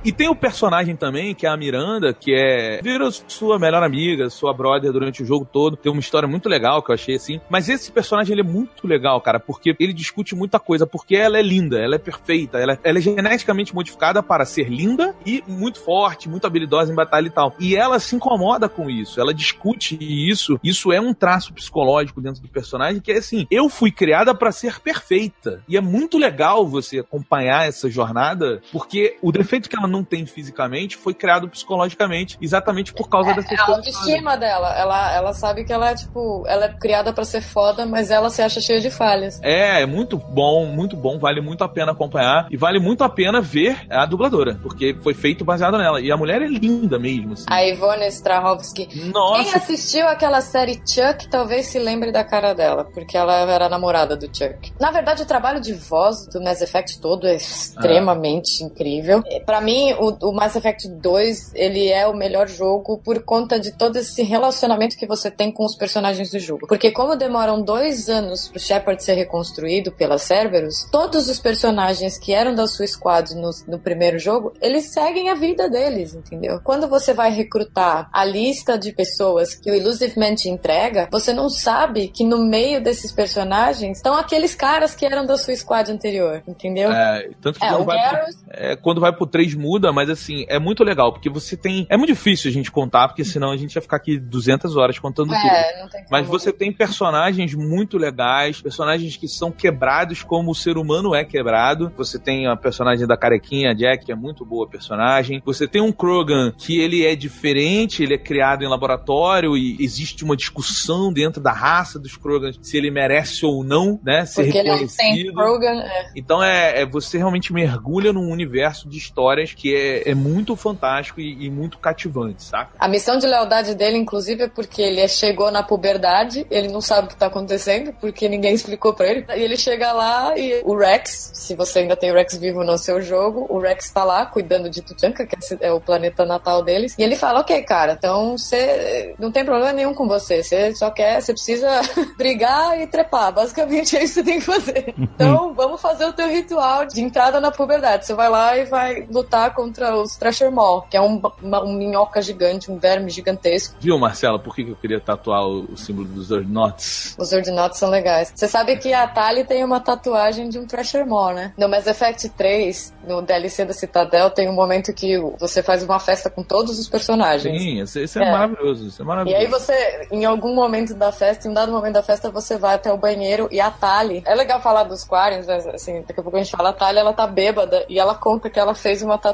[0.03, 2.81] E tem o personagem também, que é a Miranda, que é.
[2.81, 5.77] Vira sua melhor amiga, sua brother durante o jogo todo.
[5.77, 7.39] Tem uma história muito legal que eu achei assim.
[7.49, 10.85] Mas esse personagem ele é muito legal, cara, porque ele discute muita coisa.
[10.85, 15.15] Porque ela é linda, ela é perfeita, ela, ela é geneticamente modificada para ser linda
[15.25, 17.55] e muito forte, muito habilidosa em batalha e tal.
[17.57, 20.59] E ela se incomoda com isso, ela discute isso.
[20.61, 24.51] Isso é um traço psicológico dentro do personagem que é assim: eu fui criada para
[24.51, 25.63] ser perfeita.
[25.67, 30.25] E é muito legal você acompanhar essa jornada, porque o defeito que ela não tem
[30.25, 33.87] fisicamente foi criado psicologicamente, exatamente por causa É, dessas a coisas.
[33.95, 34.73] autoestima dela.
[34.77, 38.29] Ela, ela sabe que ela é, tipo, ela é criada pra ser foda, mas ela
[38.29, 39.39] se acha cheia de falhas.
[39.41, 43.09] É, é muito bom, muito bom, vale muito a pena acompanhar e vale muito a
[43.09, 46.01] pena ver a dubladora, porque foi feito baseado nela.
[46.01, 47.45] E a mulher é linda mesmo, assim.
[47.49, 48.87] A Ivone Strahovski.
[48.87, 53.65] Quem Nossa, assistiu aquela série Chuck talvez se lembre da cara dela, porque ela era
[53.65, 54.73] a namorada do Chuck.
[54.79, 59.21] Na verdade, o trabalho de voz do Mass Effect todo é extremamente incrível.
[59.27, 63.59] É, Pra mim, o, o Mass Effect 2, ele é o melhor jogo por conta
[63.59, 66.67] de todo esse relacionamento que você tem com os personagens do jogo.
[66.67, 72.33] Porque como demoram dois anos pro Shepard ser reconstruído pela Cerberus, todos os personagens que
[72.33, 76.59] eram da sua squad no, no primeiro jogo, eles seguem a vida deles, entendeu?
[76.63, 81.33] Quando você vai recrutar a lista de pessoas que o Illusive Man te entrega, você
[81.33, 85.91] não sabe que no meio desses personagens estão aqueles caras que eram da sua squad
[85.91, 86.91] anterior, entendeu?
[86.91, 90.09] É, tanto que É, quando, vai pro, Garrus, é, quando vai pro 3 muda, mas
[90.09, 91.85] assim, é muito legal, porque você tem.
[91.89, 94.99] É muito difícil a gente contar, porque senão a gente ia ficar aqui 200 horas
[94.99, 95.37] contando tudo.
[95.37, 100.55] é, não tem Mas você tem personagens muito legais, personagens que são quebrados como o
[100.55, 101.91] ser humano é quebrado.
[101.97, 105.41] Você tem a personagem da carequinha, Jack, que é muito boa personagem.
[105.45, 110.23] Você tem um Krogan que ele é diferente, ele é criado em laboratório e existe
[110.23, 114.57] uma discussão dentro da raça dos Krogans se ele merece ou não, né, ser Porque
[114.57, 115.33] ele é reconhecido.
[115.33, 116.11] Saint Rogan, é.
[116.15, 121.21] Então é, é- você realmente mergulha num universo de histórias que é, é muito fantástico
[121.21, 122.71] e, e muito cativante, saca?
[122.79, 127.07] A missão de lealdade dele, inclusive, é porque ele chegou na puberdade, ele não sabe
[127.07, 129.25] o que tá acontecendo, porque ninguém explicou pra ele.
[129.35, 132.77] E ele chega lá e o Rex, se você ainda tem o Rex vivo no
[132.77, 136.95] seu jogo, o Rex tá lá cuidando de Tuchanka, que é o planeta natal deles.
[136.97, 140.43] E ele fala: Ok, cara, então você não tem problema nenhum com você.
[140.43, 141.69] Você só quer, você precisa
[142.17, 143.31] brigar e trepar.
[143.31, 144.93] Basicamente é isso que você tem que fazer.
[145.13, 148.05] Então vamos fazer o teu ritual de entrada na puberdade.
[148.05, 151.73] Você vai lá e vai lutar contra os Thrasher Maw, que é um, uma- um
[151.73, 153.75] minhoca gigante, um verme gigantesco.
[153.79, 157.15] Viu, Marcela, por que que eu queria tatuar o, o símbolo dos Ordnots?
[157.17, 158.31] Os ordinatos são legais.
[158.35, 161.53] Você sabe que a Tali tem uma tatuagem de um Thrasher Maw, né?
[161.57, 165.99] No Mass Effect 3, no DLC da Citadel, tem um momento que você faz uma
[165.99, 167.61] festa com todos os personagens.
[167.61, 168.31] Sim, isso, é, É.
[168.31, 169.41] maravilhoso, isso é E maravilhoso.
[169.43, 172.75] aí você, em algum momento da festa, em um dado momento da festa, você vai
[172.75, 174.23] até o banheiro e a Tali.
[174.25, 176.99] É legal falar dos Quarians, mas assim, daqui a pouco a gente fala, a Tali
[176.99, 179.32] ela tá bêbada e ela conta que ela fez uma tatuagem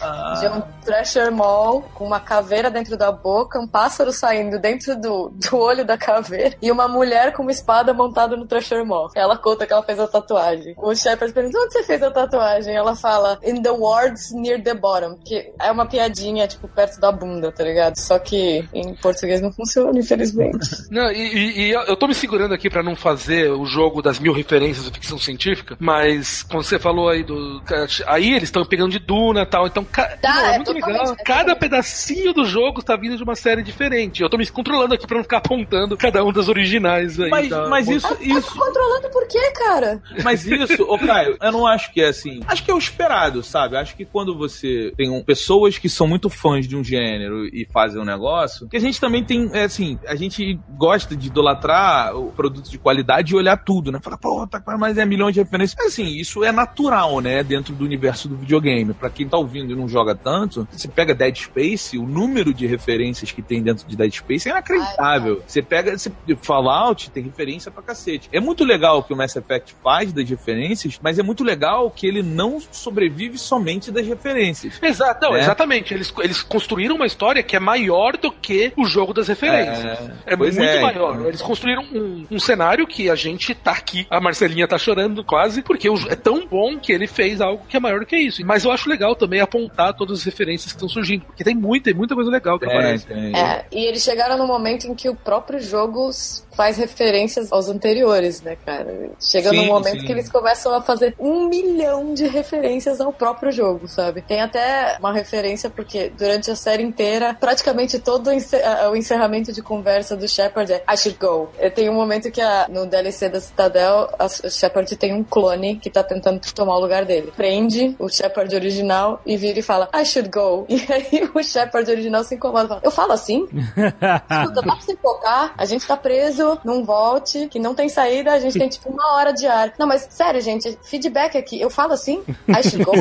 [0.00, 0.34] Ah.
[0.40, 5.30] de um Thrasher Maw com uma caveira dentro da boca, um pássaro saindo dentro do,
[5.30, 9.08] do olho da caveira e uma mulher com uma espada montada no Thrasher Maw.
[9.14, 10.74] Ela conta que ela fez a tatuagem.
[10.76, 12.74] O Shepard pergunta, onde você fez a tatuagem?
[12.74, 17.12] Ela fala, in the wards near the bottom, que é uma piadinha, tipo, perto da
[17.12, 17.96] bunda, tá ligado?
[17.96, 20.58] Só que em português não funciona, infelizmente.
[20.90, 24.18] Não, e, e- e eu tô me segurando aqui pra não fazer o jogo das
[24.18, 27.62] mil referências da ficção científica, mas quando você falou aí do.
[28.06, 29.84] Aí eles estão pegando de Duna e tal, então.
[29.84, 31.16] ca- Tá, Não, é é muito legal.
[31.24, 34.22] Cada pedacinho do jogo tá vindo de uma série diferente.
[34.22, 37.28] Eu tô me controlando aqui pra não ficar apontando cada um das originais aí.
[37.30, 40.02] Mas, da- mas isso, isso, Controlando por quê, cara?
[40.22, 42.40] mas isso, ô Caio, eu não acho que é assim.
[42.46, 43.76] Acho que é o esperado, sabe?
[43.76, 47.66] Acho que quando você tem um- pessoas que são muito fãs de um gênero e
[47.72, 52.16] fazem um negócio, que a gente também tem, é assim, a gente gosta de idolatrar
[52.16, 53.98] o produto de qualidade e olhar tudo, né?
[54.02, 55.76] Falar, pô, tá mais é milhões de referências.
[55.78, 57.42] Mas, assim, isso é natural, né?
[57.42, 58.94] Dentro do universo do videogame.
[59.02, 62.68] Pra quem tá ouvindo e não joga tanto, você pega Dead Space, o número de
[62.68, 65.42] referências que tem dentro de Dead Space é inacreditável.
[65.44, 68.28] Você pega, você, Fallout tem referência pra cacete.
[68.32, 71.90] É muito legal o que o Mass Effect faz das referências, mas é muito legal
[71.90, 74.78] que ele não sobrevive somente das referências.
[74.80, 75.40] Exato, não, É.
[75.40, 75.92] exatamente.
[75.92, 79.98] Eles, eles construíram uma história que é maior do que o jogo das referências.
[80.24, 81.14] É, pois muito é, maior.
[81.16, 81.26] então.
[81.26, 85.60] Eles construíram um, um cenário que a gente tá aqui, a Marcelinha tá chorando quase,
[85.60, 88.44] porque o é tão bom que ele fez algo que é maior do que isso.
[88.46, 91.86] Mas eu acho legal também apontar todas as referências que estão surgindo, porque tem muita,
[91.86, 93.06] tem muita coisa legal que É, aparece.
[93.06, 93.36] tem.
[93.36, 96.10] É, e eles chegaram no momento em que o próprio jogo
[96.54, 99.10] faz referências aos anteriores, né, cara?
[99.20, 100.06] Chega Sim, num momento sim.
[100.06, 104.22] que eles começam a fazer um milhão de referências ao próprio jogo, sabe?
[104.22, 110.16] Tem até uma referência, porque durante a série inteira, praticamente todo o encerramento de conversa
[110.16, 111.48] do Shepard é I should go.
[111.74, 115.76] Tem um momento que a- no DLC da Citadel, a o Shepard tem um clone
[115.76, 117.32] que tá tentando tomar o lugar dele.
[117.36, 120.66] Prende o Shepard original e vira e fala I should go.
[120.72, 123.46] E aí o Shepard original se incomoda e fala, eu falo assim?
[123.52, 128.32] Escuta, dá pra você focar, a gente tá preso num volte que não tem saída,
[128.32, 129.72] a gente tem tipo uma hora de ar.
[129.78, 132.22] Não, mas sério, gente, feedback aqui, eu falo assim?
[132.48, 132.92] I should go?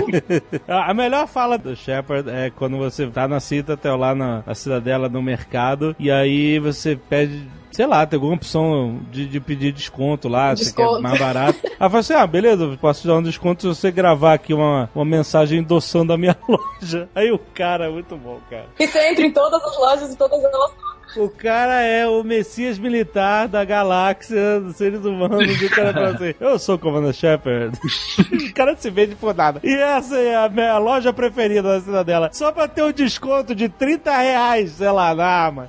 [0.68, 5.10] A melhor fala do Shepard é quando você tá na Citadel lá na, na cidadela
[5.10, 10.28] no mercado e aí você pede sei lá, tem alguma opção de, de pedir desconto
[10.28, 11.02] lá, se quer Desconto.
[11.02, 11.60] mais barato.
[11.66, 14.54] Aí eu falei assim, ah, beleza, posso te dar um desconto se você gravar aqui
[14.54, 17.10] uma, uma mensagem endossando a minha loja.
[17.16, 18.66] Aí o cara, muito bom, cara.
[18.78, 20.72] E você entra em todas as lojas e todas elas.
[21.18, 25.62] O cara é o messias militar da galáxia dos seres humanos.
[25.62, 27.78] E o cara fala assim: Eu sou o Commander Shepard.
[28.50, 29.60] o cara se vende por nada.
[29.64, 32.30] E essa é a minha loja preferida da cidadela.
[32.34, 35.68] Só pra ter um desconto de 30 reais, sei lá, na arma.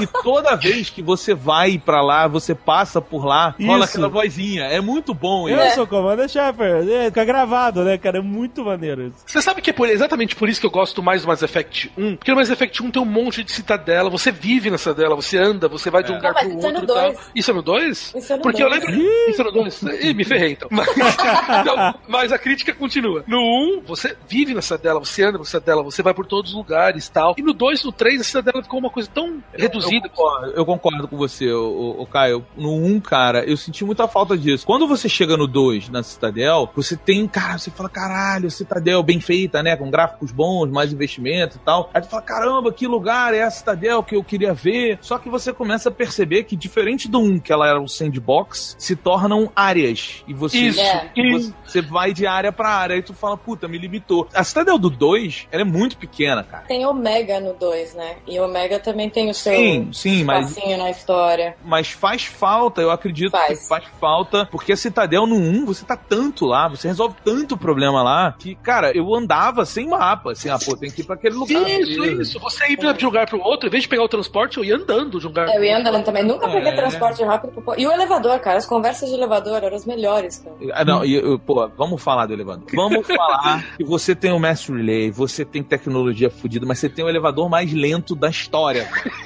[0.00, 3.94] E toda vez que você vai pra lá, você passa por lá, rola Isso.
[3.96, 4.64] aquela vozinha.
[4.64, 5.76] É muito bom Eu isso.
[5.76, 6.90] sou o Commander Shepard.
[6.92, 8.18] É, fica gravado, né, cara?
[8.18, 9.16] É muito maneiro isso.
[9.26, 11.92] Você sabe que é por- exatamente por isso que eu gosto mais do Mass Effect
[11.96, 12.16] 1?
[12.16, 15.38] Porque no Mass Effect 1 tem um monte de citadela, você vive na cidadela, você
[15.38, 16.16] anda, você vai de um É.
[16.16, 16.96] lugar Não, pro é outro e tal.
[16.96, 17.18] dois.
[17.34, 18.14] Isso é no 2?
[18.16, 18.84] Isso é no Porque eu dois.
[18.84, 19.02] lembro.
[19.28, 19.82] Isso é no 2?
[19.82, 20.68] Ih, me ferrei então.
[20.72, 20.88] Mas,
[21.64, 23.24] Não, mas a crítica continua.
[23.26, 26.56] No 1, você vive na cidadela, você anda na cidadela, você vai por todos os
[26.56, 27.34] lugares e tal.
[27.38, 30.06] E no 2, no 3, a cidadela ficou uma coisa tão reduzida.
[30.06, 32.44] Eu concordo, eu concordo com você, o, o, Caio.
[32.56, 34.66] No 1, cara, eu senti muita falta disso.
[34.66, 39.20] Quando você chega no 2, na Citadel, você tem, cara, você fala, caralho, Citadel bem
[39.20, 39.76] feita, né?
[39.76, 41.90] Com gráficos bons, mais investimento e tal.
[41.94, 44.98] Aí tu fala, caramba, que lugar é a Citadel que eu queria ver.
[45.00, 48.76] Só que você começa a perceber que, diferente do 1, que ela era um sandbox,
[48.78, 50.24] se tornam áreas.
[50.26, 50.80] E você, Isso.
[50.80, 51.10] É.
[51.14, 52.96] você, você vai de área pra área.
[52.96, 54.28] Aí tu fala, puta, me limitou.
[54.34, 56.64] A Citadel do 2, ela é muito pequena, cara.
[56.64, 58.16] Tem Omega no 2, né?
[58.26, 61.56] E Omega também tem o seu Sim, sim, mas espacinho na história.
[61.64, 63.60] Mas faz falta, eu acredito Faz.
[63.60, 67.56] que faz falta, porque a Citadel no 1, você tá tanto lá, você resolve tanto
[67.56, 71.14] problema lá, que, cara, eu andava sem mapa, assim, ah, pô, tem que ir pra
[71.14, 71.68] aquele lugar.
[71.68, 72.38] Isso, isso.
[72.40, 74.76] Você ir de um lugar pro outro, em vez de pegar o transporte, eu ia
[74.76, 76.22] andando de um lugar É, Eu ia andando também.
[76.24, 76.76] Nunca peguei É.
[76.76, 77.62] transporte rápido.
[77.76, 78.58] E o elevador, cara.
[78.58, 80.56] As conversas de elevador eram as melhores, cara.
[80.72, 82.64] Ah, não, e, eu- pô, vamos falar do elevador.
[82.74, 87.04] Vamos falar que você tem o Mass Relay, você tem tecnologia fodida, mas você tem
[87.04, 88.88] o elevador mais lento da história.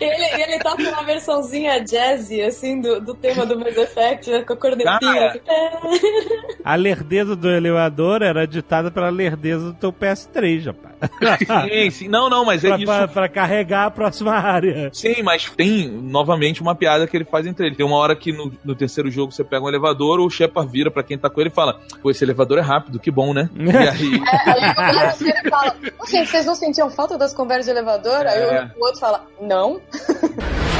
[0.00, 4.52] Ele, ele toca uma versãozinha jazzy, assim, do, do tema do Mass Effect, né, com
[4.52, 4.98] a cornetinha.
[5.00, 5.26] Cara.
[5.28, 5.40] assim.
[5.48, 6.54] É.
[6.64, 11.38] A lerdeza do elevador era ditada pela lerdeza do teu PS3, rapaz.
[11.70, 12.08] sim, sim.
[12.08, 12.86] Não, não, mas é pra, isso.
[12.86, 14.90] pra- pra carregar a próxima área.
[14.92, 17.76] Sim, mas tem novamente uma piada que ele faz entre eles.
[17.76, 20.90] Tem uma hora que no, no terceiro jogo você pega um elevador, o Shepard vira
[20.90, 23.48] pra quem tá com ele e fala: Pô, esse elevador é rápido, que bom, né?
[23.54, 24.22] E aí.
[24.46, 27.70] Aí o cara chega e fala: "Ô, gente, vocês não sentiam falta das conversas de
[27.72, 28.26] elevador?
[28.26, 28.70] Aí É.
[28.76, 29.80] o, o outro fala: Não.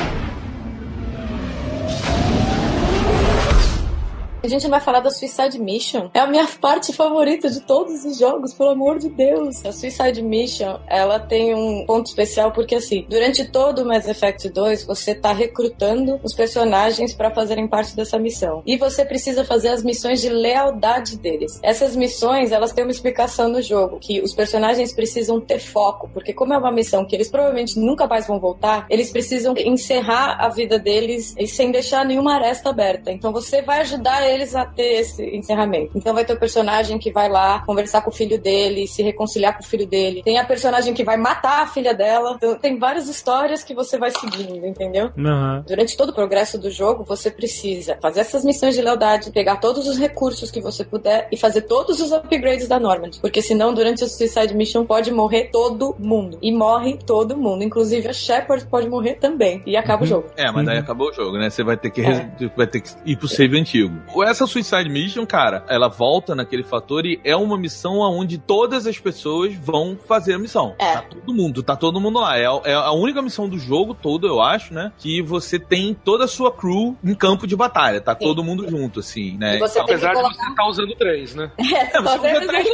[4.45, 6.11] A gente vai falar da Suicide Mission.
[6.13, 9.65] É a minha parte favorita de todos os jogos, pelo amor de Deus.
[9.65, 14.51] A Suicide Mission, ela tem um ponto especial porque assim, durante todo o Mass Effect
[14.51, 18.63] 2, você tá recrutando os personagens para fazerem parte dessa missão.
[18.67, 21.59] E você precisa fazer as missões de lealdade deles.
[21.63, 26.35] Essas missões, elas têm uma explicação no jogo, que os personagens precisam ter foco, porque
[26.35, 30.51] como é uma missão que eles provavelmente nunca mais vão voltar, eles precisam encerrar a
[30.51, 33.11] vida deles e sem deixar nenhuma aresta aberta.
[33.11, 35.93] Então você vai ajudar eles a ter esse encerramento.
[35.95, 39.57] Então vai ter o personagem que vai lá conversar com o filho dele, se reconciliar
[39.57, 40.23] com o filho dele.
[40.25, 42.35] Tem a personagem que vai matar a filha dela.
[42.37, 45.11] Então, tem várias histórias que você vai seguindo, entendeu?
[45.19, 45.65] Aham.
[45.67, 49.87] Durante todo o progresso do jogo, você precisa fazer essas missões de lealdade, pegar todos
[49.87, 53.21] os recursos que você puder e fazer todos os upgrades da Normandy.
[53.21, 56.39] Porque senão, durante a Suicide Mission, pode morrer todo mundo.
[56.43, 57.63] E morre todo mundo.
[57.63, 59.63] Inclusive a Shepard pode morrer também.
[59.67, 60.29] E acaba o jogo.
[60.37, 61.51] É, mas daí acabou o jogo, né?
[61.51, 63.95] Você vai ter que, res- vai ter que ir pro save antigo.
[64.25, 68.99] Essa Suicide Mission, cara, ela volta naquele fator e é uma missão onde todas as
[68.99, 70.75] pessoas vão fazer a missão.
[70.79, 70.95] É.
[70.95, 72.39] Tá todo mundo, tá todo mundo lá.
[72.39, 74.93] É, é a única missão do jogo todo, eu acho, né?
[74.99, 78.01] Que você tem toda a sua crew em campo de batalha.
[78.01, 79.59] Tá todo mundo junto, assim, né?
[79.59, 81.51] Você Apesar de colocar- você estar usando três, né?
[81.75, 82.69] É, você só usa três.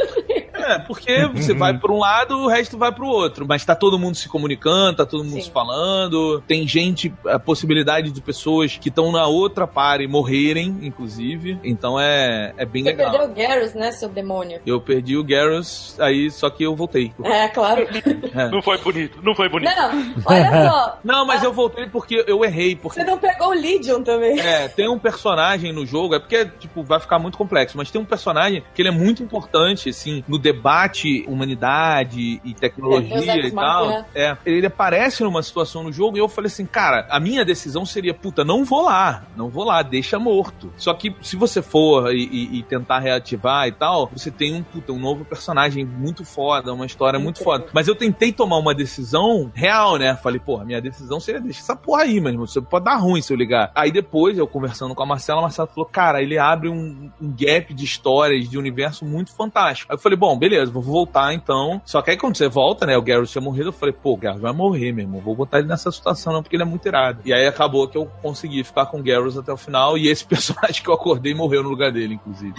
[0.53, 3.45] É, porque você vai pra um lado, o resto vai pro outro.
[3.47, 5.41] Mas tá todo mundo se comunicando, tá todo mundo Sim.
[5.41, 6.41] se falando.
[6.47, 11.30] Tem gente, a possibilidade de pessoas que estão na outra party morrerem, inclusive.
[11.63, 13.11] Então é, é bem Você legal.
[13.11, 14.59] perdeu o Garrus, né, seu demônio?
[14.65, 17.13] Eu perdi o Garrus, aí só que eu voltei.
[17.23, 17.87] É, claro.
[18.51, 19.71] Não foi bonito, não foi bonito.
[19.75, 20.99] Não, olha só.
[21.03, 22.75] Não, mas eu voltei porque eu errei.
[22.75, 24.39] Porque Você não pegou o Legion também.
[24.39, 27.99] É, tem um personagem no jogo, é porque, tipo, vai ficar muito complexo, mas tem
[28.01, 33.51] um personagem que ele é muito importante, assim, no debate humanidade e tecnologia É, e
[33.51, 34.05] tal.
[34.15, 37.85] É, ele aparece numa situação no jogo e eu falei assim, cara, a minha decisão
[37.85, 40.71] seria, puta, não vou lá, não vou lá, deixa morto.
[40.77, 44.63] Só que se você for e, e- e tentar reativar e tal, você tem um,
[44.63, 47.65] puta, um novo personagem muito foda, uma história muito foda.
[47.73, 50.15] Mas eu tentei tomar uma decisão real, né?
[50.15, 53.31] Falei, porra, minha decisão seria deixa essa porra aí, mas você pode dar ruim se
[53.33, 53.71] eu ligar.
[53.75, 57.31] Aí depois, eu conversando com a Marcela, a Marcela falou, cara, ele abre um, um
[57.37, 59.91] gap de histórias, de universo muito fantástico.
[59.91, 61.81] Aí eu falei, bom, beleza, vou voltar então.
[61.85, 64.17] Só que aí quando você volta, né, o Garrus tinha morrido, eu falei, pô, o
[64.17, 66.87] Garrus vai morrer, meu irmão, vou botar ele nessa situação não, porque ele é muito
[66.87, 67.21] irado.
[67.25, 70.25] E aí acabou que eu consegui ficar com o Garrus até o final, e esse
[70.31, 72.53] personagem que eu acordei morreu no lugar dele, inclusive.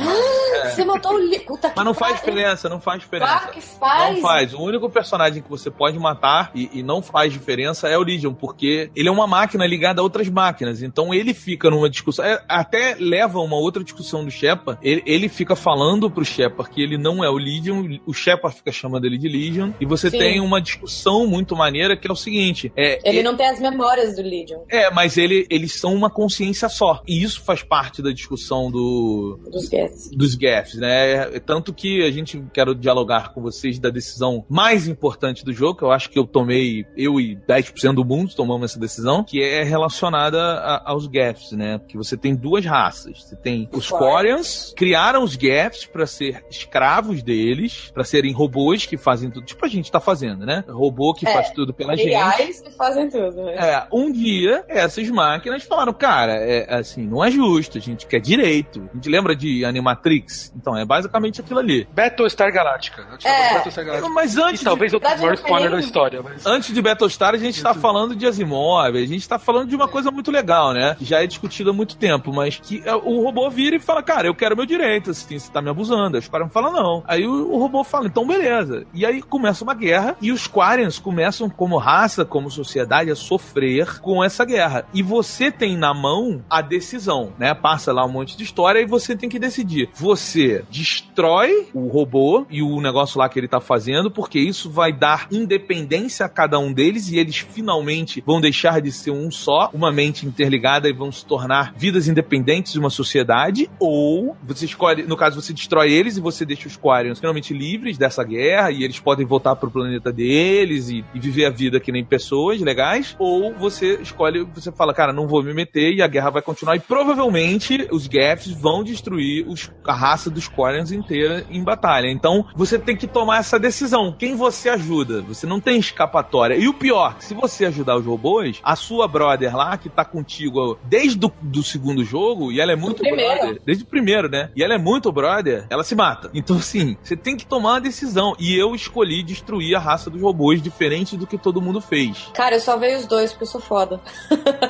[0.65, 1.41] Você matou o Li...
[1.41, 3.33] Puta que Mas não faz diferença, não faz diferença.
[3.33, 4.15] Claro que faz.
[4.15, 4.55] Não faz.
[4.55, 8.33] O único personagem que você pode matar e, e não faz diferença é o Legion,
[8.33, 10.83] porque ele é uma máquina ligada a outras máquinas.
[10.83, 12.25] Então ele fica numa discussão.
[12.25, 14.79] é, até leva uma outra discussão do Shepard.
[14.83, 18.73] Ele, ele fica falando pro Shepard que ele não é o Legion, o Shepard fica
[18.73, 19.73] chamando ele de Legion.
[19.81, 20.19] E você Sim.
[20.19, 24.17] tem uma discussão muito maneira que é o seguinte: é, Ele não tem as memórias
[24.17, 27.03] do Legion, é, mas ele, eles são uma consciência só.
[27.07, 30.11] E isso faz parte da discussão do, dos Guests.
[30.11, 31.27] dos gaffes, né?
[31.41, 35.85] Tanto que a gente quero dialogar com vocês da decisão mais importante do jogo, que
[35.85, 39.63] eu acho que eu tomei, eu e 10% do mundo tomamos essa decisão, que é
[39.63, 41.79] relacionada a- aos gaffes, né?
[41.79, 43.23] Porque você tem duas raças.
[43.25, 48.97] Você tem os Quarians, criaram os gaffes para ser escravos deles, para serem robôs que
[48.97, 50.65] fazem tudo, tipo a gente tá fazendo, né?
[50.69, 52.09] Robô que É, faz tudo pela gente.
[52.09, 53.55] Reais que fazem tudo, né?
[53.57, 58.21] É, um dia essas máquinas falaram, cara, é assim, não é justo, a gente quer
[58.37, 58.89] direito.
[58.91, 60.53] A gente lembra de Animatrix?
[60.57, 61.87] Então, é basicamente aquilo ali.
[61.95, 63.07] Battlestar Galactica.
[63.11, 63.49] Eu te chamo É.
[63.49, 64.15] de Battlestar Galactica.
[64.15, 66.23] Mas antes E talvez de, outro maior não spoiler da história.
[66.23, 66.47] Mas...
[66.47, 69.89] antes de Battlestar, a gente tá falando de Asimov, a gente tá falando de uma
[69.89, 70.95] coisa muito legal, né?
[70.99, 74.03] Que já é discutida há muito tempo, mas que é, o robô vira e fala,
[74.03, 76.17] cara, eu quero meu direito, assim, você tá me abusando.
[76.17, 77.05] Aí os caras falam, não.
[77.07, 78.87] Aí o, o robô fala, então beleza.
[78.95, 84.01] E aí começa uma guerra e os Quarians começam, como raça, como sociedade, a sofrer
[84.01, 84.87] com essa guerra.
[84.95, 87.53] E você tem na mão a decisão, né?
[87.55, 89.89] Passa lá um monte de história e você tem que decidir.
[89.95, 94.93] Você destrói o robô e o negócio lá que ele tá fazendo, porque isso vai
[94.93, 99.71] dar independência a cada um deles e eles finalmente vão deixar de ser um só,
[99.73, 105.03] uma mente interligada e vão se tornar vidas independentes de uma sociedade, ou você escolhe,
[105.03, 108.85] no caso, você destrói eles e você deixa os Quarians finalmente livres dessa guerra e
[108.85, 113.17] eles podem voltar pro planeta deles e, e viver a vida que nem pessoas legais,
[113.19, 116.77] ou você escolhe, você fala, cara, não vou me meter e a guerra vai continuar
[116.77, 122.09] e provavelmente os Gaffs vão destruir os- a raça dos Quarians inteira em batalha.
[122.09, 124.15] Então, você tem que tomar essa decisão.
[124.17, 125.23] Quem você ajuda?
[125.23, 126.55] Você não tem escapatória.
[126.57, 130.79] E o pior, se você ajudar os robôs, a sua brother lá, que tá contigo
[130.85, 134.51] desde o do segundo jogo, e ela é muito brother, desde o primeiro, né?
[134.55, 136.31] E ela é muito brother, ela se mata.
[136.35, 138.35] Então, assim, você tem que tomar uma decisão.
[138.39, 142.29] E eu escolhi destruir a raça dos robôs, diferente do que todo mundo fez.
[142.35, 144.01] Cara, eu salvei os dois porque eu sou foda.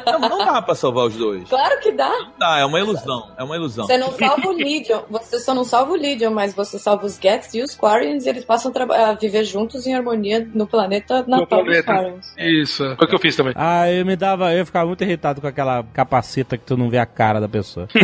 [0.06, 1.48] Não, não dá pra salvar os dois.
[1.62, 2.10] Claro que dá.
[2.38, 3.28] Dá, é uma ilusão.
[3.36, 3.86] É uma ilusão.
[3.86, 7.16] Você não salva o Legion, você só não salva o Legion, mas você salva os
[7.20, 11.38] Gets e os Quarians e eles passam a, viver juntos em harmonia no planeta natal
[11.40, 11.92] dos planeta.
[11.92, 12.34] Quarians.
[12.38, 13.52] Isso, foi o que eu fiz também.
[13.56, 16.98] Ah, eu me dava, eu ficava muito irritado com aquela capaceta que tu não vê
[16.98, 17.88] a cara da pessoa.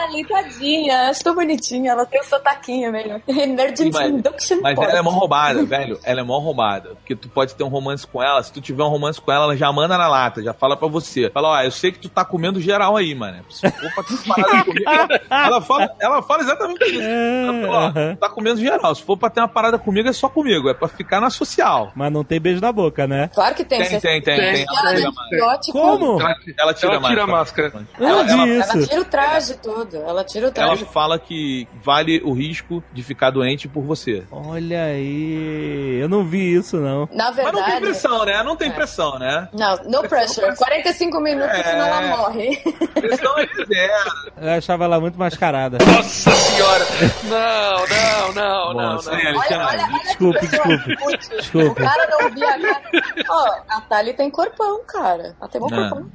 [0.00, 3.22] A Tali, tadinha, acho tão bonitinha, ela tem o sotaquinho meio.
[3.28, 4.88] Emergency Mas- Induction Mas Port.
[4.88, 5.98] ela é mó roubada, velho.
[6.02, 6.90] Ela é mó roubada.
[6.96, 8.42] Porque tu pode ter um romance com ela.
[8.42, 10.88] Se tu tiver um romance com ela, ela já manda na lata, já fala pra
[10.88, 11.30] você.
[11.30, 13.44] Fala, ó, eu sei que tu tá comendo geral aí, mano.
[13.60, 14.02] Ter uma
[14.34, 14.90] parada comigo.
[15.30, 17.00] Ela fala, ela fala exatamente isso.
[17.02, 18.94] Ela fala, ó, tá comendo geral.
[18.94, 20.68] Se for pra ter uma parada comigo, é só comigo.
[20.68, 21.92] É pra ficar na social.
[21.94, 23.30] Mas não tem beijo na boca, né?
[23.34, 23.78] Claro que tem.
[23.80, 24.54] Tem, tem, tem, Tem.
[24.54, 24.66] tem.
[24.68, 25.26] Ela Ela tira é a máscara.
[25.26, 25.72] antibiótico.
[25.78, 26.20] Como?
[26.20, 27.70] Ela, Ela tira a ela tira a máscara.
[27.70, 27.86] máscara.
[27.98, 28.46] Eu não Ela- Ela
[28.78, 28.88] isso.
[28.88, 29.96] tira o traje todo.
[29.96, 30.84] Ela tira o Ela traje.
[30.86, 34.22] fala que vale o risco de ficar doente por você.
[34.30, 35.98] Olha aí.
[36.00, 37.08] Eu não vi isso, não.
[37.12, 37.80] Na Mas não tem verdade.
[37.80, 38.42] pressão, né?
[38.42, 38.72] Não tem É.
[38.72, 39.48] pressão, né?
[39.52, 40.54] Não, no pressure.
[40.56, 41.62] 45 minutos É.
[41.62, 42.56] senão ela morre.
[42.94, 44.10] Pressão é zero.
[44.40, 45.78] Eu achava ela muito mascarada.
[45.84, 46.84] Nossa senhora!
[47.24, 49.18] Não, não, não, não, Nossa, não.
[49.18, 50.96] hein, Olha, olha, olha Desculpe, desculpe.
[51.36, 51.70] Desculpe.
[51.70, 52.80] O cara não via a cara.
[53.28, 55.34] Ó, a Tali tem corpão, cara.
[55.40, 55.90] Ela tem um Não.
[55.90, 56.10] corpão.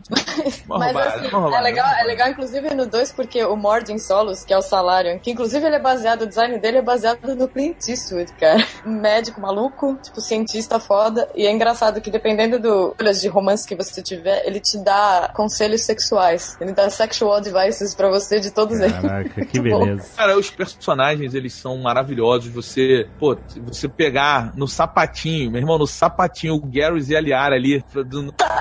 [0.68, 4.54] Mas roubada, assim, é legal, é legal inclusive no 2 porque o Mordin Solos, que
[4.54, 7.88] é o Salarian, que inclusive ele é baseado, o design dele é baseado no Clint
[7.88, 8.64] Eastwood, cara.
[8.86, 11.28] Um médico maluco, tipo cientista foda.
[11.36, 15.82] E é engraçado que dependendo do de romance que você tiver, ele te dá conselhos
[15.84, 16.58] sexuais.
[16.60, 18.94] Ele dá sexual advices pra você de todos eles.
[18.94, 19.80] Caraca, que bom.
[19.80, 20.10] beleza.
[20.16, 22.52] Cara, os personagens, eles são maravilhosos.
[22.52, 27.56] Você, pô, você pegar no sapatinho, meu irmão, no sapatinho, o Garrus e a Liara
[27.56, 28.04] ali, do,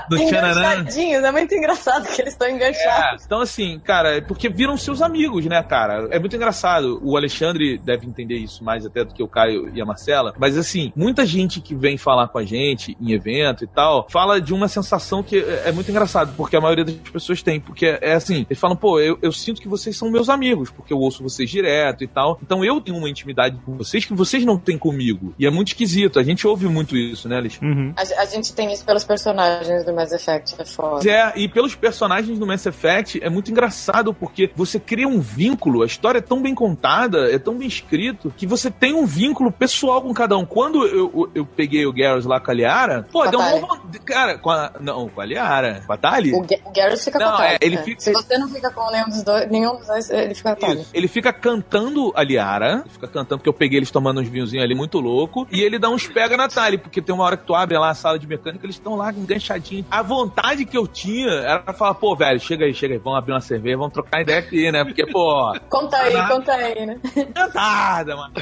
[0.09, 0.74] do Xananã.
[0.74, 3.23] Enganchadinhos, é muito engraçado que eles estão enganchados.
[3.23, 6.09] É, então assim, cara, é porque viram seus amigos, né, cara?
[6.11, 7.01] É muito engraçado.
[7.02, 10.35] O Alexandre deve entender isso mais até do que o Caio e a Marcela.
[10.39, 14.40] Mas assim, muita gente que vem falar com a gente em evento e tal, fala
[14.40, 17.59] de uma sensação que é é muito engraçado, porque a maioria das pessoas tem.
[17.59, 20.92] Porque é assim, eles falam, pô, eu, eu sinto que vocês são meus amigos, porque
[20.92, 22.38] eu ouço vocês direto e tal.
[22.42, 25.34] Então eu tenho uma intimidade com vocês que vocês não têm comigo.
[25.38, 26.18] E é muito esquisito.
[26.18, 27.66] A gente ouve muito isso, né, Alexandre?
[27.68, 27.94] Uhum.
[27.96, 31.09] A, a gente tem isso pelos personagens do Mass Effect, é foda.
[31.10, 35.82] É, e pelos personagens do Mass Effect é muito engraçado porque você cria um vínculo,
[35.82, 39.51] a história é tão bem contada, é tão bem escrito, que você tem um vínculo
[39.51, 40.44] pessoal com cada um.
[40.44, 43.78] Quando eu, eu, eu peguei o Garrus lá com a Liara, pô, a deu uma
[44.05, 44.72] Cara, com a.
[44.80, 45.82] Não, com a Liara.
[45.86, 46.32] Com a Tali?
[46.34, 47.55] O, Ga- o Garrus fica Não, com a Tali.
[47.55, 50.35] é, ele fica- Se você não fica com nenhum dos dois, nenhum dos dois, ele
[50.35, 50.81] fica com a Tali.
[50.82, 50.91] Isso.
[50.93, 54.65] Ele fica cantando a Liara, ele fica cantando, porque eu peguei eles tomando uns vinhozinhos
[54.65, 57.45] ali muito louco, e ele dá uns pega na Tali, porque tem uma hora que
[57.45, 59.86] tu abre lá a sala de mecânica, eles estão lá enganchadinhos.
[59.91, 63.32] A vontade que eu tinha era falar, pô, velho, chega aí, chega aí, vamos abrir
[63.32, 64.85] uma cerveja, vamos trocar ideia aqui, né?
[64.85, 66.28] Porque, pô, Conta aí, Ah.
[66.28, 66.99] conta aí, né?
[67.35, 68.35] cantada, mano.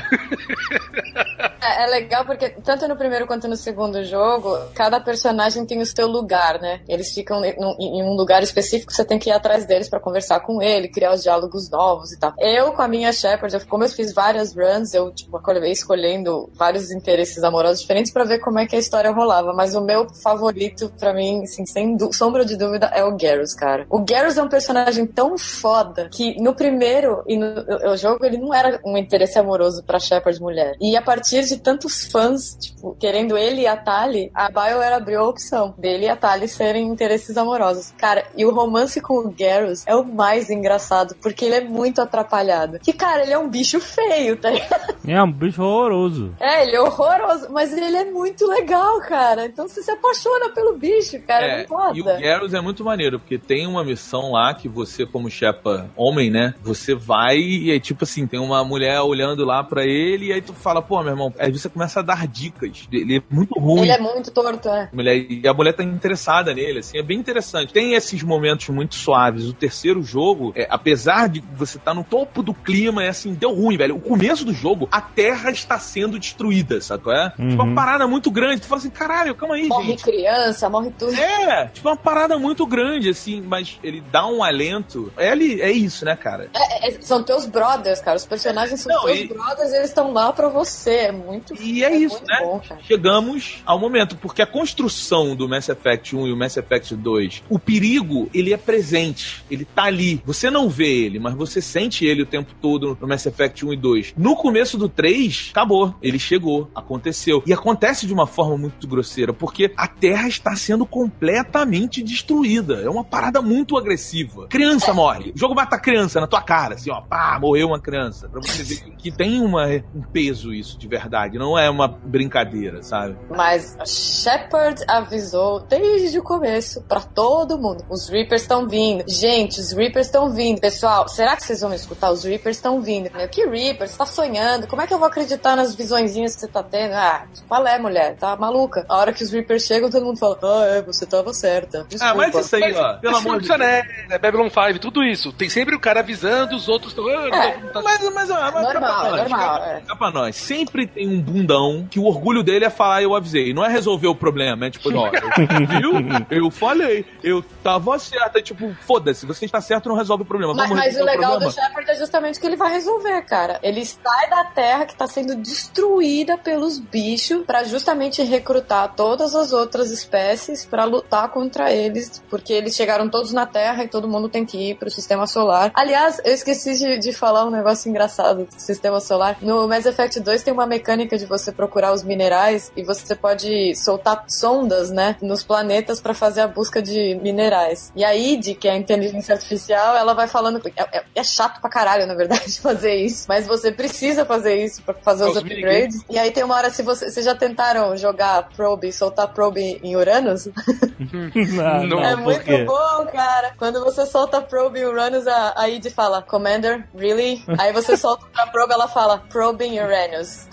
[1.61, 5.87] É, é legal porque tanto no primeiro quanto no segundo jogo, cada personagem tem o
[5.87, 6.81] seu lugar, né?
[6.89, 7.55] Eles ficam em
[8.03, 11.23] um- lugar específico, você tem que ir atrás deles pra conversar com ele, criar os
[11.23, 12.33] diálogos novos e tal.
[12.39, 16.51] Eu, com a minha Shepard, eu- como eu fiz várias runs, eu, tipo, acabei escolhendo
[16.55, 19.53] vários interesses amorosos diferentes pra ver como é que a história rolava.
[19.53, 23.87] Mas o meu favorito, pra mim, assim, sem sombra de dúvida, é o Garrus, cara.
[23.91, 28.39] O Garrus é um personagem tão foda que no primeiro e no, no jogo ele
[28.39, 30.77] não era um interesse amoroso pra Shepard mulher.
[30.81, 35.21] E a partir de tantos fãs, tipo, querendo ele e a Tali, a BioWare abriu
[35.21, 37.93] a opção dele e a Tali serem interesses amorosos.
[37.97, 42.01] Cara, e o romance com o Garrus é o mais engraçado, porque ele é muito
[42.01, 42.79] atrapalhado.
[42.79, 44.97] Que, cara, ele é um bicho feio, tá ligado?
[45.07, 46.35] É um bicho horroroso.
[46.39, 49.47] É, ele é horroroso, mas ele é muito legal, cara.
[49.47, 51.45] Então você se apaixona pelo bicho, cara.
[51.45, 51.99] É, É, muito foda.
[51.99, 55.91] e o Garrus é muito maneiro, porque tem uma missão lá que você, como Shepa
[55.97, 56.55] homem, né?
[56.63, 60.41] Você vai e aí, tipo assim, tem uma mulher olhando lá pra ele, e aí
[60.41, 62.87] tu fala, pô, meu irmão, aí você começa a dar dicas.
[62.93, 63.83] Ele é muito ruim.
[63.83, 64.89] Ele é muito torto, né?
[64.93, 67.73] mulher, e a mulher tá interessada nele, assim, é bem interessante.
[67.73, 69.47] Tem esses momentos muito suaves.
[69.47, 73.53] O terceiro jogo, é, apesar de você estar no topo do clima, é assim, deu
[73.55, 73.97] ruim, velho.
[73.97, 77.31] O começo do jogo, a Terra está sendo destruída, sabe qual é?
[77.31, 78.63] Tipo, uma parada muito grande.
[78.63, 80.03] Tu fala assim, caralho, calma aí, Morre gente.
[80.05, 81.15] criança, morre tudo.
[81.15, 85.13] É, tipo uma parada muito grande, assim, mas ele dá um alento.
[85.17, 86.49] É, ele, é isso, né, cara?
[86.55, 88.17] É, é, são teus brothers, cara.
[88.17, 90.93] Os personagens são Não, teus e- brothers, eles estão lá pra você.
[90.93, 92.39] É muito E é, isso, muito né?
[92.43, 92.81] bom, cara.
[92.83, 97.43] Chegamos ao momento, porque a construção do Mass Effect 1 e o Mass Effect 2,
[97.49, 100.23] o perigo, ele é presente, ele tá ali.
[100.33, 103.73] Você não vê ele, mas você sente ele o tempo todo no Mass Effect 1
[103.75, 104.15] e 2.
[104.17, 107.43] No começo do 3, acabou, ele chegou, aconteceu.
[107.47, 112.81] E acontece de uma forma muito grosseira, porque a Terra está sendo completamente destruída.
[112.81, 114.47] É uma parada muito agressiva.
[114.49, 115.33] Criança morre.
[115.37, 118.27] O jogo mata a criança na tua cara, assim, ó, pá, morreu uma criança.
[118.27, 122.83] Pra você ver que tem uma, um peso isso de verdade, não é uma brincadeira,
[122.83, 123.17] sabe?
[123.29, 127.85] Mas Shepard avisou desde o começo pra todo mundo.
[127.91, 129.05] Os Reapers estão vindo.
[129.09, 130.61] Gente, os Reapers estão vindo.
[130.61, 132.11] Pessoal, será que vocês vão me escutar?
[132.11, 133.11] Os Reapers estão vindo.
[133.19, 133.93] Eu, que Reapers?
[133.93, 134.67] Você tá sonhando?
[134.67, 136.95] Como é que eu vou acreditar nas visõezinhas que você tá tendo?
[136.95, 138.17] Ah, qual é, mulher?
[138.17, 138.85] Tá maluca?
[138.89, 141.85] A hora que os Reapers chegam, todo mundo fala: Ah, é, você tava certa.
[141.89, 142.13] Desculpa.
[142.13, 143.59] Ah, mas isso aí, Mas, ó, pelo amor de Deus.
[143.59, 143.83] né,
[144.21, 145.33] Babylon 5, tudo isso.
[145.33, 147.07] Tem sempre o cara avisando, os outros estão.
[147.09, 147.51] Ah, É.
[147.73, 149.81] tá- Mas, mas, mas Normal, pra nós, normal, cá- é.
[149.81, 150.37] cá pra nós.
[150.37, 153.53] Sempre tem um bundão que o orgulho dele é falar eu avisei.
[153.55, 155.13] Não é resolver o problema, é tipo, ó, eu,
[155.67, 155.93] viu?
[156.31, 158.37] Eu falei, eu tava certo.
[158.37, 160.55] É tipo, foda-se, você está certo, não resolve o problema.
[160.55, 163.59] Mas, mas o legal do Shepard é justamente que ele vai resolver, cara.
[163.63, 169.53] Ele sai da Terra que tá sendo destruída pelos bichos pra justamente recrutar todas as
[169.53, 174.29] outras espécies pra lutar contra eles, porque eles chegaram todos na Terra e todo mundo
[174.29, 175.71] tem que ir pro sistema solar.
[175.75, 179.37] Aliás, eu esqueci de, de falar um negócio engraçado do sistema solar.
[179.41, 183.75] No Mass Effect 2 tem uma mecânica de você procurar os minerais e você pode
[183.75, 187.93] soltar sondas, né, nos planetas pra fazer a busca de minerais.
[187.95, 190.61] E a ID, que é a inteligência artificial, ela vai falando.
[190.77, 193.27] É, é- é chato pra caralho, na verdade, fazer isso.
[193.29, 196.01] Mas você precisa fazer isso pra fazer os Os upgrades.
[196.11, 199.97] E aí tem uma hora, se você, vocês já tentaram jogar probe, soltar probe em
[199.97, 200.49] Uranus?
[201.53, 203.53] Não, Não, é muito bom, cara.
[203.59, 207.43] Quando você solta probe em Uranus, a, a ID fala, Commander, really?
[207.59, 210.47] Aí você solta a probe, ela fala, probe em Uranus.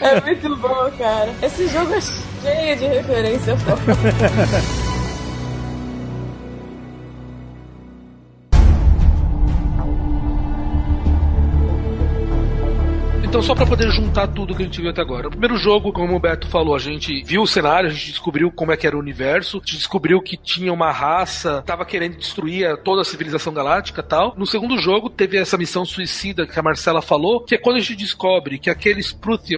[0.00, 1.32] é muito bom, cara.
[1.42, 3.54] Esse jogo é cheio de referência.
[13.32, 15.28] Então, só pra poder juntar tudo que a gente viu até agora.
[15.28, 18.50] O primeiro jogo, como o Beto falou, a gente viu o cenário, a gente descobriu
[18.50, 22.18] como é que era o universo, a gente descobriu que tinha uma raça, tava querendo
[22.18, 24.34] destruir toda a civilização galáctica tal.
[24.36, 27.80] No segundo jogo, teve essa missão suicida que a Marcela falou, que é quando a
[27.80, 29.12] gente descobre que aqueles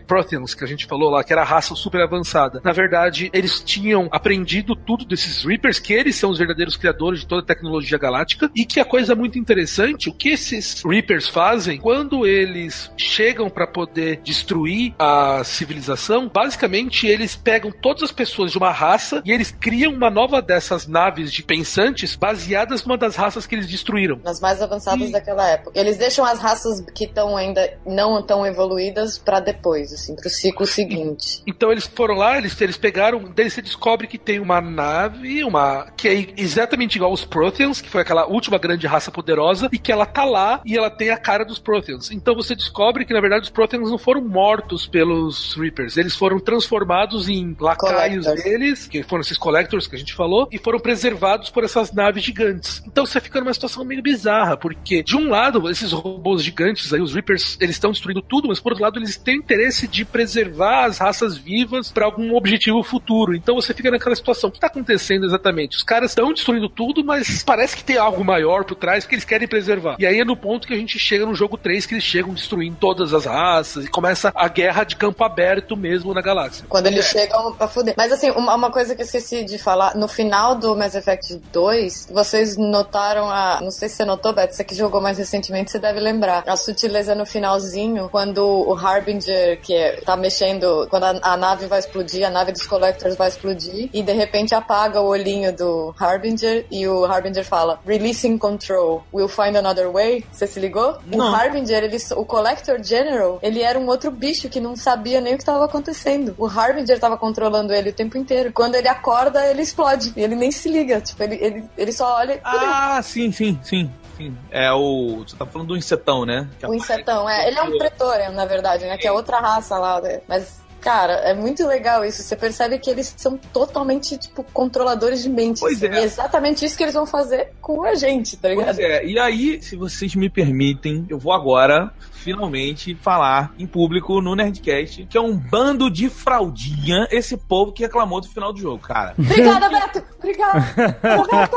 [0.06, 3.58] Protheans que a gente falou lá, que era a raça super avançada, na verdade, eles
[3.58, 7.98] tinham aprendido tudo desses Reapers, que eles são os verdadeiros criadores de toda a tecnologia
[7.98, 13.50] galáctica, e que a coisa muito interessante, o que esses Reapers fazem, quando eles chegam
[13.50, 19.22] pra para poder destruir a civilização, basicamente eles pegam todas as pessoas de uma raça
[19.24, 23.66] e eles criam uma nova dessas naves de pensantes baseadas numa das raças que eles
[23.66, 24.20] destruíram.
[24.22, 25.78] Nas mais avançadas daquela época.
[25.78, 30.66] Eles deixam as raças que estão ainda não tão evoluídas pra depois, assim, pro ciclo
[30.66, 31.42] seguinte.
[31.46, 35.86] Então eles foram lá, eles, eles pegaram, daí você descobre que tem uma nave, uma
[35.96, 39.92] que é exatamente igual aos Protheans, que foi aquela última grande raça poderosa, e que
[39.92, 42.10] ela tá lá e ela tem a cara dos Protheans.
[42.10, 46.40] Então você descobre que na verdade os Protheans não foram mortos pelos Reapers, eles foram
[46.40, 48.42] transformados em lacaios Collectors.
[48.42, 52.22] deles, que foram esses Collectors que a gente falou, e foram preservados por essas naves
[52.24, 52.82] gigantes.
[52.86, 57.00] Então você fica numa situação meio bizarra, porque de um lado, esses robôs gigantes aí,
[57.00, 60.86] os Reapers, eles estão destruindo tudo, mas por outro lado, eles têm interesse de preservar
[60.86, 63.36] as raças vivas para algum objetivo futuro.
[63.36, 65.76] Então você fica naquela situação, o que tá acontecendo exatamente?
[65.76, 69.24] Os caras estão destruindo tudo, mas parece que tem algo maior por trás que eles
[69.24, 69.96] querem preservar.
[70.00, 72.34] E aí é no ponto que a gente chega no jogo 3 que eles chegam
[72.34, 73.43] destruindo todas as raças
[73.82, 76.64] e começa a guerra de campo aberto mesmo na galáxia.
[76.68, 77.94] Quando eles chegam pra fuder.
[77.96, 81.40] Mas assim, uma, uma coisa que eu esqueci de falar, no final do Mass Effect
[81.52, 83.60] 2, vocês notaram a.
[83.60, 86.42] Não sei se você notou, Beto, você que jogou mais recentemente, você deve lembrar.
[86.46, 91.66] A sutileza no finalzinho, quando o Harbinger, que é- tá mexendo, quando a, a nave
[91.66, 95.94] vai explodir, a nave dos Collectors vai explodir, e de repente apaga o olhinho do
[95.98, 100.24] Harbinger e o Harbinger fala: Releasing control, we'll find another way.
[100.32, 100.98] Você se ligou?
[101.12, 101.34] O Não.
[101.34, 105.36] Harbinger, ele, o Collector General, ele era um outro bicho que não sabia nem o
[105.36, 106.34] que estava acontecendo.
[106.38, 108.52] O Harbinger tava controlando ele o tempo inteiro.
[108.52, 110.12] Quando ele acorda, ele explode.
[110.16, 111.00] E ele nem se liga.
[111.00, 112.40] Tipo, ele, ele, ele só olha.
[112.44, 113.90] Ah, sim, sim, sim.
[114.16, 114.36] sim.
[114.50, 115.24] É o.
[115.26, 116.48] Você tá falando do insetão, né?
[116.58, 117.48] Que o insetão, é.
[117.48, 118.96] Ele é um Pretorian, na verdade, né?
[118.96, 120.00] Que é outra raça lá.
[120.00, 120.20] né?
[120.28, 120.62] Mas.
[120.80, 122.22] Cara, é muito legal isso.
[122.22, 125.60] Você percebe que eles são totalmente, tipo, controladores de mente.
[125.60, 125.86] Pois é.
[125.86, 128.76] E é exatamente isso que eles vão fazer com a gente, tá ligado?
[128.76, 131.90] Pois é, e aí, se vocês me permitem, eu vou agora
[132.24, 137.82] finalmente falar em público no Nerdcast que é um bando de fraldinha esse povo que
[137.82, 139.14] reclamou do final do jogo, cara.
[139.20, 140.02] Obrigada, Beto!
[140.18, 140.98] Obrigada!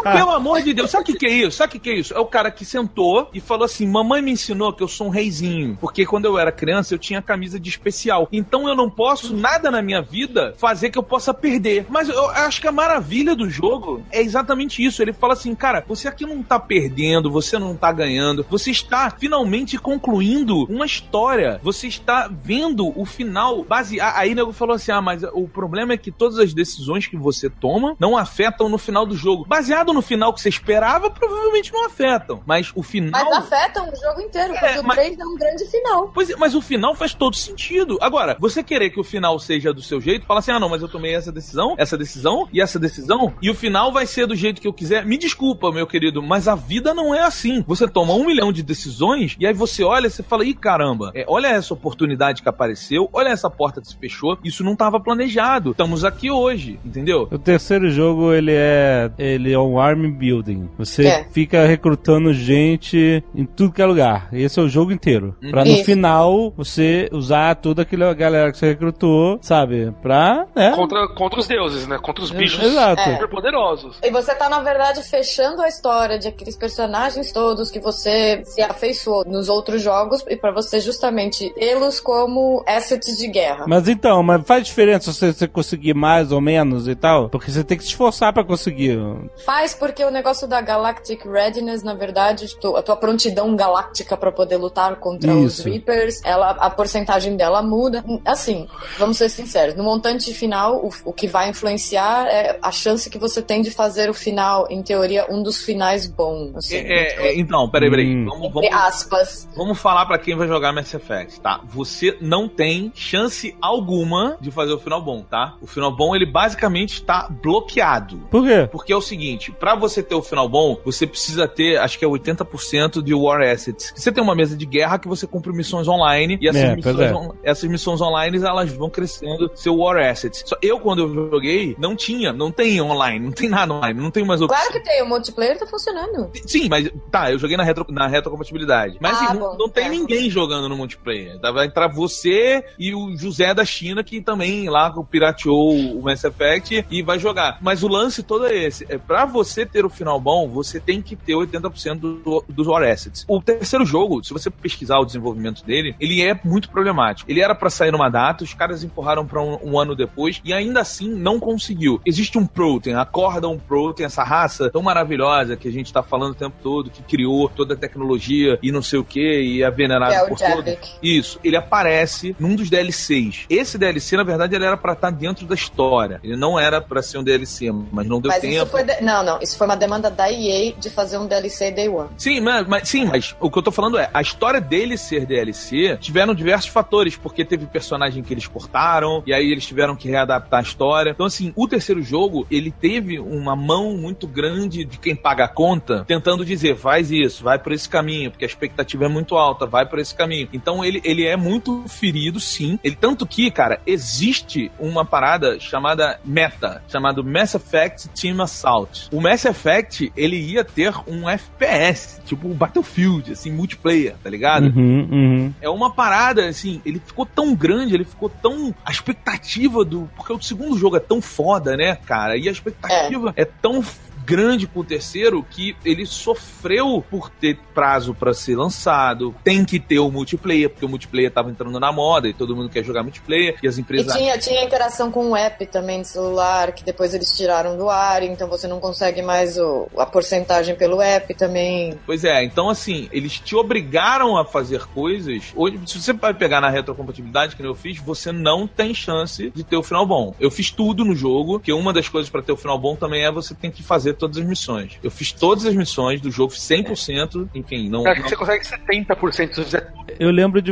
[0.04, 1.58] Pelo amor de Deus, sabe o que, que é isso?
[1.58, 2.14] Sabe o que, que é isso?
[2.14, 5.10] É o cara que sentou e falou assim: Mamãe me ensinou que eu sou um
[5.10, 5.78] reizinho.
[5.80, 8.28] Porque quando eu era criança eu tinha camisa de especial.
[8.32, 11.86] Então eu não posso nada na minha vida fazer que eu possa perder.
[11.90, 15.02] Mas eu acho que a maravilha do jogo é exatamente isso.
[15.02, 19.10] Ele fala assim: Cara, você aqui não tá perdendo, você não tá ganhando, você está
[19.10, 21.60] finalmente concluindo uma história.
[21.64, 24.16] Você está vendo o final baseado.
[24.18, 27.18] Aí o nego falou assim: Ah, mas o problema é que todas as decisões que
[27.18, 29.46] você toma não afetam no final do jogo.
[29.48, 32.42] Baseado no final que você esperava, provavelmente não afetam.
[32.46, 33.26] Mas o final.
[33.26, 36.12] Mas afetam o jogo inteiro, porque É, o mas- 3 é um grande final.
[36.14, 37.98] Pois é, mas o final faz todo sentido.
[38.02, 40.82] Agora, você querer que o final seja do seu jeito, fala assim: ah, não, mas
[40.82, 44.36] eu tomei essa decisão, essa decisão e essa decisão, e o final vai ser do
[44.36, 45.06] jeito que eu quiser.
[45.06, 47.64] Me desculpa, meu querido, mas a vida não é assim.
[47.68, 51.12] Você toma um milhão de decisões e aí você olha e você fala: ih, caramba,
[51.14, 55.00] é, olha essa oportunidade que apareceu, olha essa porta que se fechou, isso não estava
[55.00, 55.72] planejado.
[55.72, 57.28] Estamos aqui hoje, entendeu?
[57.32, 60.70] O terceiro jogo, ele é ele é um arm building.
[60.78, 61.24] Você É.
[61.26, 64.30] fica recrutando gente em tudo que é lugar.
[64.32, 65.36] Esse é o jogo inteiro.
[65.50, 65.84] Pra no Isso.
[65.86, 69.92] final você usar toda aquela galera que você recrutou, sabe?
[70.02, 70.72] Pra, né?
[70.76, 71.98] Contra, contra os deuses, né?
[72.02, 73.02] Contra os bichos Exato.
[73.02, 73.14] É.
[73.14, 73.98] super poderosos.
[74.04, 78.62] E você tá, na verdade, fechando a história de aqueles personagens todos que você se
[78.62, 83.66] afeiçoou nos outros jogos e pra você justamente tê-los como assets de guerra.
[83.68, 87.30] Mas então, mas faz diferença se você conseguir mais ou menos e tal?
[87.30, 88.98] Porque você tem que se esforçar pra conseguir.
[89.46, 94.58] Faz porque o negócio da Galactic Readiness, na verdade, a tua prontidão galáctica pra poder
[94.58, 95.70] lutar contra os Isso.
[95.70, 98.04] Reapers, ela, a porcentagem dela muda.
[98.26, 103.10] Assim, vamos ser sinceros, no montante final, o, o que vai influenciar é a chance
[103.10, 106.56] que você tem de fazer o final, em teoria, um dos finais bons.
[106.56, 108.16] Assim, É, é, então, peraí, peraí.
[108.16, 108.26] Hum.
[108.26, 109.48] Vamos, vamos, aspas.
[109.56, 111.62] Vamos falar pra quem vai jogar Mass Effect, tá?
[111.68, 115.56] Você não tem chance alguma de fazer o final bom, tá?
[115.62, 118.18] O final bom, ele basicamente está bloqueado.
[118.30, 118.68] Por quê?
[118.72, 122.06] Porque é o seguinte, pra você ter o final bom, você precisa ter, acho que
[122.06, 123.94] é 80% de War Assets.
[123.96, 127.00] Você tem uma mesa de guerra que você cumpre missões online e essas, É, missões,
[127.00, 127.14] é.
[127.16, 130.44] on- essas missões online elas vão crescendo seu War Assets.
[130.46, 134.12] Só eu quando eu joguei, não tinha, não tem online, não tem nada online, não
[134.12, 134.58] tem mais opção.
[134.58, 136.30] Claro que tem, o multiplayer tá funcionando.
[136.46, 138.98] Sim, mas tá, eu joguei na, retro, na retrocompatibilidade.
[139.02, 139.90] Mas Ah, assim, não, bom, não tem é.
[139.90, 141.40] ninguém jogando no multiplayer.
[141.40, 141.52] Tá?
[141.52, 146.86] Vai entrar você e o José da China, que também lá pirateou o Mass Effect
[146.90, 147.58] e vai jogar.
[147.62, 148.86] Mas o lance todo é esse.
[148.90, 152.84] É, pra você ter o final bom, você tem que ter 80% do, dos War
[152.84, 153.26] Assets.
[153.28, 157.30] O terceiro jogo, se você pesquisar o desenvolvimento dele, ele é muito problemático.
[157.30, 160.82] Ele era pra sair numa Datus, caras empurraram pra um, um ano depois e ainda
[160.82, 162.02] assim não conseguiu.
[162.06, 166.32] Existe um Protein, acorda um Protein, essa raça tão maravilhosa que a gente tá falando
[166.32, 169.72] o tempo todo, que criou toda a tecnologia e não sei o que, e é
[170.00, 170.98] venerado É por todos.
[171.02, 173.46] Isso, ele aparece num dos DLCs.
[173.50, 176.20] Esse DLC, na verdade, ele era pra estar dentro da história.
[176.24, 178.56] Ele não era pra ser um DLC, mas não deu Mas tempo.
[178.56, 178.84] isso foi.
[178.84, 179.40] de- Não, não.
[179.42, 182.10] Isso foi uma demanda da EA de fazer um DLC Day One.
[182.18, 185.26] Sim, mas, mas- sim, mas o que eu tô falando é, a história dele ser
[185.26, 190.08] DLC tiveram diversos fatores, porque teve personagem que eles cortaram, e aí eles tiveram que
[190.10, 191.12] readaptar a história.
[191.12, 195.48] Então, assim, o terceiro jogo, ele teve uma mão muito grande de quem paga a
[195.48, 199.66] conta, tentando dizer, faz isso, vai por esse caminho, porque a expectativa é muito alta,
[199.66, 200.48] vai por esse caminho.
[200.54, 202.78] Então, ele, ele é muito ferido, sim.
[202.84, 209.08] Ele, tanto que, cara, existe uma parada chamada meta, chamado Mass Effect Team Assault.
[209.12, 214.66] O Mass Effect, ele ia ter um FPS, tipo o Battlefield, assim, multiplayer, tá ligado?
[214.68, 215.54] Uhum, uhum.
[215.62, 218.74] É uma parada, assim, ele ficou tão grande, ele ficou tão.
[218.86, 220.10] A expectativa do.
[220.16, 222.38] Porque o segundo jogo é tão foda, né, cara?
[222.38, 227.58] E a expectativa é, tão f- grande com o terceiro que ele sofreu por ter
[227.74, 229.34] prazo pra ser lançado.
[229.42, 232.70] Tem que ter o multiplayer, porque o multiplayer tava entrando na moda e todo mundo
[232.70, 234.14] quer jogar multiplayer e as E empresas.
[234.14, 238.22] tinha, tinha interação com o app também de celular, que depois eles tiraram do ar,
[238.22, 241.98] então você não consegue mais o, a porcentagem pelo app também.
[242.06, 245.54] Pois é, então assim, eles te obrigaram a fazer coisas.
[245.56, 249.52] Hoje, se você vai pegar na retrocompatibilidade, que nem eu fiz, você não tem chance
[249.56, 250.36] de ter o final bom.
[250.38, 253.24] Eu fiz tudo no jogo, que uma das coisas pra ter o final bom também
[253.24, 254.98] é você tem que fazer todas as missões.
[255.04, 258.04] Eu fiz todas as missões do jogo, fiz 100%, enfim, não.
[258.04, 259.98] Eu acho que não- você consegue 70% se você fizer tudo.
[260.20, 260.72] Eu lembro de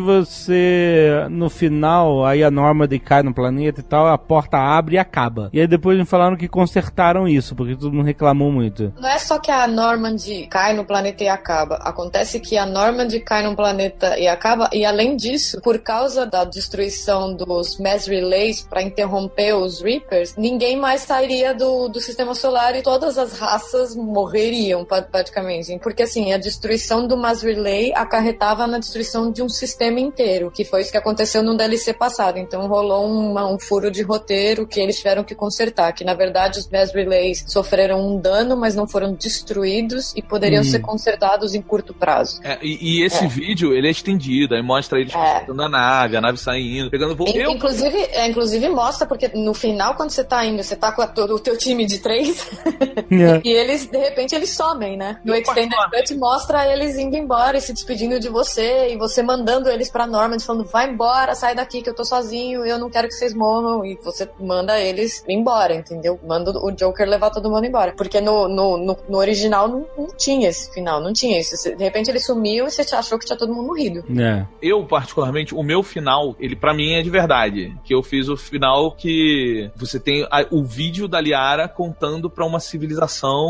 [0.50, 4.98] você, no final, aí a Normandy cai no planeta e tal, a porta abre e
[4.98, 5.50] acaba.
[5.54, 8.94] E aí depois me falaram que consertaram isso, porque todo mundo reclamou muito.
[9.00, 11.76] Não é só que a Normandy cai no planeta e acaba.
[11.76, 16.44] Acontece que a Normandy cai no planeta e acaba, e além disso, por causa da
[16.44, 22.76] destruição dos Mass Relays para interromper os Reapers, ninguém mais sairia do, do sistema solar
[22.76, 25.78] e todas as raças morreriam, praticamente.
[25.80, 30.64] Porque assim, a destruição do Mass Relay acarretava na destruição de um sistema inteiro, que
[30.66, 32.38] foi isso que aconteceu no DLC passado.
[32.38, 36.60] Então rolou uma- um furo de roteiro que eles tiveram que consertar, que na verdade
[36.60, 40.70] os Mass Relays sofreram um dano, mas não foram destruídos e poderiam Uhum.
[40.70, 42.40] ser consertados em curto prazo.
[42.44, 43.28] É, e, e esse É.
[43.28, 45.18] vídeo, ele é estendido, aí mostra eles É.
[45.18, 47.28] consertando a nave, a nave saindo, pegando voo.
[47.34, 51.02] Eu, Inclusive, é, inclusive mostra, porque no final, quando você tá indo, você tá com
[51.02, 52.48] a- o teu time de três,
[53.26, 53.42] É.
[53.44, 55.20] e eles, de repente, eles somem, né?
[55.24, 59.70] No Extended Cut mostra eles indo embora e se despedindo de você, e você mandando
[59.70, 63.08] eles pra Norman, falando, vai embora, sai daqui que eu tô sozinho, eu não quero
[63.08, 66.20] que vocês morram, e você manda eles embora, entendeu?
[66.26, 67.94] Manda o Joker levar todo mundo embora.
[67.98, 71.56] Porque no, no, no, no original não, não tinha esse final, não tinha isso.
[71.76, 74.04] De repente ele sumiu e você achou que tinha todo mundo morrido.
[74.22, 74.46] É.
[74.62, 77.76] eu, particularmente, o meu final, ele pra mim é de verdade.
[77.84, 82.46] Que eu fiz o final que você tem a- o vídeo da Liara contando pra
[82.46, 83.05] uma civilização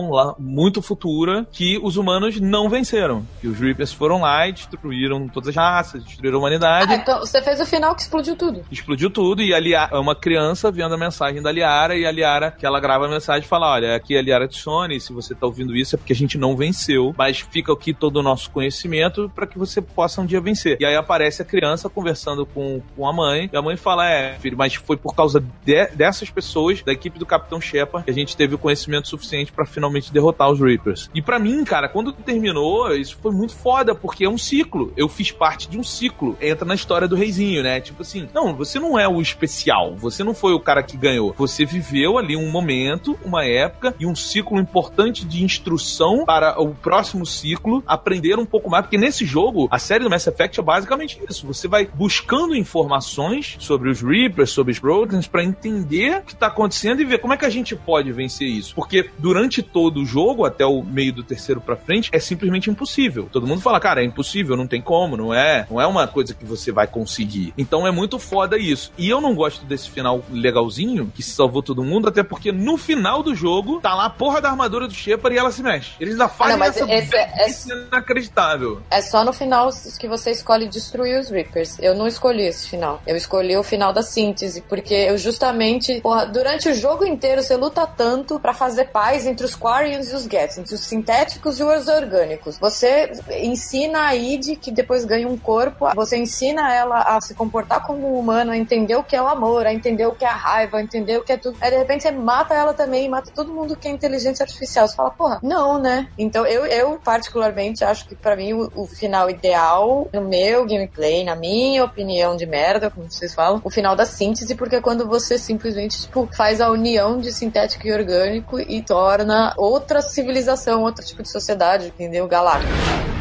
[0.09, 3.25] lá muito futura que os humanos não venceram.
[3.41, 6.91] Que os Reapers foram lá e destruíram todas as raças, destruíram a humanidade.
[6.93, 8.63] Ah, então você fez o final que explodiu tudo.
[8.71, 12.11] Explodiu tudo e a Liara, é uma criança vendo a mensagem da Liara e a
[12.11, 15.13] Liara, que ela grava a mensagem e fala: Olha, aqui é a Liara Tissone, se
[15.13, 18.23] você tá ouvindo isso é porque a gente não venceu, mas fica aqui todo o
[18.23, 20.77] nosso conhecimento para que você possa um dia vencer.
[20.79, 24.35] E aí aparece a criança conversando com, com a mãe e a mãe fala: É,
[24.39, 28.13] filho, mas foi por causa de- dessas pessoas, da equipe do Capitão Shepard, que a
[28.13, 31.09] gente teve o conhecimento suficiente para finalmente derrotar os Reapers.
[31.13, 34.91] E pra mim, cara, quando terminou, isso foi muito foda, porque é um ciclo.
[34.95, 36.37] Eu fiz parte de um ciclo.
[36.41, 37.79] Entra na história do reizinho, né?
[37.79, 41.33] Tipo assim, não, você não é o especial, você não foi o cara que ganhou.
[41.37, 46.73] Você viveu ali um momento, uma época e um ciclo importante de instrução para o
[46.73, 50.63] próximo ciclo aprender um pouco mais, porque nesse jogo, a série do Mass Effect é
[50.63, 51.45] basicamente isso.
[51.47, 56.47] Você vai buscando informações sobre os Reapers, sobre os Proteins, para entender o que tá
[56.47, 58.75] acontecendo e ver como é que a gente pode vencer isso.
[58.75, 63.29] Porque durante todo o jogo, até o meio do terceiro pra frente, é simplesmente impossível.
[63.31, 66.33] Todo mundo fala, cara, é impossível, não tem como, não é, não é uma coisa
[66.33, 67.53] que você vai conseguir.
[67.57, 68.91] Então é muito foda isso.
[68.97, 73.21] E eu não gosto desse final legalzinho, que salvou todo mundo, até porque no final
[73.21, 75.91] do jogo, tá lá a porra da armadura do Shepard e ela se mexe.
[75.99, 78.81] Eles ainda fazem não, mas essa esse é- burrice inacreditável.
[78.89, 81.77] É só no final que você escolhe destruir os Reapers.
[81.79, 83.01] Eu não escolhi esse final.
[83.05, 87.55] Eu escolhi o final da síntese, porque eu justamente, porra, durante o jogo inteiro você
[87.55, 91.63] luta tanto pra fazer paz entre os Quarians e os Gets, entre os sintéticos e
[91.63, 92.57] os orgânicos.
[92.57, 93.11] Você
[93.41, 98.13] ensina a Id, que depois ganha um corpo, você ensina ela a se comportar como
[98.13, 100.35] um humano, a entender o que é o amor, a entender o que é a
[100.35, 101.57] raiva, a entender o que é tudo.
[101.61, 104.87] Aí de repente você mata ela também, mata todo mundo que é inteligência artificial.
[104.87, 106.07] Você fala, porra, não, né?
[106.17, 111.23] Então eu, eu particularmente acho que para mim o, o final ideal, no meu gameplay,
[111.23, 115.07] na minha opinião de merda, como vocês falam, o final da síntese, porque é quando
[115.07, 119.14] você simplesmente, tipo, faz a união de sintético e orgânico e torna
[119.57, 122.27] outra civilização, outro tipo de sociedade, entendeu?
[122.27, 123.14] Galáctica.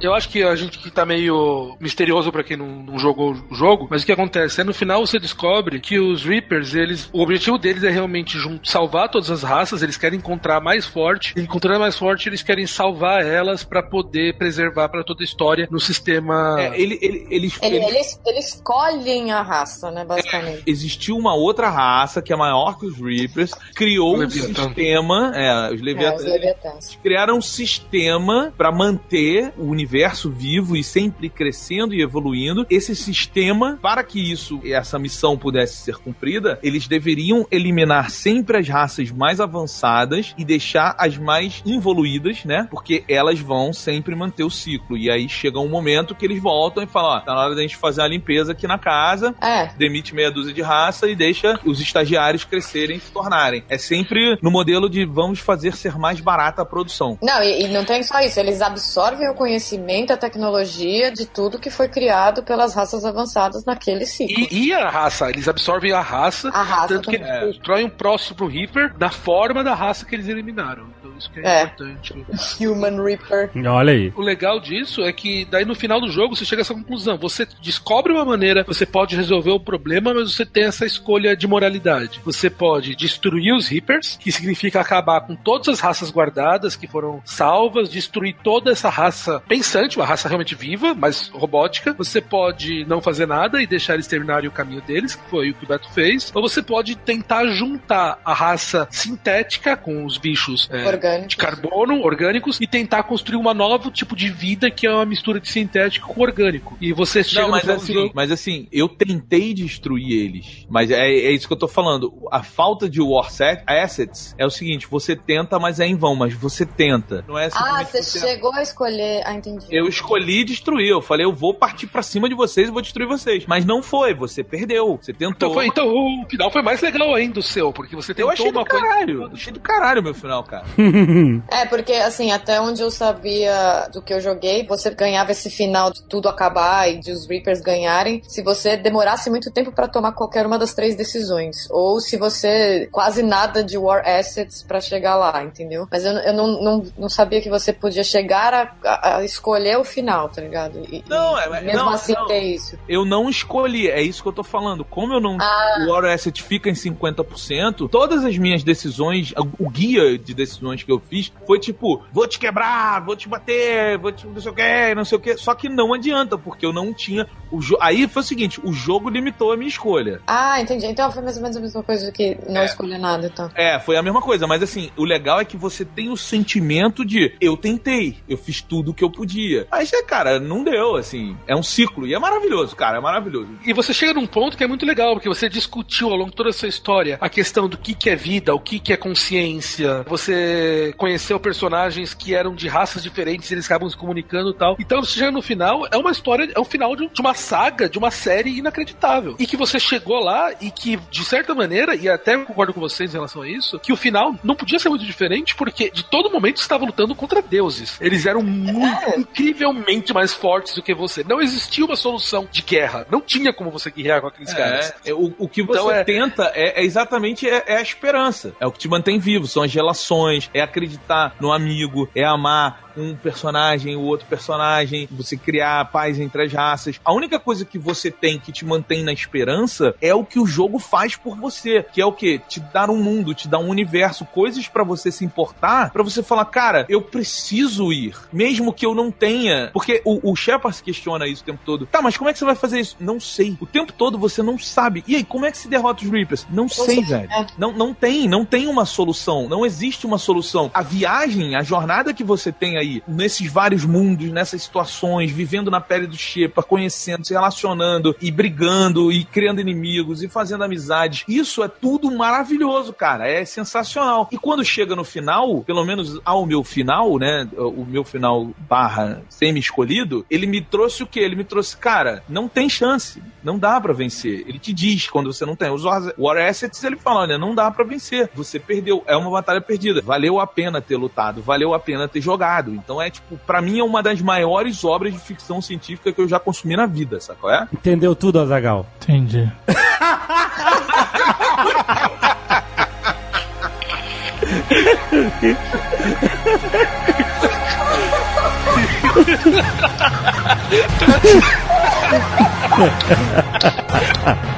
[0.00, 3.54] Eu acho que a gente que tá meio misterioso pra quem não, não jogou o
[3.54, 7.20] jogo, mas o que acontece é no final você descobre que os Reapers, eles, o
[7.20, 11.76] objetivo deles é realmente salvar todas as raças, eles querem encontrar a mais forte, encontrando
[11.76, 15.80] a mais forte, eles querem salvar elas pra poder preservar pra toda a história no
[15.80, 16.56] sistema.
[16.60, 20.62] É, ele, ele, eles, Ele- eles- eles, eles escolhem a raça, né, basicamente.
[20.66, 25.70] existiu uma outra raça que é maior que os Reapers, criou um sistema, é, os
[25.72, 26.98] É, os Leviatãs, Leviatãs.
[27.02, 29.87] criaram um sistema para manter o universo
[30.30, 32.66] vivo e sempre crescendo e evoluindo.
[32.68, 38.68] Esse sistema, para que isso, essa missão pudesse ser cumprida, eles deveriam eliminar sempre as
[38.68, 42.66] raças mais avançadas e deixar as mais involuídas, né?
[42.70, 44.96] Porque elas vão sempre manter o ciclo.
[44.96, 47.62] E aí chega um momento que eles voltam e falam: ó, tá na hora da
[47.62, 51.58] gente fazer uma limpeza aqui na casa, É, demite meia dúzia de raça e deixa
[51.64, 53.64] os estagiários crescerem e se tornarem.
[53.68, 57.18] É sempre no modelo de vamos fazer ser mais barata a produção.
[57.22, 59.77] Não, e, e não tem só isso, eles absorvem o conhecimento,
[60.12, 64.46] a tecnologia de tudo que foi criado pelas raças avançadas naquele ciclo.
[64.50, 67.32] E, e a raça, eles absorvem a raça, A raça tanto que também.
[67.42, 70.86] eles constroem um próximo pro Reaper da forma da raça que eles eliminaram.
[71.18, 71.62] Isso que é, É.
[71.64, 72.14] importante.
[72.60, 73.50] Human Reaper.
[73.66, 74.12] Olha aí.
[74.16, 77.16] O legal disso é que daí no final do jogo você chega a essa conclusão.
[77.18, 81.46] Você descobre uma maneira, você pode resolver o problema, mas você tem essa escolha de
[81.46, 82.20] moralidade.
[82.24, 87.20] Você pode destruir os Reapers, que significa acabar com todas as raças guardadas que foram
[87.24, 91.92] salvas, destruir toda essa raça pensante, uma raça realmente viva, mas robótica.
[91.94, 95.54] Você pode não fazer nada e deixar eles terminarem o caminho deles, que foi o
[95.54, 96.30] que o Beto fez.
[96.34, 101.28] Ou você pode tentar juntar a raça sintética com os bichos é, Orgânicos.
[101.28, 105.40] de carbono, orgânicos, e tentar construir uma nova tipo de vida que é uma mistura
[105.40, 106.76] de sintético com orgânico.
[106.80, 110.66] E você chega Não, mas do assim, mas assim, eu tentei destruir eles.
[110.68, 112.12] Mas é, é isso que eu tô falando.
[112.30, 116.14] A falta de war set- assets é o seguinte: você tenta, mas é em vão,
[116.14, 117.24] mas você tenta.
[117.26, 119.22] Não é Ah, você chegou a escolher.
[119.24, 119.66] Ah, entendi.
[119.70, 120.88] Eu escolhi destruir.
[120.88, 123.44] Eu falei, eu vou partir pra cima de vocês e vou destruir vocês.
[123.46, 124.98] Mas não foi, você perdeu.
[125.00, 125.34] Você tentou.
[125.36, 128.30] Então, foi, então o final foi mais legal ainda o seu, porque você eu tentou
[128.32, 128.86] achei do uma coisa.
[128.86, 129.22] caralho.
[129.22, 130.64] Eu Achei do caralho o meu final, cara.
[131.50, 135.90] É, porque assim, até onde eu sabia do que eu joguei, você ganhava esse final
[135.92, 140.12] de tudo acabar e de os Reapers ganharem se você demorasse muito tempo pra tomar
[140.12, 141.66] qualquer uma das três decisões.
[141.70, 145.86] Ou se você quase nada de War Assets pra chegar lá, entendeu?
[145.90, 149.78] Mas eu, eu não, não, não sabia que você podia chegar a, a- a escolher
[149.78, 150.78] o final, tá ligado?
[150.90, 152.26] E- Não, e é- mesmo não, assim não.
[152.26, 152.78] ter isso.
[152.88, 154.84] Eu não escolhi, é isso que eu tô falando.
[154.84, 155.36] Como eu não.
[155.40, 155.78] Ah.
[155.86, 160.92] O War Asset fica em 50%, todas as minhas decisões, o guia de decisões que
[160.92, 164.54] eu fiz foi tipo: vou te quebrar, vou te bater, vou te não sei o
[164.54, 165.36] que, não sei o que.
[165.36, 167.26] Só que não adianta, porque eu não tinha.
[167.50, 167.76] O jo...
[167.80, 170.20] Aí foi o seguinte: o jogo limitou a minha escolha.
[170.26, 170.86] Ah, entendi.
[170.86, 172.64] Então foi mais ou menos a mesma coisa do que não É.
[172.64, 173.50] escolher nada, então.
[173.54, 177.04] É, foi a mesma coisa, mas assim, o legal é que você tem o sentimento
[177.04, 179.66] de eu tentei, eu fiz tudo o que eu podia.
[179.70, 183.48] Mas, é, cara, não deu, assim, é um ciclo, e é maravilhoso, cara, é maravilhoso.
[183.66, 186.36] E você chega num ponto que é muito legal, porque você discutiu ao longo de
[186.36, 188.96] toda a sua história a questão do que, que é vida, o que, que é
[188.96, 190.04] consciência.
[190.08, 194.76] Você conheceu personagens que eram de raças diferentes, eles acabam se comunicando e tal.
[194.78, 198.10] Então chega no final, é uma história, é um final de, uma saga, de uma
[198.10, 199.36] série inacreditável.
[199.38, 203.10] E que você chegou lá e que, de certa maneira, e até concordo com vocês
[203.10, 206.30] em relação a isso, que o final não podia ser muito diferente, porque de todo
[206.30, 207.98] momento você estava lutando contra deuses.
[208.00, 211.24] Eles eram muito, incrivelmente mais fortes do que você.
[211.24, 213.06] Não existia uma solução de guerra.
[213.10, 214.94] Não tinha como você guerrear com aqueles caras.
[215.04, 217.82] É, é, o, o que você Então é- tenta é, é exatamente é, é a
[217.82, 218.54] esperança.
[218.60, 222.87] É o que te mantém vivo, são as relações, é acreditar no amigo, é amar
[222.96, 227.00] um personagem, o outro personagem, você criar paz entre as raças.
[227.04, 230.46] A única coisa que você tem que te mantém na esperança é o que o
[230.46, 233.68] jogo faz por você, que é o que te dar um mundo, te dar um
[233.68, 238.86] universo, coisas pra você se importar, pra você falar, cara, eu preciso ir, mesmo que
[238.86, 241.86] eu não tenha, porque o, o Shepard se questiona isso o tempo todo.
[241.86, 242.96] Tá, mas como é que você vai fazer isso?
[242.98, 243.56] Não sei.
[243.60, 245.04] O tempo todo você não sabe.
[245.06, 246.46] E aí, como é que se derrota os Reapers?
[246.50, 247.30] Não sei, sei, velho.
[247.30, 247.46] é.
[247.56, 250.70] Não, não tem, não tem uma solução, não existe uma solução.
[250.72, 255.70] A viagem, a jornada que você tem aí aí nesses vários mundos, nessas situações, vivendo
[255.70, 261.24] na pele do Shepa, conhecendo, se relacionando e brigando e criando inimigos e fazendo amizades.
[261.28, 263.28] Isso é tudo maravilhoso, cara.
[263.28, 264.28] É sensacional.
[264.32, 267.48] E quando chega no final, pelo menos ao meu final, né?
[267.56, 271.20] O meu final barra semi-escolhido, ele me trouxe o quê?
[271.20, 273.22] Ele me trouxe, cara, não tem chance.
[273.42, 274.44] Não dá para vencer.
[274.46, 275.70] Ele te diz quando você não tem.
[275.70, 278.30] Os War Assets, ele fala, olha, não dá para vencer.
[278.34, 279.02] Você perdeu.
[279.06, 280.02] É uma batalha perdida.
[280.02, 281.40] Valeu a pena ter lutado.
[281.42, 282.67] Valeu a pena ter jogado.
[282.74, 286.28] Então é, tipo, para mim é uma das maiores obras de ficção científica que eu
[286.28, 287.50] já consumi na vida, sacou?
[287.50, 287.68] É?
[287.72, 288.86] Entendeu tudo, Azagal?
[289.00, 289.50] Entendi.